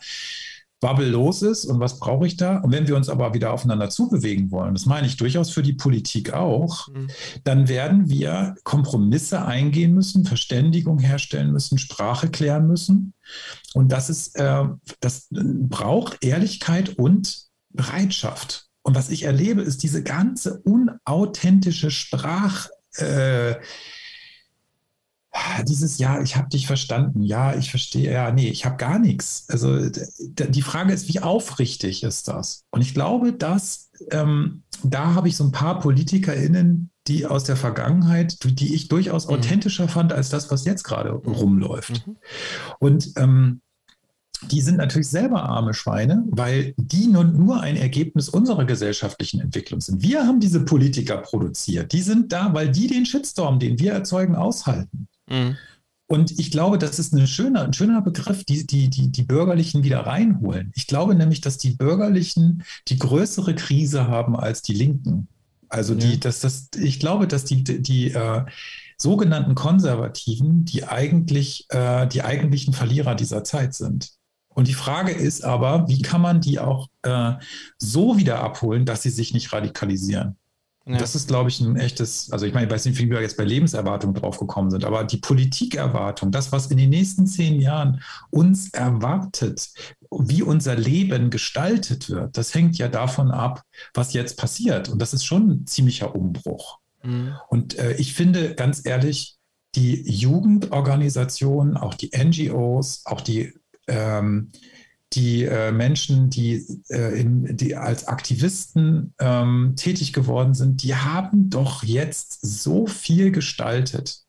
Bubble 0.81 1.09
los 1.09 1.41
ist 1.41 1.65
und 1.65 1.81
was 1.81 1.99
brauche 1.99 2.27
ich 2.27 2.37
da. 2.37 2.59
Und 2.59 2.71
wenn 2.71 2.87
wir 2.87 2.97
uns 2.97 3.09
aber 3.09 3.33
wieder 3.33 3.53
aufeinander 3.53 3.89
zubewegen 3.89 4.51
wollen, 4.51 4.75
das 4.75 4.85
meine 4.85 5.07
ich 5.07 5.17
durchaus 5.17 5.51
für 5.51 5.63
die 5.63 5.73
Politik 5.73 6.35
auch, 6.35 6.89
mhm. 6.89 7.09
dann 7.45 7.69
werden 7.69 8.11
wir 8.11 8.57
Kompromisse 8.63 9.45
eingehen 9.45 9.95
müssen, 9.95 10.27
Verständigung 10.27 10.99
herstellen 10.99 11.53
müssen, 11.53 11.79
Sprache 11.79 12.29
klären 12.29 12.67
müssen. 12.67 13.15
Und 13.77 13.93
das 13.93 14.09
ist, 14.09 14.37
äh, 14.37 14.65
das 15.01 15.27
braucht 15.31 16.25
Ehrlichkeit 16.25 16.99
und 16.99 17.43
Bereitschaft. 17.69 18.69
Und 18.81 18.95
was 18.95 19.11
ich 19.11 19.25
erlebe, 19.25 19.61
ist 19.61 19.83
diese 19.83 20.03
ganze 20.03 20.63
unauthentische 20.63 21.91
Sprach, 21.91 22.69
äh, 22.95 23.57
dieses 25.69 25.99
Ja, 25.99 26.23
ich 26.23 26.37
habe 26.37 26.49
dich 26.49 26.67
verstanden, 26.67 27.21
ja, 27.23 27.55
ich 27.55 27.71
verstehe, 27.71 28.11
ja, 28.11 28.31
nee, 28.31 28.49
ich 28.49 28.65
habe 28.65 28.79
gar 28.79 28.99
nichts. 28.99 29.45
Also 29.49 29.91
die 29.91 30.63
Frage 30.63 30.95
ist, 30.95 31.09
wie 31.09 31.21
aufrichtig 31.21 32.03
ist 32.03 32.29
das? 32.29 32.65
Und 32.71 32.81
ich 32.81 32.95
glaube, 32.95 33.35
dass 33.35 33.91
ähm, 34.11 34.63
da 34.85 35.13
habe 35.13 35.29
ich 35.29 35.37
so 35.37 35.45
ein 35.45 35.53
paar 35.53 35.81
PolitikerInnen, 35.81 36.91
die 37.09 37.27
aus 37.27 37.45
der 37.45 37.57
Vergangenheit, 37.57 38.39
die 38.43 38.75
ich 38.75 38.89
durchaus 38.89 39.27
mhm. 39.27 39.35
authentischer 39.35 39.87
fand 39.87 40.15
als 40.15 40.31
das, 40.31 40.51
was 40.51 40.65
jetzt 40.65 40.85
gerade 40.85 41.11
rumläuft. 41.11 42.07
Mhm. 42.07 42.17
Und 42.79 43.13
ähm, 43.17 43.61
die 44.51 44.61
sind 44.61 44.77
natürlich 44.77 45.09
selber 45.09 45.45
arme 45.45 45.75
Schweine, 45.75 46.25
weil 46.29 46.75
die 46.77 47.07
nun 47.07 47.37
nur 47.37 47.61
ein 47.61 47.77
Ergebnis 47.77 48.29
unserer 48.29 48.65
gesellschaftlichen 48.65 49.41
Entwicklung 49.41 49.81
sind. 49.81 50.03
Wir 50.03 50.27
haben 50.27 50.41
diese 50.41 50.65
Politiker 50.65 51.19
produziert. 51.19 51.93
Die 51.93 52.03
sind 52.03 52.33
da, 52.33 52.53
weil 52.55 52.71
die 52.71 52.87
den 52.87 53.07
Shitstorm, 53.07 53.59
den 53.59 53.79
wir 53.79 53.93
erzeugen, 53.93 54.37
aushalten. 54.37 55.09
Mhm. 55.29 55.57
Und 56.09 56.39
ich 56.39 56.53
glaube, 56.53 56.79
das 56.79 56.99
ist 56.99 57.13
eine 57.13 57.27
schöne, 57.27 57.63
ein 57.63 57.73
schöner 57.73 58.01
Begriff, 58.01 58.45
die, 58.45 58.65
die, 58.67 58.89
die, 58.89 59.11
die 59.11 59.23
Bürgerlichen 59.25 59.83
wieder 59.83 60.01
reinholen. 60.01 60.73
Ich 60.77 60.87
glaube 60.87 61.17
nämlich, 61.17 61.41
dass 61.41 61.59
die 61.59 61.71
Bürgerlichen 61.71 62.63
die 62.89 62.99
größere 62.99 63.55
Krise 63.57 64.07
haben 64.07 64.37
als 64.37 64.63
die 64.63 64.75
Linken. 64.75 65.27
Also 65.69 65.97
die, 65.97 66.13
ja. 66.13 66.17
dass 66.17 66.41
das, 66.41 66.69
ich 66.79 67.01
glaube, 67.01 67.27
dass 67.27 67.45
die, 67.45 67.65
die, 67.65 67.83
die 67.83 68.13
äh, 68.13 68.45
sogenannten 68.97 69.55
Konservativen 69.55 70.65
die 70.65 70.85
eigentlich 70.85 71.67
äh, 71.71 72.07
die 72.07 72.23
eigentlichen 72.23 72.73
Verlierer 72.73 73.15
dieser 73.15 73.45
Zeit 73.45 73.75
sind. 73.75 74.13
Und 74.57 74.69
die 74.69 74.75
Frage 74.75 75.13
ist 75.13 75.45
aber, 75.45 75.87
wie 75.87 76.01
kann 76.01 76.23
man 76.23 76.41
die 76.41 76.59
auch 76.59 76.89
äh, 77.03 77.33
so 77.77 78.17
wieder 78.17 78.41
abholen, 78.41 78.87
dass 78.87 79.03
sie 79.03 79.11
sich 79.11 79.35
nicht 79.35 79.53
radikalisieren? 79.53 80.39
Ja. 80.87 80.97
Das 80.97 81.15
ist, 81.15 81.29
glaube 81.29 81.51
ich, 81.51 81.61
ein 81.61 81.77
echtes, 81.77 82.33
also 82.33 82.47
ich 82.47 82.55
meine, 82.55 82.67
ich 82.67 82.73
weiß 82.73 82.87
nicht, 82.87 82.99
wie 82.99 83.11
wir 83.11 83.21
jetzt 83.21 83.37
bei 83.37 83.45
Lebenserwartung 83.45 84.15
drauf 84.15 84.39
gekommen 84.39 84.71
sind, 84.71 84.87
aber 84.87 85.05
die 85.05 85.19
Politikerwartung, 85.19 86.31
das, 86.31 86.53
was 86.53 86.69
in 86.69 86.79
den 86.79 86.89
nächsten 86.89 87.27
zehn 87.27 87.61
Jahren 87.61 88.01
uns 88.31 88.71
erwartet, 88.71 89.69
wie 90.11 90.43
unser 90.43 90.75
Leben 90.75 91.29
gestaltet 91.29 92.09
wird, 92.09 92.39
das 92.39 92.55
hängt 92.55 92.79
ja 92.79 92.89
davon 92.89 93.31
ab, 93.31 93.63
was 93.93 94.15
jetzt 94.15 94.39
passiert. 94.39 94.89
Und 94.89 95.03
das 95.03 95.13
ist 95.13 95.27
schon 95.27 95.51
ein 95.51 95.67
ziemlicher 95.67 96.15
Umbruch. 96.15 96.79
Mhm. 97.03 97.35
Und 97.51 97.79
äh, 97.79 97.93
ich 97.97 98.15
finde, 98.15 98.55
ganz 98.55 98.87
ehrlich, 98.87 99.37
die 99.75 100.11
Jugendorganisationen, 100.11 101.77
auch 101.77 101.93
die 101.93 102.11
NGOs, 102.17 103.03
auch 103.05 103.21
die 103.21 103.53
ähm, 103.87 104.51
die 105.13 105.45
äh, 105.45 105.73
Menschen, 105.73 106.31
die, 106.31 106.67
äh, 106.89 107.21
in, 107.21 107.57
die 107.57 107.77
als 107.77 108.09
Aktivisten 108.09 109.15
ähm, 109.21 109.75
tätig 109.77 110.13
geworden 110.13 110.55
sind, 110.55 110.83
die 110.83 110.95
haben 110.95 111.49
doch 111.49 111.83
jetzt 111.85 112.39
so 112.43 112.87
viel 112.87 113.31
gestaltet. 113.31 114.23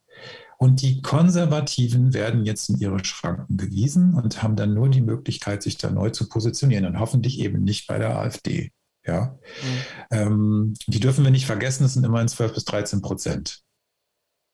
Und 0.56 0.82
die 0.82 1.02
Konservativen 1.02 2.14
werden 2.14 2.44
jetzt 2.44 2.68
in 2.68 2.78
ihre 2.78 3.04
Schranken 3.04 3.56
gewiesen 3.56 4.14
und 4.14 4.42
haben 4.42 4.56
dann 4.56 4.74
nur 4.74 4.88
die 4.88 5.00
Möglichkeit, 5.00 5.62
sich 5.62 5.78
da 5.78 5.90
neu 5.90 6.10
zu 6.10 6.28
positionieren 6.28 6.84
und 6.84 6.98
hoffentlich 6.98 7.38
eben 7.38 7.62
nicht 7.62 7.86
bei 7.86 7.98
der 7.98 8.18
AfD. 8.18 8.72
Ja? 9.06 9.38
Mhm. 9.62 9.76
Ähm, 10.10 10.74
die 10.88 11.00
dürfen 11.00 11.22
wir 11.22 11.30
nicht 11.30 11.46
vergessen, 11.46 11.84
es 11.84 11.94
sind 11.94 12.04
immerhin 12.04 12.28
12 12.28 12.54
bis 12.54 12.64
13 12.64 13.02
Prozent. 13.02 13.60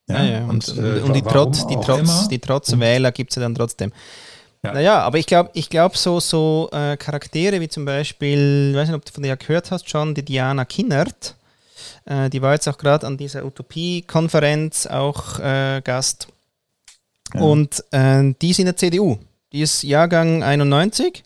Ja, 0.09 0.23
ja, 0.23 0.31
ja. 0.41 0.45
Und, 0.47 0.69
und, 0.69 0.79
äh, 0.79 1.01
und 1.01 1.15
die, 1.15 1.23
Trotz, 1.23 1.67
die, 1.67 1.77
Trotz, 1.77 2.29
die 2.29 2.39
Trotzwähler 2.39 3.11
gibt 3.11 3.31
es 3.31 3.37
ja 3.37 3.43
dann 3.43 3.55
trotzdem. 3.55 3.93
Ja. 4.65 4.73
Naja, 4.73 5.01
aber 5.01 5.19
ich 5.19 5.27
glaube, 5.27 5.51
ich 5.53 5.69
glaub, 5.69 5.97
so, 5.97 6.21
so 6.21 6.71
äh, 6.73 6.97
Charaktere 6.97 7.61
wie 7.61 7.69
zum 7.69 7.85
Beispiel, 7.85 8.71
ich 8.71 8.77
weiß 8.77 8.89
nicht, 8.89 8.97
ob 8.97 9.05
du 9.05 9.13
von 9.13 9.23
der 9.23 9.37
gehört 9.37 9.71
hast 9.71 9.91
schon, 9.91 10.15
die 10.15 10.25
Diana 10.25 10.65
Kinnert, 10.65 11.37
äh, 12.07 12.31
die 12.31 12.41
war 12.41 12.55
jetzt 12.55 12.67
auch 12.67 12.79
gerade 12.79 13.07
an 13.07 13.19
dieser 13.19 13.45
Utopie-Konferenz 13.45 14.87
auch 14.87 15.39
äh, 15.39 15.83
Gast. 15.85 16.29
Ja. 17.35 17.43
Und 17.43 17.85
äh, 17.91 18.33
die 18.41 18.51
ist 18.51 18.59
in 18.59 18.65
der 18.65 18.77
CDU. 18.77 19.19
Die 19.53 19.61
ist 19.61 19.83
Jahrgang 19.83 20.43
91 20.43 21.25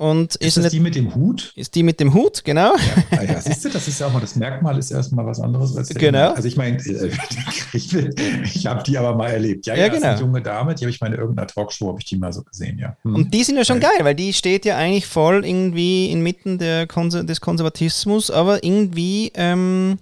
und 0.00 0.36
ist, 0.36 0.56
ist 0.56 0.64
das 0.64 0.72
die 0.72 0.80
mit 0.80 0.94
dem 0.94 1.14
Hut? 1.14 1.52
Ist 1.56 1.74
die 1.74 1.82
mit 1.82 2.00
dem 2.00 2.14
Hut, 2.14 2.42
genau. 2.42 2.74
Ja, 2.74 3.18
ah 3.18 3.22
ja, 3.22 3.38
siehst 3.38 3.66
du, 3.66 3.68
das 3.68 3.86
ist 3.86 4.00
ja 4.00 4.06
auch 4.06 4.12
mal 4.14 4.20
das 4.20 4.34
Merkmal, 4.34 4.78
ist 4.78 4.90
erstmal 4.90 5.26
was 5.26 5.40
anderes 5.40 5.76
als 5.76 5.90
Genau. 5.90 6.32
Also 6.32 6.48
ich 6.48 6.56
meine, 6.56 6.78
äh, 6.78 7.10
ich, 7.74 7.94
ich 7.94 8.66
habe 8.66 8.82
die 8.82 8.96
aber 8.96 9.14
mal 9.14 9.28
erlebt. 9.28 9.66
Ja, 9.66 9.74
ja, 9.74 9.82
ja 9.82 9.88
genau. 9.88 10.06
eine 10.06 10.20
junge 10.20 10.40
Dame, 10.40 10.74
die 10.74 10.84
habe 10.84 10.90
ich 10.90 11.02
mal 11.02 11.08
in 11.08 11.18
irgendeiner 11.18 11.46
Talkshow, 11.46 11.88
habe 11.88 11.98
ich 12.00 12.06
die 12.06 12.16
mal 12.16 12.32
so 12.32 12.42
gesehen, 12.42 12.78
ja. 12.78 12.96
Hm. 13.02 13.14
Und 13.14 13.34
die 13.34 13.44
sind 13.44 13.58
ja 13.58 13.64
schon 13.66 13.78
geil, 13.78 13.90
weil 14.00 14.14
die 14.14 14.32
steht 14.32 14.64
ja 14.64 14.78
eigentlich 14.78 15.06
voll 15.06 15.44
irgendwie 15.44 16.10
inmitten 16.10 16.56
der 16.56 16.86
Konser 16.86 17.22
des 17.22 17.42
Konservatismus, 17.42 18.30
aber 18.30 18.64
irgendwie 18.64 19.32
ähm, 19.34 19.98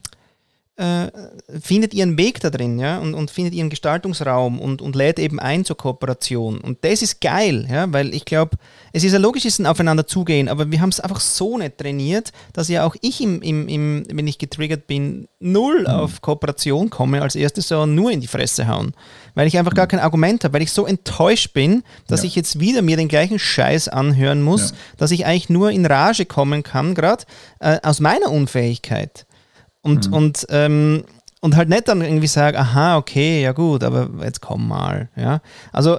äh, 0.79 1.11
findet 1.61 1.93
ihren 1.93 2.17
Weg 2.17 2.39
da 2.41 2.51
drin, 2.51 2.79
ja, 2.79 2.99
und, 2.99 3.15
und 3.15 3.33
findet 3.33 3.53
ihren 3.53 3.69
Gestaltungsraum 3.69 4.61
und, 4.61 4.81
und 4.81 4.95
lädt 4.95 5.19
eben 5.19 5.41
ein 5.41 5.65
zur 5.65 5.77
Kooperation. 5.77 6.61
Und 6.61 6.79
das 6.83 7.03
ist 7.03 7.21
geil, 7.21 7.67
ja, 7.69 7.93
weil 7.93 8.15
ich 8.15 8.25
glaube, 8.25 8.57
es 8.93 9.03
ist 9.03 9.13
ja 9.13 9.19
logisch, 9.19 9.45
es 9.45 9.55
ist 9.55 9.59
ein 9.59 9.67
Aufeinander 9.67 10.07
zugehen, 10.07 10.49
aber 10.49 10.71
wir 10.71 10.81
haben 10.81 10.91
es 10.91 11.01
einfach 11.01 11.19
so 11.19 11.59
nicht 11.59 11.79
trainiert, 11.79 12.33
dass 12.53 12.69
ja 12.69 12.87
auch 12.87 12.95
ich, 13.01 13.21
im, 13.21 13.43
im, 13.43 13.67
im, 13.67 14.05
wenn 14.09 14.29
ich 14.29 14.39
getriggert 14.39 14.87
bin, 14.87 15.27
null 15.41 15.81
mhm. 15.81 15.87
auf 15.87 16.23
Kooperation 16.23 16.91
komme, 16.91 17.23
als 17.23 17.35
erstes 17.35 17.67
so 17.67 17.85
nur 17.85 18.13
in 18.13 18.21
die 18.21 18.29
Fresse 18.29 18.69
hauen. 18.69 18.95
Weil 19.35 19.49
ich 19.49 19.59
einfach 19.59 19.73
mhm. 19.73 19.77
gar 19.77 19.87
kein 19.89 20.01
Argument 20.01 20.45
habe, 20.45 20.55
weil 20.55 20.63
ich 20.63 20.71
so 20.71 20.87
enttäuscht 20.87 21.55
bin, 21.55 21.83
dass 22.07 22.23
ja. 22.23 22.29
ich 22.29 22.37
jetzt 22.37 22.61
wieder 22.61 22.83
mir 22.83 22.97
den 22.97 23.09
gleichen 23.09 23.41
Scheiß 23.41 23.89
anhören 23.89 24.43
muss, 24.43 24.71
ja. 24.71 24.77
dass 24.97 25.11
ich 25.11 25.27
eigentlich 25.27 25.51
nur 25.51 25.73
in 25.73 25.87
Rage 25.87 26.25
kommen 26.25 26.63
kann, 26.63 26.95
gerade 26.95 27.25
äh, 27.59 27.79
aus 27.83 27.99
meiner 27.99 28.31
Unfähigkeit. 28.31 29.27
Und, 29.83 30.09
mhm. 30.09 30.13
und, 30.15 30.47
ähm, 30.51 31.05
und 31.41 31.57
halt 31.57 31.69
nicht 31.69 31.89
dann 31.89 32.01
irgendwie 32.01 32.27
sagen, 32.27 32.57
aha, 32.57 32.97
okay, 32.97 33.43
ja 33.43 33.53
gut, 33.53 33.85
aber 33.85 34.11
jetzt 34.25 34.41
komm 34.41 34.69
mal. 34.69 35.09
Ja? 35.17 35.41
Also, 35.73 35.99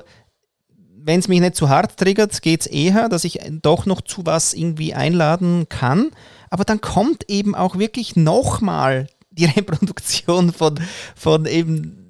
wenn 1.01 1.19
es 1.19 1.27
mich 1.27 1.39
nicht 1.39 1.55
zu 1.55 1.69
hart 1.69 1.97
triggert, 1.97 2.41
geht 2.41 2.61
es 2.61 2.67
eher, 2.67 3.09
dass 3.09 3.23
ich 3.23 3.39
doch 3.61 3.85
noch 3.85 4.01
zu 4.01 4.25
was 4.25 4.53
irgendwie 4.53 4.93
einladen 4.93 5.67
kann. 5.69 6.11
Aber 6.49 6.65
dann 6.65 6.81
kommt 6.81 7.29
eben 7.29 7.55
auch 7.55 7.77
wirklich 7.77 8.15
nochmal 8.15 9.07
die 9.31 9.45
Reproduktion 9.57 10.51
von, 10.51 10.79
von 11.15 11.45
eben 11.45 12.08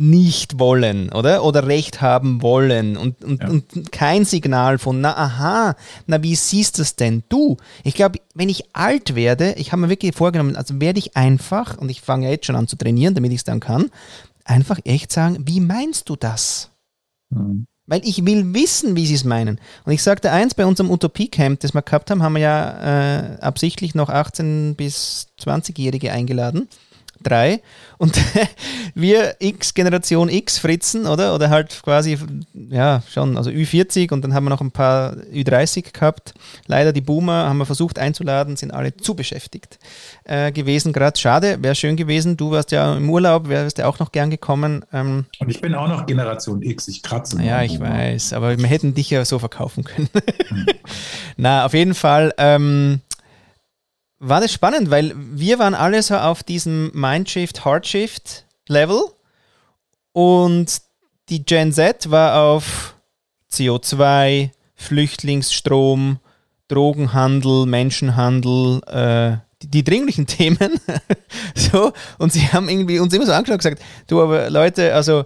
nicht 0.00 0.58
wollen, 0.58 1.12
oder? 1.12 1.44
Oder 1.44 1.66
Recht 1.66 2.00
haben 2.00 2.40
wollen 2.40 2.96
und, 2.96 3.22
und, 3.22 3.42
ja. 3.42 3.48
und 3.50 3.92
kein 3.92 4.24
Signal 4.24 4.78
von, 4.78 5.02
na 5.02 5.14
aha, 5.14 5.76
na 6.06 6.22
wie 6.22 6.34
siehst 6.36 6.78
du 6.78 6.82
es 6.82 6.96
denn 6.96 7.22
du? 7.28 7.58
Ich 7.84 7.94
glaube, 7.94 8.18
wenn 8.34 8.48
ich 8.48 8.74
alt 8.74 9.14
werde, 9.14 9.52
ich 9.58 9.72
habe 9.72 9.82
mir 9.82 9.90
wirklich 9.90 10.14
vorgenommen, 10.14 10.56
also 10.56 10.80
werde 10.80 10.98
ich 10.98 11.18
einfach, 11.18 11.76
und 11.76 11.90
ich 11.90 12.00
fange 12.00 12.30
jetzt 12.30 12.46
schon 12.46 12.56
an 12.56 12.66
zu 12.66 12.76
trainieren, 12.76 13.14
damit 13.14 13.30
ich 13.30 13.40
es 13.40 13.44
dann 13.44 13.60
kann, 13.60 13.90
einfach 14.46 14.78
echt 14.84 15.12
sagen, 15.12 15.44
wie 15.46 15.60
meinst 15.60 16.08
du 16.08 16.16
das? 16.16 16.70
Mhm. 17.28 17.66
Weil 17.84 18.00
ich 18.02 18.24
will 18.24 18.54
wissen, 18.54 18.96
wie 18.96 19.04
sie 19.04 19.14
es 19.14 19.24
meinen. 19.24 19.60
Und 19.84 19.92
ich 19.92 20.02
sagte 20.02 20.32
eins, 20.32 20.54
bei 20.54 20.64
unserem 20.64 20.90
Utopie-Camp, 20.90 21.60
das 21.60 21.74
wir 21.74 21.82
gehabt 21.82 22.10
haben, 22.10 22.22
haben 22.22 22.36
wir 22.36 22.40
ja 22.40 23.34
äh, 23.34 23.40
absichtlich 23.40 23.94
noch 23.94 24.08
18- 24.08 24.76
bis 24.76 25.28
20-Jährige 25.38 26.10
eingeladen 26.10 26.68
drei. 27.22 27.60
Und 27.98 28.18
wir 28.94 29.36
X, 29.40 29.74
Generation 29.74 30.28
X 30.28 30.58
Fritzen, 30.58 31.06
oder? 31.06 31.34
Oder 31.34 31.50
halt 31.50 31.82
quasi, 31.82 32.18
ja, 32.54 33.02
schon, 33.12 33.36
also 33.36 33.50
Ü40 33.50 34.12
und 34.12 34.22
dann 34.22 34.32
haben 34.32 34.44
wir 34.44 34.50
noch 34.50 34.60
ein 34.62 34.70
paar 34.70 35.14
Ü30 35.32 35.92
gehabt. 35.92 36.32
Leider 36.66 36.92
die 36.92 37.02
Boomer 37.02 37.48
haben 37.48 37.58
wir 37.58 37.66
versucht 37.66 37.98
einzuladen, 37.98 38.56
sind 38.56 38.72
alle 38.72 38.96
zu 38.96 39.14
beschäftigt 39.14 39.78
äh, 40.24 40.50
gewesen. 40.50 40.92
Gerade 40.92 41.18
schade, 41.18 41.58
wäre 41.62 41.74
schön 41.74 41.96
gewesen. 41.96 42.36
Du 42.36 42.50
warst 42.52 42.72
ja 42.72 42.96
im 42.96 43.10
Urlaub, 43.10 43.48
wärst 43.48 43.78
ja 43.78 43.86
auch 43.86 43.98
noch 43.98 44.12
gern 44.12 44.30
gekommen. 44.30 44.84
Ähm, 44.92 45.26
und 45.38 45.50
ich 45.50 45.60
bin 45.60 45.74
auch 45.74 45.88
noch 45.88 46.06
Generation 46.06 46.62
X, 46.62 46.88
ich 46.88 47.02
kratze. 47.02 47.42
Ja, 47.42 47.62
ich 47.62 47.78
Boomer. 47.78 47.90
weiß, 47.90 48.32
aber 48.32 48.56
wir 48.56 48.66
hätten 48.66 48.94
dich 48.94 49.10
ja 49.10 49.24
so 49.24 49.38
verkaufen 49.38 49.84
können. 49.84 50.08
hm. 50.48 50.66
Na, 51.36 51.66
auf 51.66 51.74
jeden 51.74 51.94
Fall. 51.94 52.32
Ähm, 52.38 53.00
war 54.20 54.40
das 54.40 54.52
spannend, 54.52 54.90
weil 54.90 55.12
wir 55.16 55.58
waren 55.58 55.74
alle 55.74 56.02
so 56.02 56.14
auf 56.14 56.42
diesem 56.42 56.92
Mindshift, 56.94 57.64
Hardshift 57.64 58.44
Level 58.68 59.02
und 60.12 60.82
die 61.30 61.44
Gen 61.44 61.72
Z 61.72 62.10
war 62.10 62.42
auf 62.42 62.94
CO2, 63.50 64.50
Flüchtlingsstrom, 64.74 66.18
Drogenhandel, 66.68 67.66
Menschenhandel, 67.66 68.80
äh, 68.86 69.38
die, 69.62 69.68
die, 69.68 69.84
dringlichen 69.84 70.26
Themen. 70.28 70.80
so, 71.54 71.92
und 72.18 72.32
sie 72.32 72.46
haben 72.48 72.68
irgendwie 72.68 72.98
uns 72.98 73.12
immer 73.14 73.26
so 73.26 73.32
angeschaut 73.32 73.54
und 73.54 73.58
gesagt, 73.58 73.82
du 74.06 74.22
aber 74.22 74.50
Leute, 74.50 74.94
also 74.94 75.24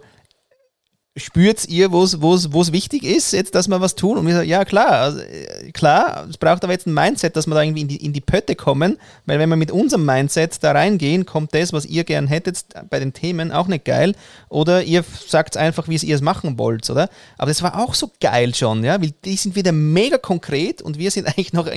spürt 1.16 1.68
ihr, 1.68 1.92
wo 1.92 2.02
es 2.02 2.72
wichtig 2.72 3.04
ist, 3.04 3.32
jetzt, 3.32 3.54
dass 3.54 3.68
wir 3.68 3.80
was 3.80 3.94
tun? 3.94 4.18
Und 4.18 4.26
wir 4.26 4.34
sagen, 4.34 4.48
ja 4.48 4.64
klar, 4.64 4.90
also, 4.90 5.20
äh, 5.20 5.70
klar, 5.70 6.26
es 6.28 6.38
braucht 6.38 6.64
aber 6.64 6.72
jetzt 6.72 6.86
ein 6.86 6.94
Mindset, 6.94 7.36
dass 7.36 7.46
wir 7.46 7.54
da 7.54 7.62
irgendwie 7.62 7.82
in 7.82 7.88
die, 7.88 8.04
in 8.04 8.12
die 8.12 8.20
Pötte 8.20 8.56
kommen, 8.56 8.98
weil 9.24 9.38
wenn 9.38 9.48
wir 9.48 9.56
mit 9.56 9.70
unserem 9.70 10.04
Mindset 10.04 10.62
da 10.64 10.72
reingehen, 10.72 11.24
kommt 11.24 11.54
das, 11.54 11.72
was 11.72 11.86
ihr 11.86 12.02
gern 12.02 12.26
hättet 12.26 12.64
bei 12.90 12.98
den 12.98 13.12
Themen, 13.12 13.52
auch 13.52 13.68
nicht 13.68 13.84
geil. 13.84 14.16
Oder 14.48 14.82
ihr 14.82 15.04
sagt 15.28 15.56
einfach, 15.56 15.86
wie 15.86 15.94
ihr 15.94 16.16
es 16.16 16.22
machen 16.22 16.58
wollt, 16.58 16.90
oder? 16.90 17.08
Aber 17.38 17.48
das 17.48 17.62
war 17.62 17.80
auch 17.80 17.94
so 17.94 18.10
geil 18.20 18.52
schon, 18.52 18.82
ja, 18.82 19.00
weil 19.00 19.12
die 19.24 19.36
sind 19.36 19.54
wieder 19.54 19.70
mega 19.70 20.18
konkret 20.18 20.82
und 20.82 20.98
wir 20.98 21.12
sind 21.12 21.26
eigentlich 21.28 21.52
noch 21.52 21.68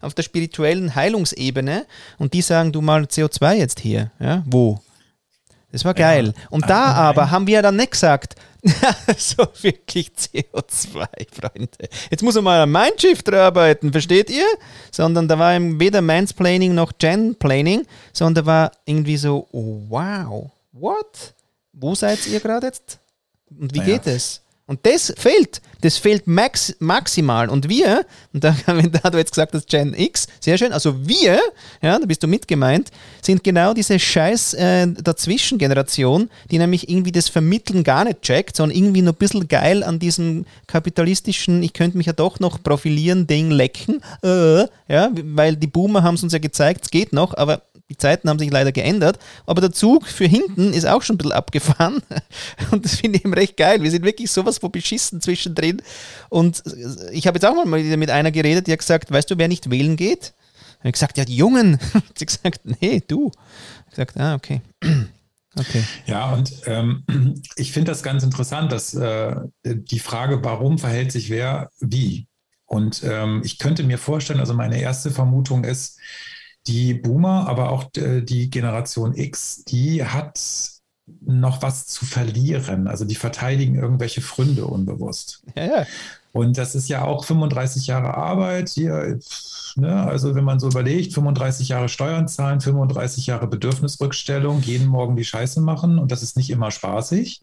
auf 0.00 0.14
der 0.14 0.22
spirituellen 0.22 0.94
Heilungsebene 0.94 1.84
und 2.16 2.32
die 2.32 2.40
sagen, 2.40 2.72
du 2.72 2.80
mal 2.80 3.02
CO2 3.02 3.56
jetzt 3.56 3.80
hier, 3.80 4.10
ja, 4.18 4.42
wo? 4.46 4.80
Das 5.72 5.84
war 5.84 5.92
geil. 5.92 6.32
Und 6.48 6.70
da 6.70 6.92
aber 6.94 7.30
haben 7.30 7.46
wir 7.46 7.60
dann 7.60 7.76
nicht 7.76 7.90
gesagt, 7.90 8.36
so 9.16 9.46
wirklich 9.62 10.10
CO2, 10.10 11.06
Freunde. 11.32 11.88
Jetzt 12.10 12.22
muss 12.22 12.34
man 12.36 12.44
mal 12.44 12.60
am 12.60 12.72
Mindshift 12.72 13.32
arbeiten, 13.32 13.92
versteht 13.92 14.30
ihr? 14.30 14.46
Sondern 14.90 15.28
da 15.28 15.38
war 15.38 15.58
weder 15.60 16.02
Mansplaining 16.02 16.74
noch 16.74 16.92
Genplaining, 16.98 17.86
sondern 18.12 18.44
da 18.44 18.46
war 18.46 18.72
irgendwie 18.84 19.16
so, 19.16 19.46
oh, 19.52 19.82
wow, 19.88 20.50
what? 20.72 21.34
Wo 21.72 21.94
seid 21.94 22.26
ihr 22.26 22.40
gerade 22.40 22.66
jetzt? 22.66 22.98
Und 23.50 23.74
wie 23.74 23.78
naja. 23.78 23.98
geht 23.98 24.06
es? 24.06 24.40
Und 24.68 24.84
das 24.84 25.14
fehlt. 25.16 25.60
Das 25.82 25.96
fehlt 25.96 26.26
max, 26.26 26.74
maximal. 26.80 27.48
Und 27.48 27.68
wir, 27.68 28.04
und 28.32 28.42
da, 28.42 28.56
da 28.66 29.10
du 29.10 29.18
jetzt 29.18 29.30
gesagt 29.30 29.54
hast, 29.54 29.68
Gen 29.68 29.94
X, 29.94 30.26
sehr 30.40 30.58
schön, 30.58 30.72
also 30.72 31.06
wir, 31.06 31.38
ja, 31.82 31.98
da 31.98 32.04
bist 32.04 32.22
du 32.24 32.26
mitgemeint, 32.26 32.90
sind 33.22 33.44
genau 33.44 33.74
diese 33.74 33.98
scheiß 33.98 34.54
äh, 34.54 34.88
Dazwischengeneration, 34.88 36.30
die 36.50 36.58
nämlich 36.58 36.88
irgendwie 36.88 37.12
das 37.12 37.28
Vermitteln 37.28 37.84
gar 37.84 38.04
nicht 38.04 38.22
checkt, 38.22 38.56
sondern 38.56 38.76
irgendwie 38.76 39.02
nur 39.02 39.12
ein 39.12 39.18
bisschen 39.18 39.46
geil 39.46 39.84
an 39.84 40.00
diesem 40.00 40.46
kapitalistischen, 40.66 41.62
ich 41.62 41.72
könnte 41.72 41.96
mich 41.96 42.06
ja 42.06 42.12
doch 42.12 42.40
noch 42.40 42.60
profilieren, 42.60 43.28
Ding 43.28 43.52
lecken, 43.52 44.02
äh, 44.24 44.62
ja, 44.88 45.10
weil 45.12 45.56
die 45.56 45.68
Boomer 45.68 46.02
haben 46.02 46.16
es 46.16 46.24
uns 46.24 46.32
ja 46.32 46.40
gezeigt, 46.40 46.84
es 46.84 46.90
geht 46.90 47.12
noch, 47.12 47.36
aber 47.36 47.62
die 47.88 47.96
Zeiten 47.96 48.28
haben 48.28 48.38
sich 48.38 48.50
leider 48.50 48.72
geändert, 48.72 49.18
aber 49.46 49.60
der 49.60 49.70
Zug 49.70 50.08
für 50.08 50.26
hinten 50.26 50.72
ist 50.72 50.86
auch 50.86 51.02
schon 51.02 51.14
ein 51.14 51.18
bisschen 51.18 51.32
abgefahren. 51.32 52.02
Und 52.72 52.84
das 52.84 52.96
finde 52.96 53.18
ich 53.18 53.24
eben 53.24 53.34
recht 53.34 53.56
geil. 53.56 53.80
Wir 53.82 53.90
sind 53.90 54.04
wirklich 54.04 54.30
sowas 54.30 54.55
von 54.58 54.70
beschissen 54.70 55.20
zwischendrin. 55.20 55.82
Und 56.28 56.62
ich 57.12 57.26
habe 57.26 57.36
jetzt 57.36 57.44
auch 57.44 57.54
mal 57.54 57.66
mit 57.66 58.10
einer 58.10 58.30
geredet, 58.30 58.66
die 58.66 58.72
hat 58.72 58.78
gesagt, 58.78 59.10
weißt 59.10 59.30
du, 59.30 59.38
wer 59.38 59.48
nicht 59.48 59.70
wählen 59.70 59.96
geht? 59.96 60.34
Ich 60.82 60.92
gesagt, 60.92 61.18
ja, 61.18 61.24
die 61.24 61.36
Jungen. 61.36 61.78
sie 61.92 62.24
hat 62.24 62.26
gesagt, 62.26 62.60
nee, 62.80 63.02
du. 63.06 63.32
Ich 63.86 63.90
gesagt, 63.90 64.16
ah, 64.18 64.34
okay. 64.34 64.60
Okay. 65.58 65.82
Ja, 66.04 66.34
und 66.34 66.52
ähm, 66.66 67.02
ich 67.56 67.72
finde 67.72 67.90
das 67.90 68.02
ganz 68.02 68.22
interessant, 68.22 68.72
dass 68.72 68.92
äh, 68.92 69.36
die 69.64 70.00
Frage, 70.00 70.44
warum 70.44 70.76
verhält 70.76 71.12
sich 71.12 71.30
wer 71.30 71.70
wie? 71.80 72.28
Und 72.66 73.02
ähm, 73.04 73.40
ich 73.42 73.58
könnte 73.58 73.82
mir 73.82 73.96
vorstellen, 73.96 74.40
also 74.40 74.52
meine 74.52 74.80
erste 74.80 75.10
Vermutung 75.10 75.64
ist, 75.64 75.98
die 76.66 76.94
Boomer, 76.94 77.48
aber 77.48 77.70
auch 77.70 77.84
äh, 77.96 78.22
die 78.22 78.50
Generation 78.50 79.14
X, 79.14 79.64
die 79.64 80.04
hat 80.04 80.38
noch 81.24 81.62
was 81.62 81.86
zu 81.86 82.04
verlieren. 82.04 82.88
Also 82.88 83.04
die 83.04 83.14
verteidigen 83.14 83.76
irgendwelche 83.76 84.20
Fründe 84.20 84.66
unbewusst. 84.66 85.42
Ja, 85.56 85.64
ja. 85.64 85.86
Und 86.32 86.58
das 86.58 86.74
ist 86.74 86.88
ja 86.88 87.04
auch 87.04 87.24
35 87.24 87.86
Jahre 87.86 88.14
Arbeit. 88.14 88.68
Hier, 88.68 89.18
ne, 89.76 90.02
also 90.02 90.34
wenn 90.34 90.44
man 90.44 90.58
so 90.58 90.68
überlegt, 90.68 91.14
35 91.14 91.68
Jahre 91.68 91.88
Steuern 91.88 92.28
zahlen, 92.28 92.60
35 92.60 93.26
Jahre 93.26 93.46
Bedürfnisrückstellung, 93.46 94.62
jeden 94.62 94.86
Morgen 94.86 95.16
die 95.16 95.24
Scheiße 95.24 95.60
machen 95.60 95.98
und 95.98 96.12
das 96.12 96.22
ist 96.22 96.36
nicht 96.36 96.50
immer 96.50 96.70
spaßig. 96.70 97.42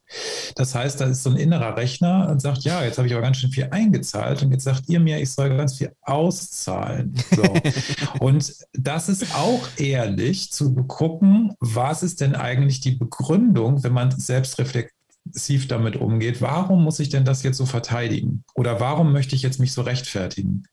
Das 0.55 0.75
heißt, 0.75 1.01
da 1.01 1.05
ist 1.05 1.23
so 1.23 1.29
ein 1.29 1.37
innerer 1.37 1.77
Rechner 1.77 2.29
und 2.29 2.41
sagt, 2.41 2.63
ja, 2.63 2.83
jetzt 2.83 2.97
habe 2.97 3.07
ich 3.07 3.13
aber 3.13 3.23
ganz 3.23 3.37
schön 3.37 3.51
viel 3.51 3.67
eingezahlt 3.71 4.43
und 4.43 4.51
jetzt 4.51 4.63
sagt 4.63 4.89
ihr 4.89 4.99
mir, 4.99 5.19
ich 5.19 5.31
soll 5.31 5.55
ganz 5.55 5.77
viel 5.77 5.91
auszahlen. 6.01 7.15
So. 7.35 7.43
und 8.19 8.53
das 8.73 9.09
ist 9.09 9.35
auch 9.35 9.67
ehrlich 9.77 10.51
zu 10.51 10.73
gucken, 10.73 11.53
was 11.59 12.03
ist 12.03 12.21
denn 12.21 12.35
eigentlich 12.35 12.81
die 12.81 12.95
Begründung, 12.95 13.83
wenn 13.83 13.93
man 13.93 14.11
selbst 14.11 14.59
reflektiert 14.59 14.93
aggressiv 15.25 15.67
damit 15.67 15.95
umgeht, 15.95 16.41
warum 16.41 16.83
muss 16.83 16.99
ich 16.99 17.09
denn 17.09 17.25
das 17.25 17.43
jetzt 17.43 17.57
so 17.57 17.65
verteidigen? 17.65 18.43
Oder 18.55 18.79
warum 18.79 19.11
möchte 19.11 19.35
ich 19.35 19.41
jetzt 19.41 19.59
mich 19.59 19.73
so 19.73 19.81
rechtfertigen? 19.81 20.63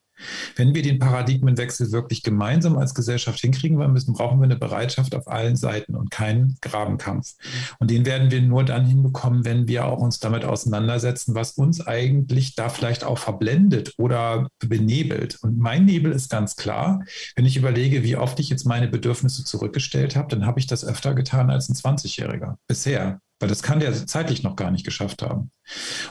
Wenn 0.56 0.74
wir 0.74 0.82
den 0.82 0.98
Paradigmenwechsel 0.98 1.92
wirklich 1.92 2.22
gemeinsam 2.22 2.76
als 2.76 2.94
Gesellschaft 2.94 3.40
hinkriegen 3.40 3.78
wollen 3.78 3.92
müssen, 3.92 4.14
brauchen 4.14 4.40
wir 4.40 4.44
eine 4.44 4.56
Bereitschaft 4.56 5.14
auf 5.14 5.28
allen 5.28 5.56
Seiten 5.56 5.94
und 5.94 6.10
keinen 6.10 6.56
Grabenkampf. 6.60 7.34
Und 7.78 7.90
den 7.90 8.04
werden 8.04 8.30
wir 8.30 8.42
nur 8.42 8.64
dann 8.64 8.84
hinbekommen, 8.84 9.44
wenn 9.44 9.68
wir 9.68 9.86
auch 9.86 10.00
uns 10.00 10.18
damit 10.20 10.44
auseinandersetzen, 10.44 11.34
was 11.34 11.52
uns 11.52 11.86
eigentlich 11.86 12.54
da 12.54 12.68
vielleicht 12.68 13.04
auch 13.04 13.18
verblendet 13.18 13.94
oder 13.98 14.48
benebelt. 14.58 15.38
Und 15.42 15.58
mein 15.58 15.84
Nebel 15.84 16.12
ist 16.12 16.30
ganz 16.30 16.56
klar, 16.56 17.04
wenn 17.36 17.46
ich 17.46 17.56
überlege, 17.56 18.02
wie 18.02 18.16
oft 18.16 18.40
ich 18.40 18.50
jetzt 18.50 18.66
meine 18.66 18.88
Bedürfnisse 18.88 19.44
zurückgestellt 19.44 20.16
habe, 20.16 20.28
dann 20.28 20.46
habe 20.46 20.58
ich 20.58 20.66
das 20.66 20.84
öfter 20.84 21.14
getan 21.14 21.50
als 21.50 21.68
ein 21.68 21.74
20-Jähriger 21.74 22.56
bisher. 22.66 23.20
Weil 23.40 23.48
das 23.48 23.62
kann 23.62 23.80
der 23.80 24.06
zeitlich 24.06 24.42
noch 24.42 24.54
gar 24.54 24.70
nicht 24.70 24.84
geschafft 24.84 25.22
haben. 25.22 25.50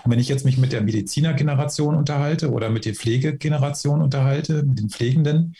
Und 0.03 0.11
wenn 0.11 0.19
ich 0.19 0.27
jetzt 0.27 0.45
mich 0.45 0.57
mit 0.57 0.71
der 0.71 0.81
Medizinergeneration 0.81 1.95
unterhalte 1.95 2.51
oder 2.51 2.69
mit 2.69 2.85
der 2.85 2.95
Pflegegeneration 2.95 4.01
unterhalte, 4.01 4.63
mit 4.63 4.79
den 4.79 4.89
Pflegenden, 4.89 5.55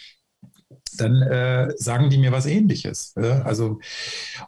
dann 0.97 1.21
äh, 1.21 1.71
sagen 1.77 2.09
die 2.09 2.17
mir 2.17 2.31
was 2.31 2.45
Ähnliches. 2.45 3.13
Äh? 3.15 3.41
Also, 3.43 3.79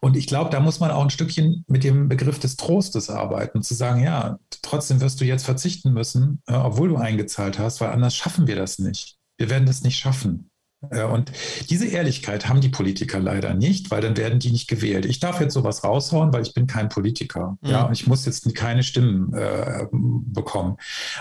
und 0.02 0.18
ich 0.18 0.28
glaube, 0.28 0.50
da 0.50 0.60
muss 0.60 0.80
man 0.80 0.92
auch 0.92 1.04
ein 1.04 1.10
Stückchen 1.10 1.64
mit 1.68 1.84
dem 1.84 2.10
Begriff 2.10 2.40
des 2.40 2.58
Trostes 2.58 3.10
arbeiten, 3.10 3.62
zu 3.62 3.74
sagen, 3.74 4.04
ja, 4.04 4.40
trotzdem 4.62 5.02
wirst 5.02 5.22
du 5.22 5.26
jetzt 5.26 5.46
verzichten 5.46 5.94
müssen, 5.94 6.42
äh, 6.48 6.54
obwohl 6.54 6.90
du 6.90 6.98
eingezahlt 6.98 7.60
hast, 7.60 7.82
weil 7.82 7.92
anders 7.92 8.16
schaffen 8.16 8.48
wir 8.48 8.56
das 8.56 8.80
nicht. 8.80 9.18
Wir 9.38 9.50
werden 9.50 9.66
das 9.66 9.82
nicht 9.82 9.98
schaffen. 9.98 10.51
Äh, 10.90 11.04
und 11.04 11.32
diese 11.70 11.86
Ehrlichkeit 11.88 12.50
haben 12.50 12.62
die 12.62 12.70
Politiker 12.70 13.20
leider 13.20 13.54
nicht, 13.54 13.92
weil 13.92 14.02
dann 14.02 14.18
werden 14.18 14.40
die 14.40 14.52
nicht 14.52 14.68
gewählt. 14.68 15.06
Ich 15.06 15.20
darf 15.20 15.40
jetzt 15.40 15.54
sowas 15.54 15.84
raushauen, 15.84 16.34
weil 16.34 16.42
ich 16.42 16.54
bin 16.54 16.68
kein 16.68 16.90
Politiker. 16.90 17.58
Mhm. 17.62 17.70
Ja, 17.70 17.90
ich 17.92 18.08
muss 18.08 18.26
jetzt 18.26 18.54
keine 18.56 18.84
Stimmen 18.84 19.34
äh, 19.34 19.86
bekommen. 19.92 20.78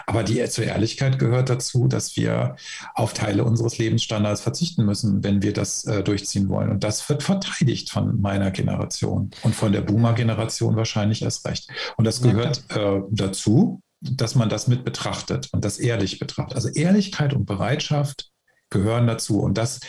Aber 0.07 0.23
die 0.23 0.41
zur 0.49 0.65
Ehrlichkeit 0.65 1.19
gehört 1.19 1.51
dazu, 1.51 1.87
dass 1.87 2.17
wir 2.17 2.57
auf 2.95 3.13
Teile 3.13 3.45
unseres 3.45 3.79
Lebensstandards 3.79 4.41
verzichten 4.41 4.85
müssen, 4.85 5.23
wenn 5.23 5.43
wir 5.43 5.53
das 5.53 5.85
äh, 5.85 6.03
durchziehen 6.03 6.49
wollen. 6.49 6.71
Und 6.71 6.85
das 6.85 7.09
wird 7.09 7.23
verteidigt 7.23 7.91
von 7.91 8.21
meiner 8.21 8.51
Generation 8.51 9.31
und 9.43 9.55
von 9.55 9.73
der 9.73 9.83
Boomer-Generation 9.83 10.77
wahrscheinlich 10.77 11.23
erst 11.23 11.47
recht. 11.47 11.69
Und 11.97 12.07
das 12.07 12.23
gehört 12.23 12.65
äh, 12.71 13.01
dazu, 13.11 13.83
dass 14.01 14.35
man 14.35 14.49
das 14.49 14.67
mit 14.67 14.85
betrachtet 14.85 15.51
und 15.53 15.65
das 15.65 15.79
ehrlich 15.79 16.19
betrachtet. 16.19 16.57
Also 16.57 16.69
Ehrlichkeit 16.71 17.35
und 17.35 17.45
Bereitschaft, 17.45 18.31
gehören 18.71 19.07
dazu. 19.07 19.41
Und 19.41 19.59
das, 19.59 19.81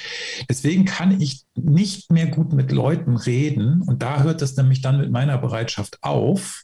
deswegen 0.49 0.85
kann 0.85 1.21
ich 1.21 1.43
nicht 1.55 2.11
mehr 2.11 2.27
gut 2.27 2.53
mit 2.53 2.71
Leuten 2.71 3.15
reden. 3.15 3.81
Und 3.81 4.01
da 4.01 4.23
hört 4.23 4.41
es 4.41 4.57
nämlich 4.57 4.81
dann 4.81 4.99
mit 4.99 5.11
meiner 5.11 5.37
Bereitschaft 5.37 5.99
auf, 6.01 6.63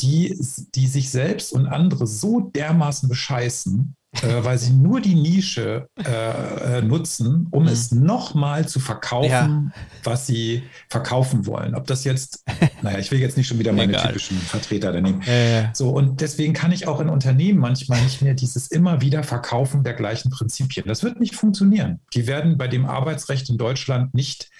die, 0.00 0.36
die 0.74 0.86
sich 0.86 1.10
selbst 1.10 1.52
und 1.52 1.66
andere 1.66 2.06
so 2.06 2.40
dermaßen 2.40 3.08
bescheißen, 3.08 3.94
äh, 4.12 4.44
weil 4.44 4.58
sie 4.58 4.72
nur 4.72 5.00
die 5.00 5.14
Nische 5.14 5.88
äh, 5.96 6.78
äh, 6.78 6.82
nutzen, 6.82 7.46
um 7.50 7.62
mhm. 7.62 7.68
es 7.68 7.92
nochmal 7.92 8.66
zu 8.66 8.80
verkaufen, 8.80 9.72
ja. 9.72 9.82
was 10.02 10.26
sie 10.26 10.64
verkaufen 10.88 11.46
wollen. 11.46 11.76
Ob 11.76 11.86
das 11.86 12.04
jetzt, 12.04 12.44
naja, 12.82 12.98
ich 12.98 13.10
will 13.12 13.20
jetzt 13.20 13.36
nicht 13.36 13.46
schon 13.46 13.60
wieder 13.60 13.72
meine 13.72 13.92
Egal. 13.92 14.08
typischen 14.08 14.36
Vertreter 14.38 14.92
da 14.92 15.00
nehmen. 15.00 15.22
Äh. 15.22 15.68
So, 15.74 15.90
und 15.90 16.20
deswegen 16.20 16.54
kann 16.54 16.72
ich 16.72 16.88
auch 16.88 17.00
in 17.00 17.08
Unternehmen 17.08 17.60
manchmal 17.60 18.02
nicht 18.02 18.20
mehr 18.20 18.34
dieses 18.34 18.66
immer 18.66 19.00
wieder 19.00 19.22
Verkaufen 19.22 19.84
der 19.84 19.94
gleichen 19.94 20.30
Prinzipien. 20.30 20.86
Das 20.86 21.04
wird 21.04 21.20
nicht 21.20 21.36
funktionieren. 21.36 22.00
Die 22.14 22.26
werden 22.26 22.58
bei 22.58 22.66
dem 22.66 22.86
Arbeitsrecht 22.86 23.48
in 23.48 23.58
Deutschland 23.58 24.12
nicht 24.12 24.50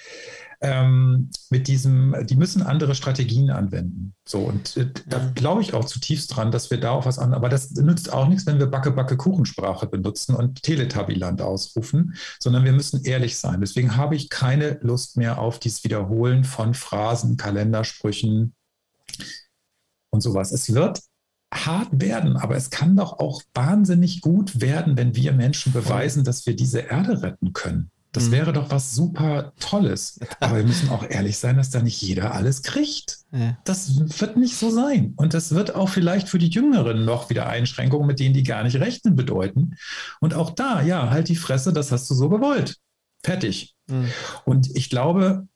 ähm, 0.63 1.31
mit 1.49 1.69
diesem, 1.69 2.15
die 2.27 2.37
müssen 2.37 2.63
andere 2.63 2.95
Strategien 2.95 3.51
anwenden. 3.51 4.15
So, 4.27 4.41
und 4.41 4.77
äh, 4.77 4.91
da 5.07 5.31
glaube 5.35 5.63
ich 5.63 5.73
auch 5.73 5.87
zutiefst 5.87 6.37
dran, 6.37 6.53
dass 6.53 6.71
wir 6.71 6.79
da 6.79 6.91
auch 6.91 7.07
was 7.07 7.19
an, 7.19 7.33
aber 7.33 7.49
das 7.49 7.71
nützt 7.73 8.13
auch 8.13 8.29
nichts, 8.29 8.47
wenn 8.47 8.59
wir 8.59 8.67
Backe, 8.67 8.91
Backe, 8.91 9.17
Kuchensprache 9.17 9.87
benutzen 9.87 10.35
und 10.35 10.63
Teletabiland 10.63 11.41
ausrufen, 11.41 12.15
sondern 12.39 12.65
wir 12.65 12.73
müssen 12.73 13.05
ehrlich 13.05 13.39
sein. 13.39 13.61
Deswegen 13.61 13.97
habe 13.97 14.17
ich 14.17 14.29
keine 14.29 14.79
Lust 14.83 15.17
mehr 15.17 15.39
auf 15.39 15.59
dieses 15.59 15.83
Wiederholen 15.85 16.45
von 16.45 16.75
Phrasen, 16.75 17.39
Kalendersprüchen 17.39 18.55
und 20.11 20.21
sowas. 20.21 20.53
Es 20.53 20.75
wird 20.75 21.01
hart 21.53 21.89
werden, 21.93 22.37
aber 22.37 22.57
es 22.57 22.71
kann 22.71 22.97
doch 22.97 23.19
auch 23.19 23.43
wahnsinnig 23.55 24.21
gut 24.21 24.61
werden, 24.61 24.97
wenn 24.97 25.17
wir 25.17 25.33
Menschen 25.33 25.73
beweisen, 25.73 26.23
dass 26.23 26.47
wir 26.47 26.55
diese 26.55 26.81
Erde 26.81 27.23
retten 27.23 27.53
können. 27.53 27.91
Das 28.13 28.27
mhm. 28.27 28.33
wäre 28.33 28.53
doch 28.53 28.71
was 28.71 28.95
super 28.95 29.53
Tolles. 29.61 30.19
Aber 30.41 30.57
wir 30.57 30.65
müssen 30.65 30.91
auch 30.91 31.09
ehrlich 31.09 31.39
sein, 31.39 31.57
dass 31.57 31.71
da 31.71 31.81
nicht 31.81 32.01
jeder 32.03 32.35
alles 32.35 32.63
kriegt. 32.63 33.19
Ja. 33.33 33.57
Das 33.65 34.21
wird 34.21 34.37
nicht 34.37 34.57
so 34.57 34.71
sein. 34.71 35.15
Und 35.17 35.35
das 35.35 35.55
wird 35.55 35.75
auch 35.75 35.89
vielleicht 35.89 36.29
für 36.29 36.39
die 36.39 36.49
Jüngeren 36.49 37.05
noch 37.05 37.31
wieder 37.31 37.49
Einschränkungen, 37.49 38.07
mit 38.07 38.19
denen 38.19 38.35
die 38.35 38.43
gar 38.43 38.65
nicht 38.65 38.77
rechnen, 38.77 39.15
bedeuten. 39.15 39.77
Und 40.21 40.35
auch 40.35 40.51
da, 40.51 40.83
ja, 40.83 41.11
halt 41.11 41.29
die 41.29 41.37
Fresse, 41.37 41.73
das 41.73 41.93
hast 41.93 42.11
du 42.11 42.15
so 42.15 42.29
gewollt. 42.29 42.77
Fertig. 43.23 43.75
Mhm. 43.87 44.11
Und 44.45 44.75
ich 44.75 44.91
glaube, 44.91 45.47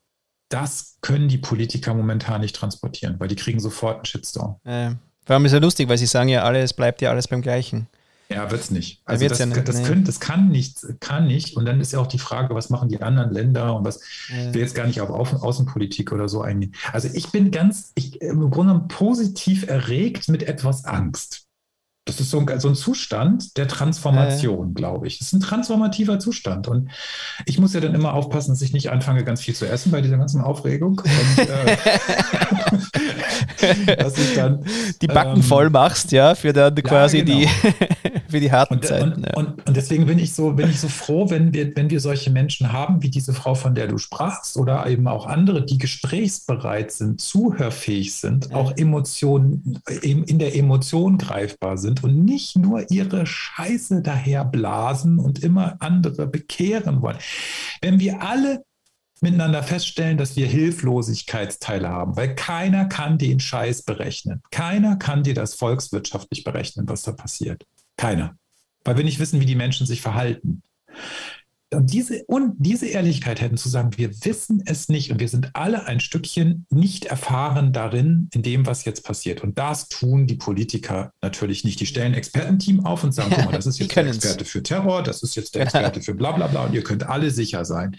das 0.48 0.98
können 1.00 1.28
die 1.28 1.38
Politiker 1.38 1.94
momentan 1.94 2.40
nicht 2.40 2.54
transportieren, 2.54 3.18
weil 3.18 3.28
die 3.28 3.36
kriegen 3.36 3.58
sofort 3.58 3.96
einen 3.96 4.04
Shitstorm. 4.04 4.60
Äh, 4.64 4.90
vor 5.24 5.34
allem 5.34 5.44
ist 5.46 5.52
ja 5.52 5.58
lustig, 5.58 5.88
weil 5.88 5.98
sie 5.98 6.06
sagen 6.06 6.28
ja 6.28 6.44
alle, 6.44 6.60
es 6.60 6.72
bleibt 6.72 7.00
ja 7.00 7.10
alles 7.10 7.26
beim 7.26 7.42
Gleichen. 7.42 7.88
Ja, 8.28 8.50
wird 8.50 8.60
es 8.62 8.70
nicht. 8.70 9.02
Also 9.04 9.28
das, 9.28 9.38
ja 9.38 9.46
nicht, 9.46 9.68
das, 9.68 9.76
nee. 9.76 9.84
können, 9.84 10.04
das, 10.04 10.18
kann 10.18 10.48
nicht, 10.48 10.78
kann 11.00 11.26
nicht. 11.26 11.56
Und 11.56 11.66
dann 11.66 11.80
ist 11.80 11.92
ja 11.92 11.98
auch 11.98 12.06
die 12.06 12.18
Frage, 12.18 12.54
was 12.54 12.70
machen 12.70 12.88
die 12.88 13.00
anderen 13.02 13.32
Länder 13.32 13.76
und 13.76 13.84
was, 13.84 14.00
ich 14.28 14.54
will 14.54 14.62
jetzt 14.62 14.74
gar 14.74 14.86
nicht 14.86 15.00
auf 15.00 15.10
Außenpolitik 15.10 16.10
oder 16.12 16.28
so 16.28 16.40
eingehen. 16.40 16.74
Also 16.92 17.08
ich 17.12 17.30
bin 17.30 17.50
ganz, 17.50 17.92
ich, 17.94 18.20
im 18.22 18.50
Grunde 18.50 18.86
positiv 18.88 19.68
erregt 19.68 20.28
mit 20.28 20.42
etwas 20.42 20.84
Angst. 20.84 21.43
Das 22.06 22.20
ist 22.20 22.30
so 22.30 22.38
ein, 22.38 22.60
so 22.60 22.68
ein 22.68 22.74
Zustand 22.74 23.56
der 23.56 23.66
Transformation, 23.66 24.70
äh. 24.70 24.74
glaube 24.74 25.06
ich. 25.06 25.18
Das 25.18 25.28
ist 25.28 25.32
ein 25.32 25.40
transformativer 25.40 26.18
Zustand. 26.18 26.68
Und 26.68 26.90
ich 27.46 27.58
muss 27.58 27.72
ja 27.72 27.80
dann 27.80 27.94
immer 27.94 28.12
aufpassen, 28.12 28.50
dass 28.50 28.60
ich 28.60 28.74
nicht 28.74 28.90
anfange, 28.90 29.24
ganz 29.24 29.40
viel 29.40 29.54
zu 29.54 29.66
essen 29.66 29.90
bei 29.90 30.02
dieser 30.02 30.18
ganzen 30.18 30.42
Aufregung. 30.42 31.00
Und, 31.00 31.48
äh, 31.48 31.76
dass 33.96 34.18
ich 34.18 34.34
dann 34.34 34.66
die 35.00 35.06
Backen 35.06 35.36
ähm, 35.36 35.42
voll 35.42 35.70
machst, 35.70 36.12
ja, 36.12 36.34
für 36.34 36.52
dann 36.52 36.74
quasi 36.74 37.18
ja, 37.18 37.24
genau. 37.24 37.38
die 37.38 37.48
für 38.28 38.40
die 38.40 38.52
harten 38.52 38.74
und, 38.74 38.84
Zeiten. 38.84 39.12
Und, 39.12 39.26
ja. 39.26 39.34
und, 39.36 39.66
und, 39.66 39.76
deswegen 39.76 40.06
bin 40.06 40.18
ich 40.18 40.34
so, 40.34 40.52
bin 40.52 40.68
ich 40.68 40.80
so 40.80 40.88
froh, 40.88 41.30
wenn 41.30 41.54
wir, 41.54 41.74
wenn 41.76 41.88
wir 41.88 42.00
solche 42.00 42.30
Menschen 42.30 42.72
haben, 42.72 43.02
wie 43.02 43.08
diese 43.08 43.32
Frau, 43.32 43.54
von 43.54 43.74
der 43.74 43.86
du 43.86 43.96
sprachst, 43.96 44.56
oder 44.58 44.86
eben 44.86 45.06
auch 45.08 45.26
andere, 45.26 45.64
die 45.64 45.78
gesprächsbereit 45.78 46.92
sind, 46.92 47.20
zuhörfähig 47.20 48.14
sind, 48.14 48.52
auch 48.52 48.76
Emotionen 48.76 49.80
in 50.02 50.38
der 50.38 50.54
Emotion 50.56 51.16
greifbar 51.16 51.78
sind 51.78 51.93
und 52.02 52.24
nicht 52.24 52.56
nur 52.56 52.90
ihre 52.90 53.26
Scheiße 53.26 54.02
daher 54.02 54.44
blasen 54.44 55.18
und 55.18 55.44
immer 55.44 55.76
andere 55.80 56.26
bekehren 56.26 57.02
wollen. 57.02 57.18
Wenn 57.80 58.00
wir 58.00 58.22
alle 58.22 58.64
miteinander 59.20 59.62
feststellen, 59.62 60.18
dass 60.18 60.36
wir 60.36 60.46
Hilflosigkeitsteile 60.46 61.88
haben, 61.88 62.16
weil 62.16 62.34
keiner 62.34 62.86
kann 62.86 63.18
den 63.18 63.40
Scheiß 63.40 63.82
berechnen. 63.82 64.42
Keiner 64.50 64.96
kann 64.96 65.22
dir 65.22 65.34
das 65.34 65.54
volkswirtschaftlich 65.54 66.44
berechnen, 66.44 66.88
was 66.88 67.02
da 67.02 67.12
passiert. 67.12 67.64
Keiner. 67.96 68.36
Weil 68.84 68.96
wir 68.96 69.04
nicht 69.04 69.18
wissen, 69.18 69.40
wie 69.40 69.46
die 69.46 69.54
Menschen 69.54 69.86
sich 69.86 70.02
verhalten. 70.02 70.62
Und 71.74 71.92
diese, 71.92 72.24
und 72.24 72.54
diese 72.58 72.86
Ehrlichkeit 72.86 73.40
hätten 73.40 73.56
zu 73.56 73.68
sagen, 73.68 73.90
wir 73.96 74.10
wissen 74.24 74.62
es 74.66 74.88
nicht 74.88 75.10
und 75.10 75.20
wir 75.20 75.28
sind 75.28 75.50
alle 75.54 75.86
ein 75.86 76.00
Stückchen 76.00 76.66
nicht 76.70 77.06
erfahren 77.06 77.72
darin, 77.72 78.28
in 78.32 78.42
dem, 78.42 78.66
was 78.66 78.84
jetzt 78.84 79.04
passiert. 79.04 79.42
Und 79.42 79.58
das 79.58 79.88
tun 79.88 80.26
die 80.26 80.36
Politiker 80.36 81.12
natürlich 81.22 81.64
nicht. 81.64 81.80
Die 81.80 81.86
stellen 81.86 82.14
Expertenteam 82.14 82.84
auf 82.84 83.04
und 83.04 83.12
sagen, 83.12 83.32
guck 83.34 83.46
mal, 83.46 83.52
das 83.52 83.66
ist 83.66 83.78
jetzt 83.80 83.94
der 83.96 84.06
Experte 84.06 84.44
für 84.44 84.62
Terror, 84.62 85.02
das 85.02 85.22
ist 85.22 85.34
jetzt 85.34 85.54
der 85.54 85.62
Experte 85.64 86.02
für 86.02 86.14
bla 86.14 86.32
bla 86.32 86.46
bla 86.46 86.64
und 86.64 86.74
ihr 86.74 86.82
könnt 86.82 87.04
alle 87.04 87.30
sicher 87.30 87.64
sein. 87.64 87.96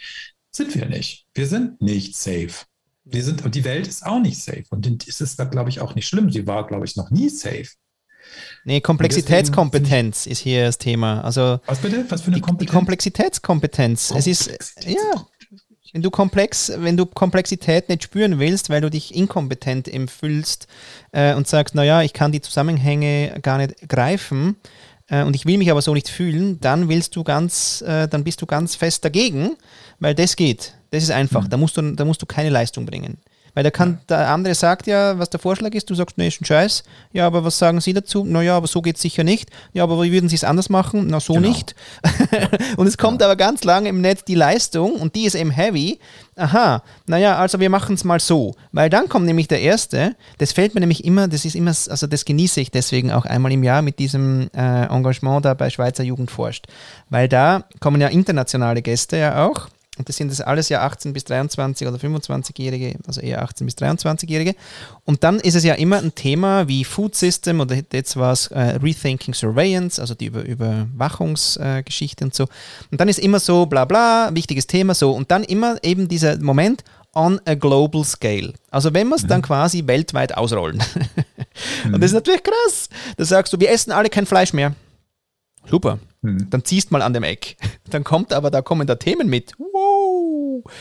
Sind 0.52 0.74
wir 0.76 0.86
nicht. 0.86 1.26
Wir 1.34 1.48
sind 1.48 1.82
nicht 1.82 2.16
safe. 2.16 2.66
Wir 3.04 3.24
sind, 3.24 3.46
und 3.46 3.56
die 3.56 3.66
Welt 3.66 3.88
ist 3.88 4.06
auch 4.06 4.20
nicht 4.20 4.42
safe. 4.42 4.64
Und 4.70 5.08
es 5.08 5.22
ist, 5.22 5.38
glaube 5.52 5.70
ich, 5.70 5.82
auch 5.82 5.96
nicht 5.96 6.08
schlimm. 6.08 6.32
Sie 6.32 6.48
war, 6.48 6.66
glaube 6.66 6.86
ich, 6.86 6.96
noch 6.96 7.12
nie 7.12 7.30
safe. 7.30 7.68
Nee, 8.64 8.82
Komplexitätskompetenz 8.82 10.26
ist 10.26 10.40
hier 10.40 10.66
das 10.66 10.78
Thema. 10.78 11.22
Also 11.22 11.60
Was 11.66 11.80
bitte? 11.80 12.06
Was 12.10 12.22
für 12.22 12.32
eine 12.32 12.42
Kompetenz? 12.42 12.72
Die 12.72 12.76
Komplexitätskompetenz. 12.76 14.14
Es 14.16 14.28
ist, 14.28 14.50
ja, 14.86 15.26
wenn 15.96 16.02
du 16.02 16.12
komplex, 16.12 16.74
wenn 16.76 16.98
du 16.98 17.06
Komplexität 17.06 17.88
nicht 17.88 18.04
spüren 18.04 18.38
willst, 18.38 18.70
weil 18.70 18.82
du 18.82 18.90
dich 18.90 19.16
inkompetent 19.16 19.88
empfühlst 19.88 20.68
äh, 21.14 21.34
und 21.36 21.48
sagst, 21.48 21.74
naja, 21.74 22.02
ich 22.02 22.12
kann 22.12 22.34
die 22.34 22.42
Zusammenhänge 22.42 23.40
gar 23.42 23.60
nicht 23.60 23.88
greifen 23.88 24.58
äh, 25.08 25.24
und 25.24 25.38
ich 25.38 25.46
will 25.46 25.58
mich 25.58 25.72
aber 25.72 25.82
so 25.82 25.94
nicht 25.94 26.10
fühlen, 26.10 26.60
dann 26.60 26.90
willst 26.90 27.16
du 27.16 27.24
ganz, 27.24 27.82
äh, 27.82 28.10
dann 28.10 28.26
bist 28.26 28.42
du 28.42 28.46
ganz 28.46 28.76
fest 28.76 29.06
dagegen, 29.06 29.56
weil 30.00 30.16
das 30.16 30.36
geht. 30.36 30.74
Das 30.92 31.02
ist 31.02 31.12
einfach. 31.12 31.46
Mhm. 31.46 31.50
Da 31.50 31.58
musst 31.58 31.78
du, 31.78 31.94
da 31.94 32.04
musst 32.04 32.22
du 32.22 32.26
keine 32.26 32.50
Leistung 32.50 32.86
bringen. 32.86 33.18
Weil 33.56 33.64
der, 33.64 33.72
kann, 33.72 34.00
der 34.10 34.30
andere 34.30 34.54
sagt 34.54 34.86
ja, 34.86 35.18
was 35.18 35.30
der 35.30 35.40
Vorschlag 35.40 35.72
ist, 35.72 35.90
du 35.90 35.96
sagst, 35.96 36.18
nee, 36.18 36.28
ist 36.28 36.42
ein 36.42 36.46
Scheiß. 36.46 36.84
Ja, 37.14 37.26
aber 37.26 37.46
was 37.46 37.58
sagen 37.58 37.80
Sie 37.80 37.94
dazu? 37.94 38.26
Naja, 38.26 38.58
aber 38.58 38.68
so 38.68 38.82
geht 38.82 38.98
es 38.98 39.02
sicher 39.02 39.24
nicht. 39.24 39.50
Ja, 39.74 39.84
aber 39.84 40.04
wie 40.04 40.12
würden 40.12 40.28
Sie 40.28 40.36
es 40.36 40.44
anders 40.44 40.70
machen? 40.70 41.08
Na, 41.08 41.22
so 41.22 41.34
genau. 41.34 41.48
nicht. 41.48 41.74
und 42.78 42.86
es 42.86 42.98
kommt 42.98 43.22
ja. 43.22 43.28
aber 43.28 43.38
ganz 43.38 43.64
lange 43.64 43.88
im 43.88 44.02
Netz 44.02 44.26
die 44.26 44.36
Leistung 44.36 44.96
und 44.96 45.16
die 45.16 45.24
ist 45.24 45.36
eben 45.36 45.52
heavy. 45.52 46.00
Aha, 46.36 46.84
naja, 47.08 47.38
also 47.38 47.62
wir 47.62 47.70
machen 47.70 47.96
es 47.96 48.04
mal 48.04 48.20
so. 48.20 48.56
Weil 48.74 48.90
dann 48.90 49.08
kommt 49.08 49.26
nämlich 49.26 49.48
der 49.48 49.62
Erste, 49.62 50.18
das 50.38 50.52
fällt 50.52 50.76
mir 50.76 50.82
nämlich 50.82 51.06
immer, 51.06 51.30
das 51.30 51.46
ist 51.46 51.56
immer, 51.56 51.70
also 51.70 52.08
das 52.08 52.26
genieße 52.26 52.60
ich 52.60 52.72
deswegen 52.72 53.14
auch 53.14 53.26
einmal 53.26 53.54
im 53.54 53.64
Jahr 53.64 53.82
mit 53.82 54.00
diesem 54.00 54.50
äh, 54.54 54.86
Engagement 54.88 55.46
da 55.46 55.54
bei 55.54 55.70
Schweizer 55.70 56.04
Jugend 56.04 56.30
forscht. 56.30 56.68
Weil 57.10 57.30
da 57.30 57.64
kommen 57.80 58.02
ja 58.02 58.10
internationale 58.10 58.82
Gäste 58.82 59.16
ja 59.16 59.48
auch 59.48 59.70
und 59.98 60.10
das 60.10 60.18
sind 60.18 60.30
das 60.30 60.42
alles 60.42 60.70
ja 60.70 60.82
18 60.82 61.14
bis 61.14 61.24
23 61.24 61.88
oder 61.88 61.98
25-Jährige, 61.98 62.96
also 63.08 63.22
eher 63.22 63.42
18 63.42 63.66
bis 63.66 63.76
23-Jährige. 63.76 64.56
Und 65.06 65.24
dann 65.24 65.40
ist 65.40 65.56
es 65.56 65.64
ja 65.64 65.74
immer 65.76 65.98
ein 65.98 66.14
Thema 66.14 66.68
wie 66.68 66.84
Food 66.84 67.16
System 67.16 67.62
oder 67.62 67.78
jetzt 67.92 68.18
war 68.18 68.34
es 68.34 68.48
äh, 68.48 68.78
Rethinking 68.82 69.34
Surveillance, 69.34 70.02
also 70.02 70.14
die 70.14 70.26
Über 70.26 70.44
Überwachungsgeschichte 70.44 72.24
äh, 72.24 72.26
und 72.26 72.36
so. 72.36 72.48
Und 72.92 73.00
dann 73.00 73.08
ist 73.08 73.20
immer 73.20 73.40
so, 73.40 73.66
bla 73.66 73.86
bla, 73.86 74.32
wichtiges 74.34 74.68
Thema 74.68 74.94
so. 74.94 75.12
Und 75.12 75.32
dann 75.32 75.44
immer 75.44 75.78
eben 75.84 76.08
dieser 76.08 76.38
Moment 76.40 76.84
on 77.14 77.40
a 77.46 77.56
global 77.56 78.04
scale. 78.04 78.54
Also 78.70 78.94
wenn 78.94 79.08
wir 79.08 79.16
es 79.16 79.24
mhm. 79.24 79.28
dann 79.30 79.42
quasi 79.42 79.88
weltweit 79.88 80.36
ausrollen. 80.36 80.84
und 81.86 82.02
das 82.02 82.12
ist 82.12 82.12
mhm. 82.12 82.18
natürlich 82.18 82.44
krass. 82.44 82.90
Da 83.16 83.24
sagst 83.24 83.54
du, 83.54 83.60
wir 83.60 83.72
essen 83.72 83.92
alle 83.92 84.10
kein 84.10 84.26
Fleisch 84.26 84.52
mehr. 84.52 84.76
Super. 85.70 86.00
Hm. 86.22 86.50
Dann 86.50 86.64
ziehst 86.64 86.92
mal 86.92 87.02
an 87.02 87.14
dem 87.14 87.24
Eck. 87.24 87.58
Dann 87.90 88.04
kommt 88.04 88.34
aber, 88.34 88.52
da 88.52 88.62
kommen 88.62 88.88
da 88.88 88.96
Themen 88.96 89.30
mit. 89.30 89.54
Wow. 89.58 89.85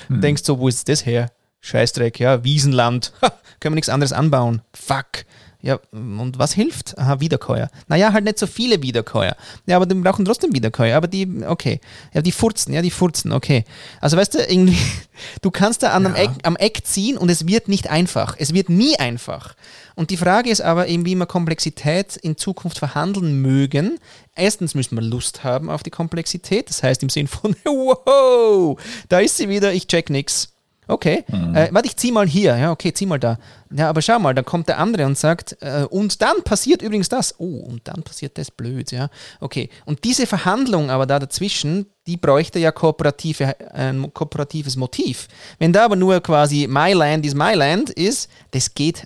Hm. 0.08 0.20
Denkst 0.20 0.42
so, 0.44 0.58
wo 0.58 0.68
ist 0.68 0.88
das 0.88 1.06
her? 1.06 1.30
Scheißdreck, 1.60 2.20
ja, 2.20 2.44
Wiesenland. 2.44 3.12
Ha, 3.22 3.30
können 3.60 3.72
wir 3.72 3.76
nichts 3.76 3.88
anderes 3.88 4.12
anbauen. 4.12 4.62
Fuck. 4.74 5.24
Ja, 5.64 5.80
und 5.92 6.38
was 6.38 6.52
hilft? 6.52 6.98
Aha, 6.98 7.20
Wiederkäuer. 7.20 7.70
Naja, 7.88 8.12
halt 8.12 8.26
nicht 8.26 8.38
so 8.38 8.46
viele 8.46 8.82
Wiederkäuer. 8.82 9.34
Ja, 9.64 9.76
aber 9.76 9.86
die 9.86 9.94
brauchen 9.94 10.26
trotzdem 10.26 10.52
Wiederkäuer. 10.52 10.94
Aber 10.94 11.08
die, 11.08 11.42
okay. 11.46 11.80
Ja, 12.12 12.20
die 12.20 12.32
furzen, 12.32 12.74
ja, 12.74 12.82
die 12.82 12.90
furzen, 12.90 13.32
okay. 13.32 13.64
Also 13.98 14.18
weißt 14.18 14.34
du, 14.34 14.38
irgendwie, 14.40 14.76
du 15.40 15.50
kannst 15.50 15.82
da 15.82 15.92
an 15.92 16.04
ja. 16.04 16.14
Eck, 16.16 16.30
am 16.42 16.56
Eck 16.56 16.82
ziehen 16.84 17.16
und 17.16 17.30
es 17.30 17.46
wird 17.46 17.68
nicht 17.68 17.88
einfach. 17.88 18.36
Es 18.38 18.52
wird 18.52 18.68
nie 18.68 18.98
einfach. 18.98 19.54
Und 19.94 20.10
die 20.10 20.18
Frage 20.18 20.50
ist 20.50 20.60
aber 20.60 20.86
eben, 20.88 21.06
wie 21.06 21.14
wir 21.14 21.24
Komplexität 21.24 22.16
in 22.16 22.36
Zukunft 22.36 22.78
verhandeln 22.78 23.40
mögen. 23.40 23.98
Erstens 24.34 24.74
müssen 24.74 24.96
wir 24.96 25.02
Lust 25.02 25.44
haben 25.44 25.70
auf 25.70 25.82
die 25.82 25.88
Komplexität. 25.88 26.68
Das 26.68 26.82
heißt 26.82 27.02
im 27.02 27.08
Sinn 27.08 27.26
von, 27.26 27.56
wow, 27.64 28.78
da 29.08 29.20
ist 29.20 29.38
sie 29.38 29.48
wieder, 29.48 29.72
ich 29.72 29.86
check 29.86 30.10
nix. 30.10 30.53
Okay, 30.86 31.24
mhm. 31.28 31.54
äh, 31.54 31.68
warte, 31.72 31.88
ich 31.88 31.96
zieh 31.96 32.12
mal 32.12 32.26
hier. 32.26 32.56
Ja, 32.56 32.70
okay, 32.70 32.92
zieh 32.92 33.06
mal 33.06 33.18
da. 33.18 33.38
Ja, 33.70 33.88
aber 33.88 34.02
schau 34.02 34.18
mal, 34.18 34.34
dann 34.34 34.44
kommt 34.44 34.68
der 34.68 34.78
andere 34.78 35.06
und 35.06 35.16
sagt, 35.16 35.56
äh, 35.60 35.86
und 35.88 36.20
dann 36.20 36.42
passiert 36.44 36.82
übrigens 36.82 37.08
das. 37.08 37.34
Oh, 37.38 37.64
und 37.66 37.88
dann 37.88 38.02
passiert 38.02 38.38
das 38.38 38.50
blöd, 38.50 38.92
ja. 38.92 39.08
Okay, 39.40 39.70
und 39.84 40.04
diese 40.04 40.26
Verhandlung 40.26 40.90
aber 40.90 41.06
da 41.06 41.18
dazwischen, 41.18 41.86
die 42.06 42.16
bräuchte 42.16 42.58
ja 42.58 42.70
kooperative, 42.70 43.56
ein 43.72 44.12
kooperatives 44.12 44.76
Motiv. 44.76 45.28
Wenn 45.58 45.72
da 45.72 45.86
aber 45.86 45.96
nur 45.96 46.20
quasi 46.20 46.66
My 46.68 46.92
Land 46.92 47.24
is 47.24 47.34
My 47.34 47.54
Land 47.54 47.90
ist, 47.90 48.28
das 48.50 48.74
geht 48.74 49.04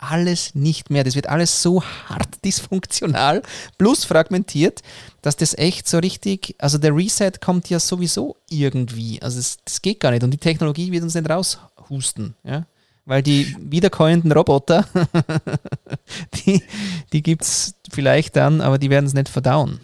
alles 0.00 0.54
nicht 0.54 0.90
mehr. 0.90 1.04
Das 1.04 1.14
wird 1.14 1.28
alles 1.28 1.62
so 1.62 1.82
hart 1.82 2.44
dysfunktional 2.44 3.42
plus 3.78 4.04
fragmentiert, 4.04 4.82
dass 5.22 5.36
das 5.36 5.56
echt 5.56 5.88
so 5.88 5.98
richtig, 5.98 6.54
also 6.58 6.78
der 6.78 6.96
Reset 6.96 7.32
kommt 7.40 7.68
ja 7.68 7.78
sowieso 7.78 8.36
irgendwie. 8.48 9.20
Also 9.22 9.38
das, 9.38 9.58
das 9.64 9.82
geht 9.82 10.00
gar 10.00 10.10
nicht 10.10 10.24
und 10.24 10.30
die 10.30 10.38
Technologie 10.38 10.90
wird 10.90 11.02
uns 11.02 11.14
nicht 11.14 11.28
raushusten. 11.28 12.34
Ja? 12.44 12.66
Weil 13.04 13.22
die 13.22 13.54
wiederkäuenden 13.58 14.32
Roboter, 14.32 14.86
die, 16.34 16.62
die 17.12 17.22
gibt 17.22 17.42
es 17.42 17.74
vielleicht 17.90 18.36
dann, 18.36 18.60
aber 18.60 18.78
die 18.78 18.90
werden 18.90 19.06
es 19.06 19.14
nicht 19.14 19.28
verdauen. 19.28 19.80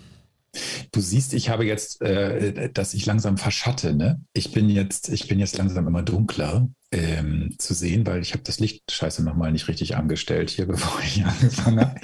Du 0.92 1.00
siehst, 1.00 1.34
ich 1.34 1.48
habe 1.48 1.64
jetzt, 1.64 2.02
äh, 2.02 2.70
dass 2.72 2.94
ich 2.94 3.07
langsam 3.07 3.36
verschatte. 3.36 3.94
Ne? 3.94 4.20
Ich 4.32 4.52
bin 4.52 4.68
jetzt, 4.68 5.09
ich 5.09 5.28
bin 5.28 5.38
jetzt 5.38 5.59
langsam 5.59 5.86
immer 5.86 6.02
dunkler 6.02 6.68
ähm, 6.92 7.54
zu 7.59 7.74
sehen, 7.74 8.07
weil 8.07 8.22
ich 8.22 8.32
habe 8.32 8.42
das 8.44 8.61
Licht 8.61 8.90
scheiße 8.90 9.22
nochmal 9.24 9.52
nicht 9.52 9.68
richtig 9.68 9.96
angestellt 9.96 10.50
hier, 10.50 10.66
bevor 10.66 11.00
ich 11.00 11.24
angefangen 11.24 11.80
habe. 11.80 12.00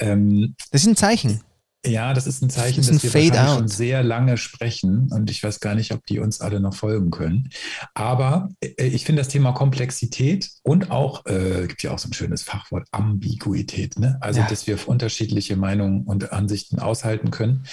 ähm, 0.00 0.54
das 0.70 0.82
ist 0.82 0.88
ein 0.88 0.96
Zeichen. 0.96 1.40
Ja, 1.86 2.12
das 2.12 2.26
ist 2.26 2.42
ein 2.42 2.50
Zeichen, 2.50 2.78
das 2.78 2.88
dass 2.88 3.02
wir 3.02 3.14
wahrscheinlich 3.14 3.54
schon 3.54 3.68
sehr 3.68 4.02
lange 4.02 4.36
sprechen 4.36 5.10
und 5.12 5.30
ich 5.30 5.42
weiß 5.42 5.60
gar 5.60 5.76
nicht, 5.76 5.92
ob 5.92 6.04
die 6.06 6.18
uns 6.18 6.40
alle 6.40 6.58
noch 6.58 6.74
folgen 6.74 7.10
können. 7.10 7.50
Aber 7.94 8.48
äh, 8.60 8.86
ich 8.86 9.04
finde 9.04 9.22
das 9.22 9.28
Thema 9.28 9.52
Komplexität 9.52 10.50
und 10.62 10.90
auch, 10.90 11.24
äh, 11.26 11.66
gibt 11.68 11.84
ja 11.84 11.92
auch 11.92 11.98
so 12.00 12.08
ein 12.08 12.12
schönes 12.12 12.42
Fachwort, 12.42 12.88
Ambiguität, 12.90 13.96
ne? 13.98 14.18
also 14.20 14.40
ja. 14.40 14.48
dass 14.48 14.66
wir 14.66 14.76
unterschiedliche 14.88 15.56
Meinungen 15.56 16.02
und 16.02 16.32
Ansichten 16.32 16.80
aushalten 16.80 17.30
können. 17.30 17.64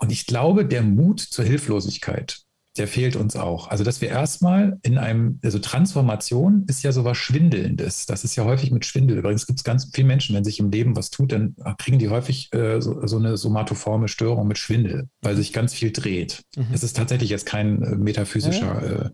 Und 0.00 0.10
ich 0.10 0.26
glaube, 0.26 0.66
der 0.66 0.82
Mut 0.82 1.20
zur 1.20 1.44
Hilflosigkeit, 1.44 2.41
der 2.78 2.88
fehlt 2.88 3.16
uns 3.16 3.36
auch. 3.36 3.68
Also, 3.68 3.84
dass 3.84 4.00
wir 4.00 4.08
erstmal 4.08 4.78
in 4.82 4.96
einem, 4.96 5.38
also 5.42 5.58
Transformation 5.58 6.64
ist 6.68 6.82
ja 6.82 6.92
sowas 6.92 7.18
Schwindelndes. 7.18 8.06
Das 8.06 8.24
ist 8.24 8.34
ja 8.34 8.44
häufig 8.44 8.70
mit 8.70 8.86
Schwindel. 8.86 9.18
Übrigens 9.18 9.46
gibt 9.46 9.60
es 9.60 9.64
ganz 9.64 9.90
viele 9.92 10.06
Menschen, 10.06 10.34
wenn 10.34 10.44
sich 10.44 10.58
im 10.58 10.70
Leben 10.70 10.96
was 10.96 11.10
tut, 11.10 11.32
dann 11.32 11.54
kriegen 11.78 11.98
die 11.98 12.08
häufig 12.08 12.52
äh, 12.54 12.80
so, 12.80 13.06
so, 13.06 13.18
eine 13.18 13.36
somatoforme 13.36 14.08
Störung 14.08 14.48
mit 14.48 14.58
Schwindel, 14.58 15.08
weil 15.20 15.36
sich 15.36 15.52
ganz 15.52 15.74
viel 15.74 15.92
dreht. 15.92 16.42
Mhm. 16.56 16.68
Es 16.72 16.82
ist 16.82 16.96
tatsächlich 16.96 17.30
jetzt 17.30 17.46
kein 17.46 17.82
äh, 17.82 17.96
metaphysischer 17.96 18.82
ja. 18.82 19.04
äh, 19.06 19.10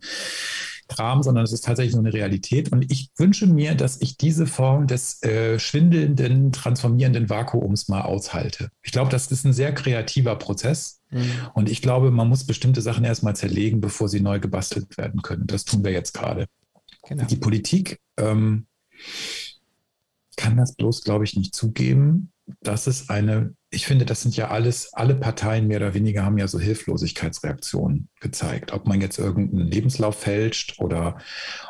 Kram, 0.89 1.23
sondern 1.23 1.45
es 1.45 1.53
ist 1.53 1.65
tatsächlich 1.65 1.93
so 1.93 1.99
eine 1.99 2.13
Realität. 2.13 2.73
Und 2.73 2.91
ich 2.91 3.11
wünsche 3.17 3.47
mir, 3.47 3.75
dass 3.75 4.01
ich 4.01 4.17
diese 4.17 4.47
Form 4.47 4.87
des 4.87 5.23
äh, 5.23 5.59
schwindelnden, 5.59 6.51
transformierenden 6.51 7.29
Vakuums 7.29 7.89
mal 7.89 8.03
aushalte. 8.03 8.71
Ich 8.83 8.93
glaube, 8.93 9.11
das 9.11 9.31
ist 9.31 9.45
ein 9.45 9.53
sehr 9.53 9.73
kreativer 9.75 10.37
Prozess. 10.37 10.98
Mhm. 11.11 11.31
Und 11.55 11.69
ich 11.69 11.83
glaube, 11.83 12.11
man 12.11 12.29
muss 12.29 12.45
bestimmte 12.45 12.83
Sachen 12.83 13.05
erstmal 13.05 13.37
zerlegen, 13.37 13.81
bevor 13.81 14.09
sie 14.09 14.21
neu 14.21 14.41
gebastelt 14.41 14.97
werden 14.99 15.23
können. 15.23 15.47
Das 15.47 15.65
tun 15.65 15.85
wir 15.85 15.93
jetzt 15.93 16.13
gerade. 16.15 16.47
Genau. 17.07 17.25
Die 17.25 17.37
Politik 17.37 18.01
ähm, 18.17 18.67
kann 20.37 20.57
das 20.57 20.75
bloß, 20.75 21.03
glaube 21.03 21.25
ich, 21.25 21.37
nicht 21.37 21.55
zugeben, 21.55 22.33
dass 22.61 22.87
es 22.87 23.09
eine 23.09 23.55
ich 23.71 23.87
finde, 23.87 24.07
das 24.07 24.23
sind 24.23 24.35
ja 24.35 24.49
alles, 24.49 24.95
alle 24.95 25.15
Parteien 25.15 25.67
mehr 25.67 25.77
oder 25.77 25.93
weniger 25.93 26.25
haben 26.25 26.39
ja 26.39 26.49
so 26.49 26.59
Hilflosigkeitsreaktionen 26.59 28.09
gezeigt. 28.19 28.73
Ob 28.73 28.87
man 28.87 29.03
jetzt 29.03 29.19
irgendeinen 29.19 29.67
Lebenslauf 29.67 30.19
fälscht 30.19 30.77
oder 30.79 31.19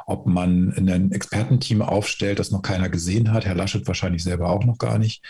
ob 0.07 0.26
man 0.26 0.72
ein 0.76 1.11
Expertenteam 1.11 1.82
aufstellt, 1.82 2.38
das 2.38 2.53
noch 2.53 2.62
keiner 2.62 2.88
gesehen 2.88 3.32
hat, 3.32 3.46
Herr 3.46 3.57
Laschet 3.57 3.86
wahrscheinlich 3.88 4.22
selber 4.22 4.51
auch 4.51 4.64
noch 4.64 4.78
gar 4.78 4.99
nicht, 4.99 5.24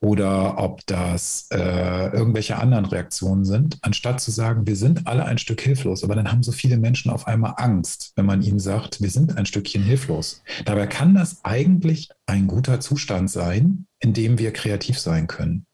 oder 0.00 0.58
ob 0.58 0.86
das 0.86 1.48
äh, 1.52 2.08
irgendwelche 2.16 2.56
anderen 2.56 2.86
Reaktionen 2.86 3.44
sind, 3.44 3.78
anstatt 3.82 4.22
zu 4.22 4.30
sagen, 4.30 4.66
wir 4.66 4.76
sind 4.76 5.06
alle 5.06 5.26
ein 5.26 5.38
Stück 5.38 5.60
hilflos. 5.60 6.04
Aber 6.04 6.14
dann 6.14 6.32
haben 6.32 6.42
so 6.42 6.52
viele 6.52 6.78
Menschen 6.78 7.10
auf 7.10 7.26
einmal 7.26 7.54
Angst, 7.58 8.12
wenn 8.16 8.24
man 8.24 8.40
ihnen 8.40 8.60
sagt, 8.60 9.02
wir 9.02 9.10
sind 9.10 9.36
ein 9.36 9.44
Stückchen 9.44 9.82
hilflos. 9.82 10.42
Dabei 10.64 10.86
kann 10.86 11.14
das 11.14 11.44
eigentlich 11.44 12.08
ein 12.24 12.46
guter 12.46 12.80
Zustand 12.80 13.30
sein, 13.30 13.86
in 14.00 14.14
dem 14.14 14.38
wir 14.38 14.52
kreativ 14.54 14.98
sein 14.98 15.26
können. 15.26 15.66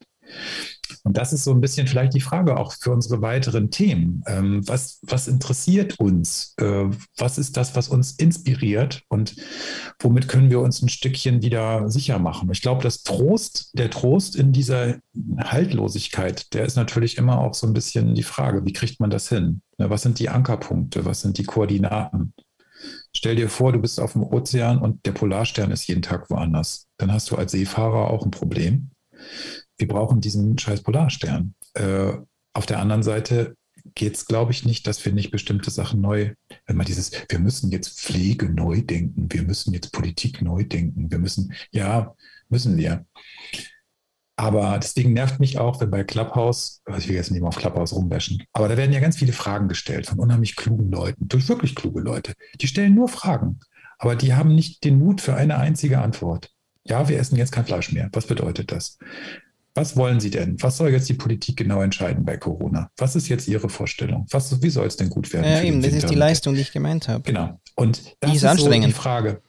Und 1.03 1.17
das 1.17 1.33
ist 1.33 1.43
so 1.43 1.51
ein 1.51 1.61
bisschen 1.61 1.87
vielleicht 1.87 2.13
die 2.13 2.21
Frage 2.21 2.57
auch 2.57 2.73
für 2.73 2.91
unsere 2.91 3.21
weiteren 3.21 3.71
Themen. 3.71 4.23
Ähm, 4.27 4.67
was, 4.67 4.99
was 5.03 5.27
interessiert 5.27 5.99
uns? 5.99 6.53
Äh, 6.57 6.89
was 7.17 7.37
ist 7.37 7.57
das, 7.57 7.75
was 7.75 7.87
uns 7.87 8.11
inspiriert? 8.11 9.03
Und 9.07 9.35
womit 9.99 10.27
können 10.27 10.49
wir 10.49 10.59
uns 10.59 10.81
ein 10.81 10.89
Stückchen 10.89 11.41
wieder 11.41 11.89
sicher 11.89 12.19
machen? 12.19 12.49
Ich 12.51 12.61
glaube, 12.61 12.83
das 12.83 13.03
Trost, 13.03 13.71
der 13.73 13.89
Trost 13.89 14.35
in 14.35 14.51
dieser 14.51 14.99
Haltlosigkeit, 15.39 16.53
der 16.53 16.65
ist 16.65 16.75
natürlich 16.75 17.17
immer 17.17 17.39
auch 17.39 17.53
so 17.53 17.67
ein 17.67 17.73
bisschen 17.73 18.13
die 18.13 18.23
Frage, 18.23 18.65
wie 18.65 18.73
kriegt 18.73 18.99
man 18.99 19.09
das 19.09 19.29
hin? 19.29 19.61
Ne, 19.77 19.89
was 19.89 20.03
sind 20.03 20.19
die 20.19 20.29
Ankerpunkte? 20.29 21.05
Was 21.05 21.21
sind 21.21 21.37
die 21.37 21.45
Koordinaten? 21.45 22.33
Stell 23.15 23.35
dir 23.35 23.49
vor, 23.49 23.73
du 23.73 23.79
bist 23.79 23.99
auf 23.99 24.13
dem 24.13 24.23
Ozean 24.23 24.79
und 24.79 25.05
der 25.05 25.11
Polarstern 25.11 25.71
ist 25.71 25.87
jeden 25.87 26.01
Tag 26.01 26.29
woanders. 26.29 26.87
Dann 26.97 27.11
hast 27.11 27.29
du 27.29 27.35
als 27.35 27.51
Seefahrer 27.51 28.09
auch 28.09 28.23
ein 28.23 28.31
Problem 28.31 28.91
wir 29.81 29.87
brauchen 29.87 30.21
diesen 30.21 30.57
scheiß 30.57 30.83
Polarstern. 30.83 31.55
Äh, 31.73 32.13
auf 32.53 32.65
der 32.65 32.79
anderen 32.79 33.03
Seite 33.03 33.55
geht 33.95 34.15
es, 34.15 34.25
glaube 34.27 34.51
ich, 34.51 34.63
nicht, 34.63 34.85
dass 34.85 35.03
wir 35.03 35.11
nicht 35.11 35.31
bestimmte 35.31 35.71
Sachen 35.71 36.01
neu, 36.01 36.33
wenn 36.67 36.77
man 36.77 36.85
dieses, 36.85 37.11
wir 37.29 37.39
müssen 37.39 37.71
jetzt 37.71 37.99
Pflege 37.99 38.47
neu 38.47 38.81
denken, 38.81 39.27
wir 39.31 39.43
müssen 39.43 39.73
jetzt 39.73 39.91
Politik 39.91 40.41
neu 40.41 40.63
denken, 40.63 41.09
wir 41.09 41.17
müssen, 41.17 41.53
ja, 41.71 42.13
müssen 42.47 42.77
wir. 42.77 43.05
Aber 44.35 44.79
deswegen 44.79 45.13
nervt 45.13 45.39
mich 45.39 45.57
auch, 45.57 45.81
wenn 45.81 45.89
bei 45.89 46.03
Clubhouse, 46.03 46.83
ich 46.97 47.07
will 47.07 47.15
jetzt 47.15 47.31
nicht 47.31 47.41
mal 47.41 47.47
auf 47.47 47.57
Clubhouse 47.57 47.93
rumwäschen, 47.93 48.43
aber 48.53 48.69
da 48.69 48.77
werden 48.77 48.93
ja 48.93 48.99
ganz 48.99 49.17
viele 49.17 49.33
Fragen 49.33 49.67
gestellt 49.67 50.07
von 50.07 50.19
unheimlich 50.19 50.55
klugen 50.55 50.91
Leuten, 50.91 51.27
durch 51.27 51.49
wirklich 51.49 51.75
kluge 51.75 52.01
Leute. 52.01 52.33
Die 52.59 52.67
stellen 52.67 52.93
nur 52.93 53.07
Fragen, 53.07 53.59
aber 53.97 54.15
die 54.15 54.33
haben 54.35 54.53
nicht 54.53 54.83
den 54.83 54.99
Mut 54.99 55.21
für 55.21 55.35
eine 55.35 55.57
einzige 55.57 56.01
Antwort. 56.01 56.51
Ja, 56.83 57.07
wir 57.07 57.19
essen 57.19 57.35
jetzt 57.35 57.51
kein 57.51 57.65
Fleisch 57.65 57.91
mehr. 57.91 58.09
Was 58.13 58.25
bedeutet 58.25 58.71
das? 58.71 58.97
Was 59.73 59.95
wollen 59.95 60.19
Sie 60.19 60.29
denn? 60.29 60.61
Was 60.61 60.77
soll 60.77 60.89
jetzt 60.89 61.07
die 61.07 61.13
Politik 61.13 61.57
genau 61.57 61.81
entscheiden 61.81 62.25
bei 62.25 62.37
Corona? 62.37 62.89
Was 62.97 63.15
ist 63.15 63.29
jetzt 63.29 63.47
Ihre 63.47 63.69
Vorstellung? 63.69 64.25
Was, 64.29 64.61
wie 64.61 64.69
soll 64.69 64.87
es 64.87 64.97
denn 64.97 65.09
gut 65.09 65.31
werden? 65.31 65.45
Ja, 65.45 65.61
eben, 65.61 65.81
das 65.81 65.93
ist 65.93 66.09
die 66.09 66.15
Leistung, 66.15 66.55
die 66.55 66.61
ich 66.61 66.71
gemeint 66.71 67.07
habe. 67.07 67.23
Genau. 67.23 67.59
Und 67.75 68.15
das 68.19 68.31
die 68.31 68.37
ist, 68.37 68.43
ist 68.43 68.59
so 68.59 68.69
die 68.69 68.91
Frage. 68.91 69.41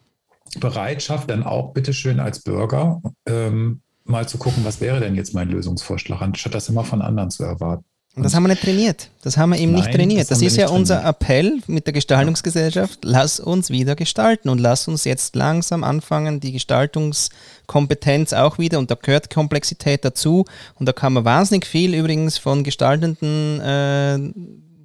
Bereitschaft 0.61 1.31
dann 1.31 1.43
auch 1.43 1.73
bitteschön 1.73 2.21
als 2.21 2.41
Bürger 2.41 3.01
ähm, 3.27 3.81
mal 4.05 4.29
zu 4.29 4.39
gucken, 4.39 4.65
was 4.65 4.81
wäre 4.81 5.01
denn 5.01 5.15
jetzt 5.15 5.35
mein 5.35 5.49
Lösungsvorschlag, 5.49 6.21
anstatt 6.21 6.55
das 6.55 6.69
immer 6.69 6.85
von 6.85 7.03
anderen 7.03 7.31
zu 7.31 7.45
erwarten. 7.45 7.85
Und 8.15 8.25
das 8.25 8.35
haben 8.35 8.43
wir 8.43 8.49
nicht 8.49 8.63
trainiert. 8.63 9.09
Das 9.23 9.39
haben 9.39 9.51
wir 9.51 9.59
eben 9.59 9.73
Nein, 9.73 9.83
nicht 9.83 9.95
trainiert. 9.95 10.21
Das, 10.21 10.29
das 10.29 10.43
ist 10.43 10.59
ja 10.59 10.69
unser 10.69 10.97
trainiert. 10.97 11.15
Appell 11.23 11.59
mit 11.67 11.87
der 11.87 11.95
Gestaltungsgesellschaft. 11.95 12.99
Lass 13.05 13.41
uns 13.41 13.71
wieder 13.71 13.97
gestalten 13.97 14.51
und 14.51 14.59
lass 14.59 14.87
uns 14.87 15.05
jetzt 15.05 15.35
langsam 15.35 15.83
anfangen, 15.83 16.39
die 16.39 16.53
Gestaltungskompetenz 16.53 18.35
auch 18.35 18.59
wieder, 18.59 18.79
und 18.79 18.91
da 18.91 18.97
gehört 18.97 19.31
Komplexität 19.31 20.05
dazu. 20.05 20.45
Und 20.79 20.87
da 20.87 20.93
kann 20.93 21.15
man 21.15 21.25
wahnsinnig 21.25 21.65
viel 21.65 21.95
übrigens 21.95 22.37
von 22.37 22.65
gestaltenden 22.65 23.61
äh, 23.61 24.19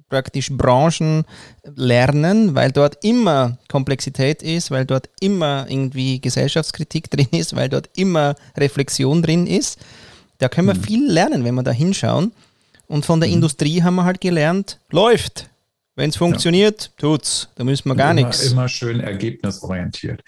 praktisch 0.08 0.50
Branchen 0.50 1.24
lernen, 1.76 2.54
weil 2.54 2.72
dort 2.72 3.04
immer 3.04 3.58
Komplexität 3.68 4.42
ist, 4.42 4.70
weil 4.70 4.86
dort 4.86 5.10
immer 5.20 5.66
irgendwie 5.68 6.18
Gesellschaftskritik 6.18 7.10
drin 7.10 7.28
ist, 7.32 7.54
weil 7.54 7.68
dort 7.68 7.90
immer 7.94 8.36
Reflexion 8.56 9.22
drin 9.22 9.46
ist. 9.46 9.78
Da 10.38 10.48
können 10.48 10.68
wir 10.68 10.74
mhm. 10.74 10.82
viel 10.82 11.10
lernen, 11.10 11.44
wenn 11.44 11.54
wir 11.54 11.62
da 11.62 11.72
hinschauen. 11.72 12.32
Und 12.88 13.06
von 13.06 13.20
der 13.20 13.28
mhm. 13.28 13.36
Industrie 13.36 13.82
haben 13.82 13.94
wir 13.94 14.04
halt 14.04 14.20
gelernt, 14.20 14.80
läuft. 14.90 15.50
Wenn 15.94 16.10
es 16.10 16.16
funktioniert, 16.16 16.84
ja. 16.84 16.90
tut's. 16.96 17.48
Da 17.56 17.64
müssen 17.64 17.88
wir 17.88 17.96
gar 17.96 18.14
nichts. 18.14 18.52
Immer 18.52 18.68
schön 18.68 19.00
ergebnisorientiert. 19.00 20.22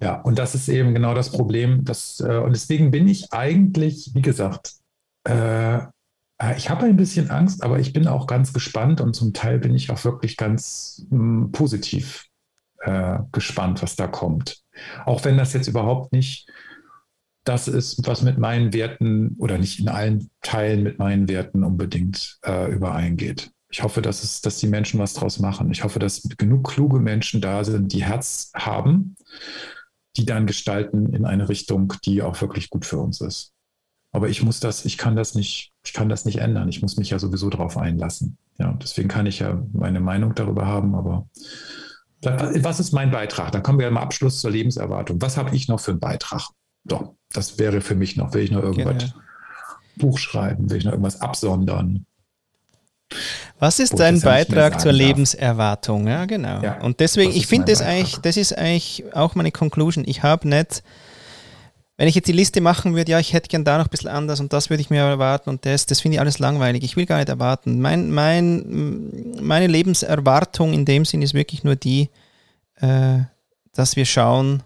Ja, 0.00 0.20
und 0.22 0.38
das 0.38 0.54
ist 0.54 0.68
eben 0.68 0.94
genau 0.94 1.12
das 1.12 1.30
Problem. 1.30 1.84
Dass, 1.84 2.18
äh, 2.20 2.38
und 2.38 2.54
deswegen 2.54 2.90
bin 2.90 3.06
ich 3.06 3.30
eigentlich, 3.32 4.12
wie 4.14 4.22
gesagt, 4.22 4.72
äh, 5.24 5.80
ich 6.56 6.70
habe 6.70 6.86
ein 6.86 6.96
bisschen 6.96 7.30
Angst, 7.30 7.62
aber 7.62 7.78
ich 7.78 7.92
bin 7.92 8.08
auch 8.08 8.26
ganz 8.26 8.52
gespannt 8.52 9.00
und 9.00 9.14
zum 9.14 9.32
Teil 9.32 9.58
bin 9.58 9.74
ich 9.74 9.90
auch 9.90 10.02
wirklich 10.04 10.36
ganz 10.36 11.06
mh, 11.10 11.18
hm, 11.18 11.52
positiv 11.52 12.24
äh, 12.80 13.18
gespannt, 13.32 13.82
was 13.82 13.96
da 13.96 14.06
kommt. 14.06 14.62
Auch 15.04 15.24
wenn 15.24 15.36
das 15.36 15.52
jetzt 15.52 15.68
überhaupt 15.68 16.12
nicht 16.12 16.48
das 17.44 17.68
ist, 17.68 18.06
was 18.06 18.22
mit 18.22 18.38
meinen 18.38 18.72
Werten 18.72 19.34
oder 19.38 19.58
nicht 19.58 19.80
in 19.80 19.88
allen 19.88 20.30
Teilen 20.42 20.82
mit 20.82 20.98
meinen 20.98 21.28
Werten 21.28 21.64
unbedingt 21.64 22.38
äh, 22.44 22.72
übereingeht. 22.72 23.50
Ich 23.70 23.82
hoffe, 23.82 24.02
dass, 24.02 24.22
es, 24.22 24.42
dass 24.42 24.58
die 24.58 24.66
Menschen 24.66 25.00
was 25.00 25.14
draus 25.14 25.38
machen. 25.38 25.70
Ich 25.72 25.82
hoffe, 25.82 25.98
dass 25.98 26.22
genug 26.36 26.68
kluge 26.68 27.00
Menschen 27.00 27.40
da 27.40 27.64
sind, 27.64 27.92
die 27.92 28.04
Herz 28.04 28.52
haben, 28.54 29.16
die 30.16 30.26
dann 30.26 30.46
gestalten 30.46 31.14
in 31.14 31.24
eine 31.24 31.48
Richtung, 31.48 31.94
die 32.04 32.22
auch 32.22 32.40
wirklich 32.40 32.68
gut 32.70 32.84
für 32.84 32.98
uns 32.98 33.20
ist. 33.20 33.52
Aber 34.12 34.28
ich 34.28 34.42
muss 34.42 34.60
das, 34.60 34.84
ich 34.84 34.98
kann 34.98 35.16
das 35.16 35.34
nicht, 35.34 35.72
ich 35.84 35.94
kann 35.94 36.10
das 36.10 36.26
nicht 36.26 36.38
ändern. 36.38 36.68
Ich 36.68 36.82
muss 36.82 36.98
mich 36.98 37.10
ja 37.10 37.18
sowieso 37.18 37.48
darauf 37.48 37.78
einlassen. 37.78 38.36
Ja, 38.58 38.72
deswegen 38.74 39.08
kann 39.08 39.24
ich 39.24 39.38
ja 39.38 39.62
meine 39.72 40.00
Meinung 40.00 40.34
darüber 40.34 40.66
haben, 40.66 40.94
aber 40.94 41.26
was 42.20 42.78
ist 42.78 42.92
mein 42.92 43.10
Beitrag? 43.10 43.50
Da 43.50 43.60
kommen 43.60 43.80
wir 43.80 43.88
im 43.88 43.96
Abschluss 43.96 44.40
zur 44.40 44.52
Lebenserwartung. 44.52 45.20
Was 45.20 45.36
habe 45.36 45.56
ich 45.56 45.66
noch 45.66 45.80
für 45.80 45.90
einen 45.92 46.00
Beitrag? 46.00 46.50
Doch, 46.84 47.14
das 47.32 47.58
wäre 47.58 47.80
für 47.80 47.94
mich 47.94 48.16
noch, 48.16 48.34
will 48.34 48.42
ich 48.42 48.50
noch 48.50 48.62
irgendwas 48.62 49.04
genau. 49.04 49.14
Buch 49.96 50.18
schreiben, 50.18 50.70
will 50.70 50.78
ich 50.78 50.84
noch 50.84 50.92
irgendwas 50.92 51.20
absondern. 51.20 52.06
Was 53.58 53.78
ist 53.78 53.98
dein 53.98 54.20
Beitrag 54.20 54.80
zur 54.80 54.92
Lebenserwartung? 54.92 56.08
Ja, 56.08 56.24
genau. 56.24 56.62
Ja, 56.62 56.80
Und 56.80 57.00
deswegen, 57.00 57.30
ich 57.32 57.46
finde 57.46 57.70
das 57.70 57.82
eigentlich, 57.82 58.16
das 58.18 58.36
ist 58.36 58.56
eigentlich 58.56 59.04
auch 59.12 59.34
meine 59.34 59.52
Conclusion. 59.52 60.04
Ich 60.06 60.22
habe 60.22 60.48
nicht 60.48 60.82
wenn 62.02 62.08
ich 62.08 62.14
jetzt 62.14 62.26
die 62.26 62.32
Liste 62.32 62.60
machen 62.60 62.96
würde, 62.96 63.12
ja, 63.12 63.20
ich 63.20 63.32
hätte 63.32 63.48
gern 63.48 63.64
da 63.64 63.78
noch 63.78 63.84
ein 63.84 63.90
bisschen 63.90 64.10
anders 64.10 64.40
und 64.40 64.52
das 64.52 64.70
würde 64.70 64.80
ich 64.80 64.90
mir 64.90 65.02
erwarten 65.02 65.50
und 65.50 65.64
das, 65.66 65.86
das 65.86 66.00
finde 66.00 66.16
ich 66.16 66.20
alles 66.20 66.38
langweilig. 66.38 66.82
Ich 66.82 66.96
will 66.96 67.06
gar 67.06 67.18
nicht 67.18 67.28
erwarten. 67.28 67.80
Mein, 67.80 68.10
mein, 68.10 69.36
meine 69.40 69.68
Lebenserwartung 69.68 70.72
in 70.72 70.84
dem 70.84 71.04
Sinn 71.04 71.22
ist 71.22 71.32
wirklich 71.32 71.64
nur 71.64 71.76
die, 71.76 72.08
äh, 72.80 73.18
dass 73.72 73.94
wir 73.94 74.04
schauen, 74.04 74.62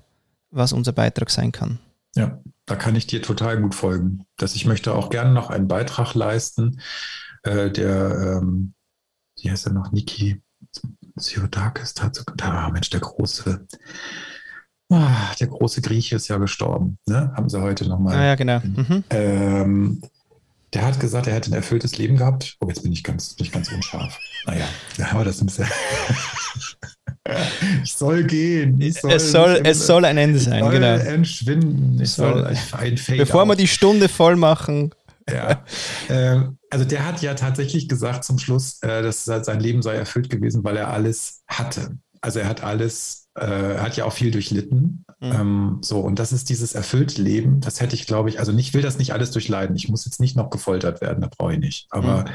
was 0.51 0.73
unser 0.73 0.93
Beitrag 0.93 1.31
sein 1.31 1.53
kann. 1.53 1.79
Ja, 2.17 2.41
da 2.64 2.77
kann 2.77 2.97
ich 2.97 3.07
dir 3.07 3.23
total 3.23 3.61
gut 3.61 3.75
folgen. 3.75 4.25
Dass 4.37 4.57
ich 4.57 4.67
möchte 4.67 4.95
auch 4.95 5.11
gerne 5.11 5.33
noch 5.33 5.51
einen 5.51 5.69
Beitrag 5.69 6.14
leisten, 6.14 6.81
äh, 7.43 7.71
der, 7.71 8.41
ähm, 8.41 8.75
wie 9.41 9.51
heißt 9.51 9.67
er 9.67 9.73
noch, 9.73 9.93
Niki 9.93 10.43
Theodakis, 11.21 11.95
ah, 12.43 12.71
Mensch, 12.71 12.91
der 12.91 13.01
große, 13.01 13.67
ah, 14.91 15.35
der 15.41 15.47
große 15.47 15.81
Grieche 15.81 16.17
ist 16.17 16.29
ja 16.29 16.39
gestorben, 16.39 16.99
ne? 17.07 17.33
Haben 17.35 17.49
sie 17.49 17.61
heute 17.61 17.89
nochmal. 17.89 18.17
Ah, 18.17 18.25
ja, 18.27 18.35
genau. 18.35 18.61
Mhm. 18.61 19.05
Ähm, 19.11 20.03
der 20.75 20.85
hat 20.85 21.01
gesagt, 21.01 21.27
er 21.27 21.35
hätte 21.35 21.51
ein 21.51 21.55
erfülltes 21.55 21.97
Leben 21.97 22.17
gehabt. 22.17 22.57
Oh, 22.61 22.69
jetzt 22.69 22.83
bin 22.83 22.93
ich 22.93 23.05
ganz, 23.05 23.39
nicht 23.39 23.53
ganz 23.53 23.71
unscharf. 23.73 24.19
Naja, 24.47 24.67
aber 25.11 25.25
das 25.25 25.41
ist 25.41 25.59
ja. 25.59 25.67
Ich 27.83 27.93
soll 27.93 28.24
gehen. 28.24 28.81
Ich 28.81 29.01
soll, 29.01 29.12
es, 29.12 29.31
soll, 29.31 29.61
es 29.64 29.87
soll 29.87 30.05
ein 30.05 30.18
Ende 30.18 30.39
sein, 30.39 30.68
genau. 30.70 30.95
Entschwinden. 30.95 32.01
Ich 32.01 32.11
soll, 32.11 32.35
soll 32.35 32.47
ein 32.79 32.97
Fade 32.97 33.18
Bevor 33.18 33.45
wir 33.47 33.57
die 33.57 33.68
Stunde 33.68 34.09
voll 34.09 34.37
machen. 34.37 34.93
Ja. 35.29 35.64
äh, 36.09 36.41
also 36.70 36.85
der 36.85 37.05
hat 37.05 37.20
ja 37.22 37.35
tatsächlich 37.35 37.89
gesagt 37.89 38.24
zum 38.24 38.39
Schluss, 38.39 38.79
äh, 38.83 39.03
dass 39.03 39.24
sein 39.24 39.61
Leben 39.61 39.83
sei 39.83 39.95
erfüllt 39.95 40.31
gewesen, 40.31 40.62
weil 40.64 40.77
er 40.77 40.89
alles 40.89 41.43
hatte. 41.49 41.99
Also 42.20 42.41
er 42.41 42.49
hat 42.49 42.62
alles, 42.62 43.29
äh, 43.37 43.74
er 43.74 43.83
hat 43.83 43.97
ja 43.97 44.05
auch 44.05 44.12
viel 44.12 44.31
durchlitten. 44.31 45.05
Mhm. 45.20 45.33
Ähm, 45.33 45.79
so, 45.81 46.01
und 46.01 46.18
das 46.18 46.33
ist 46.33 46.49
dieses 46.49 46.74
erfüllte 46.74 47.22
Leben, 47.22 47.61
das 47.61 47.81
hätte 47.81 47.95
ich, 47.95 48.07
glaube 48.07 48.29
ich, 48.29 48.39
also 48.39 48.53
ich 48.53 48.74
will 48.74 48.83
das 48.83 48.99
nicht 48.99 49.12
alles 49.12 49.31
durchleiden. 49.31 49.77
Ich 49.77 49.89
muss 49.89 50.05
jetzt 50.05 50.20
nicht 50.20 50.37
noch 50.37 50.51
gefoltert 50.51 51.01
werden, 51.01 51.22
da 51.22 51.29
brauche 51.29 51.55
ich 51.55 51.59
nicht. 51.59 51.87
Aber 51.91 52.22
mhm. 52.22 52.31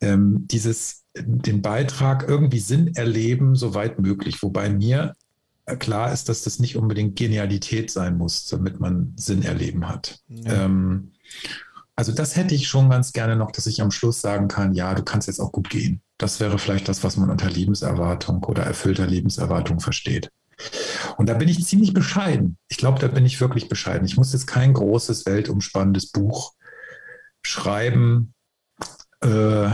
ähm, 0.00 0.46
dieses, 0.50 1.04
den 1.26 1.62
Beitrag 1.62 2.28
irgendwie 2.28 2.60
Sinn 2.60 2.94
erleben, 2.94 3.54
soweit 3.54 3.98
möglich. 3.98 4.42
Wobei 4.42 4.70
mir 4.70 5.14
äh, 5.66 5.76
klar 5.76 6.12
ist, 6.12 6.28
dass 6.28 6.42
das 6.42 6.58
nicht 6.58 6.76
unbedingt 6.76 7.16
Genialität 7.16 7.90
sein 7.90 8.16
muss, 8.16 8.46
damit 8.46 8.80
man 8.80 9.12
Sinn 9.16 9.42
erleben 9.42 9.88
hat. 9.88 10.20
Ja. 10.28 10.64
Ähm, 10.64 11.12
also 11.96 12.12
das 12.12 12.36
hätte 12.36 12.54
ich 12.54 12.68
schon 12.68 12.90
ganz 12.90 13.12
gerne 13.12 13.34
noch, 13.34 13.50
dass 13.50 13.66
ich 13.66 13.82
am 13.82 13.90
Schluss 13.90 14.20
sagen 14.20 14.46
kann, 14.46 14.72
ja, 14.72 14.94
du 14.94 15.02
kannst 15.02 15.26
jetzt 15.26 15.40
auch 15.40 15.50
gut 15.50 15.68
gehen. 15.68 16.00
Das 16.16 16.38
wäre 16.38 16.58
vielleicht 16.58 16.88
das, 16.88 17.02
was 17.02 17.16
man 17.16 17.28
unter 17.28 17.50
Lebenserwartung 17.50 18.44
oder 18.44 18.62
erfüllter 18.62 19.06
Lebenserwartung 19.06 19.80
versteht. 19.80 20.30
Und 21.16 21.28
da 21.28 21.34
bin 21.34 21.48
ich 21.48 21.64
ziemlich 21.64 21.94
bescheiden. 21.94 22.56
Ich 22.68 22.76
glaube, 22.76 22.98
da 23.00 23.08
bin 23.08 23.26
ich 23.26 23.40
wirklich 23.40 23.68
bescheiden. 23.68 24.06
Ich 24.06 24.16
muss 24.16 24.32
jetzt 24.32 24.46
kein 24.46 24.72
großes, 24.72 25.26
weltumspannendes 25.26 26.10
Buch 26.10 26.54
schreiben. 27.42 28.32
Äh, 29.20 29.68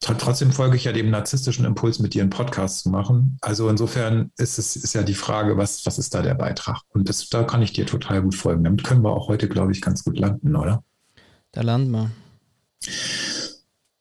Trotzdem 0.00 0.50
folge 0.50 0.76
ich 0.76 0.84
ja 0.84 0.92
dem 0.92 1.10
narzisstischen 1.10 1.66
Impuls, 1.66 1.98
mit 1.98 2.14
dir 2.14 2.22
einen 2.22 2.30
Podcast 2.30 2.80
zu 2.80 2.88
machen. 2.88 3.36
Also 3.42 3.68
insofern 3.68 4.32
ist 4.38 4.58
es 4.58 4.74
ist 4.74 4.94
ja 4.94 5.02
die 5.02 5.14
Frage, 5.14 5.58
was, 5.58 5.84
was 5.84 5.98
ist 5.98 6.14
da 6.14 6.22
der 6.22 6.34
Beitrag? 6.34 6.80
Und 6.88 7.08
das, 7.08 7.28
da 7.28 7.44
kann 7.44 7.60
ich 7.60 7.74
dir 7.74 7.84
total 7.84 8.22
gut 8.22 8.34
folgen. 8.34 8.64
Damit 8.64 8.82
können 8.82 9.02
wir 9.02 9.10
auch 9.10 9.28
heute, 9.28 9.48
glaube 9.48 9.72
ich, 9.72 9.82
ganz 9.82 10.02
gut 10.02 10.18
landen, 10.18 10.56
oder? 10.56 10.82
Da 11.52 11.60
landen 11.60 11.90
wir. 11.90 12.10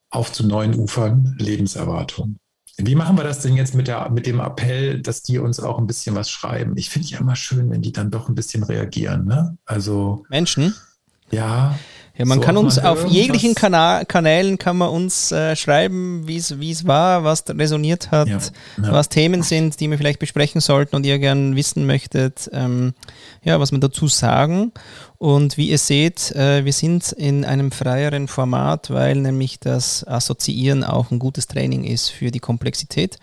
Auf 0.10 0.32
zu 0.32 0.48
neuen 0.48 0.74
Ufern, 0.76 1.36
Lebenserwartung. 1.38 2.38
Wie 2.78 2.96
machen 2.96 3.18
wir 3.18 3.26
das 3.26 3.42
denn 3.42 3.58
jetzt 3.58 3.76
mit, 3.76 3.90
der, 3.90 4.10
mit 4.10 4.26
dem 4.26 4.40
Appell, 4.40 5.02
dass 5.02 5.22
die 5.22 5.38
uns 5.38 5.60
auch 5.60 5.80
ein 5.80 5.88
bisschen 5.88 6.16
was 6.16 6.30
schreiben? 6.30 6.78
Ich 6.78 6.90
finde 6.90 7.10
ja 7.10 7.20
immer 7.20 7.36
schön, 7.36 7.70
wenn 7.70 7.82
die 7.82 7.92
dann 7.92 8.10
doch 8.10 8.30
ein 8.30 8.36
bisschen 8.36 8.64
reagieren. 8.64 9.26
Ne? 9.26 9.58
Also 9.66 10.24
Menschen? 10.30 10.74
Ja, 11.30 11.78
ja, 12.20 12.26
man 12.26 12.40
so 12.40 12.46
kann 12.46 12.58
uns 12.58 12.78
auf 12.78 13.08
jeglichen 13.08 13.56
Kana 13.56 14.04
Kanälen 14.04 14.58
kann 14.58 14.76
man 14.76 14.90
uns 14.90 15.32
äh, 15.32 15.56
schreiben, 15.56 16.28
wie 16.28 16.36
es 16.36 16.86
war, 16.86 17.24
was 17.24 17.46
resoniert 17.48 18.12
hat, 18.12 18.28
ja, 18.28 18.40
ja. 18.84 18.92
was 18.92 19.08
Themen 19.08 19.42
sind, 19.42 19.80
die 19.80 19.90
wir 19.90 19.98
vielleicht 19.98 20.20
besprechen 20.20 20.60
sollten 20.60 20.98
und 20.98 21.06
ihr 21.06 21.18
gern 21.18 21.56
wissen 21.56 21.86
möchtet, 21.86 22.50
ähm, 22.52 22.94
ja, 23.42 23.62
was 23.62 23.72
wir 23.72 23.80
dazu 23.80 24.10
sagen. 24.10 24.74
Und 25.18 25.56
wie 25.58 25.70
ihr 25.70 25.78
seht, 25.78 26.32
äh, 26.32 26.66
wir 26.66 26.74
sind 26.74 27.14
in 27.14 27.46
einem 27.46 27.72
freieren 27.72 28.28
Format, 28.28 28.90
weil 28.90 29.16
nämlich 29.16 29.60
das 29.62 30.06
Assoziieren 30.06 30.84
auch 30.84 31.12
ein 31.12 31.20
gutes 31.20 31.48
Training 31.48 31.86
ist 31.86 32.10
für 32.10 32.32
die 32.32 32.40
Komplexität. 32.40 33.18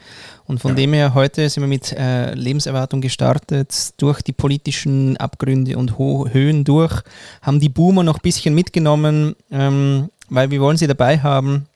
Und 0.47 0.61
von 0.61 0.73
ja. 0.73 0.77
dem 0.77 0.93
her, 0.93 1.15
heute 1.15 1.49
sind 1.49 1.63
wir 1.63 1.69
mit 1.69 1.93
äh, 1.93 2.33
Lebenserwartung 2.35 3.01
gestartet, 3.01 3.95
durch 4.01 4.23
die 4.23 4.33
politischen 4.33 5.17
Abgründe 5.17 5.77
und 5.77 5.99
Ho 5.99 6.29
Höhen 6.31 6.65
durch, 6.65 7.03
haben 7.43 7.59
die 7.59 7.69
Boomer 7.69 8.05
noch 8.05 8.19
ein 8.19 8.23
bisschen 8.23 8.55
mitgenommen, 8.55 9.35
ähm, 9.51 10.11
weil 10.29 10.51
wir 10.51 10.61
wollen 10.61 10.77
sie 10.77 10.87
dabei 10.87 11.19
haben. 11.19 11.67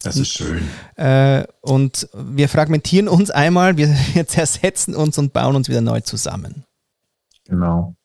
Das 0.00 0.16
ist 0.16 0.32
schön. 0.32 0.68
Äh, 0.94 1.44
und 1.60 2.08
wir 2.14 2.48
fragmentieren 2.48 3.08
uns 3.08 3.30
einmal, 3.30 3.76
wir, 3.76 3.88
wir 4.14 4.26
zersetzen 4.26 4.94
uns 4.94 5.18
und 5.18 5.32
bauen 5.32 5.56
uns 5.56 5.68
wieder 5.68 5.80
neu 5.80 6.00
zusammen. 6.00 6.64
Genau. 7.46 7.96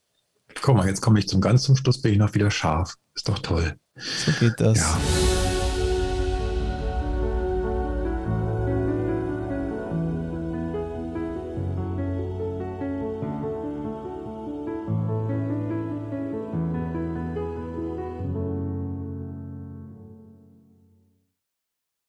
Guck 0.62 0.76
mal, 0.76 0.88
jetzt 0.88 1.02
komme 1.02 1.20
ich 1.20 1.28
zum 1.28 1.42
ganz 1.42 1.64
zum 1.64 1.76
Schluss, 1.76 2.02
bin 2.02 2.14
ich 2.14 2.18
noch 2.18 2.34
wieder 2.34 2.50
scharf. 2.50 2.96
Ist 3.16 3.30
doch 3.30 3.40
toll. 3.40 3.76
So 3.96 4.32
geht 4.40 4.60
das. 4.60 4.80
Ja. 4.80 4.98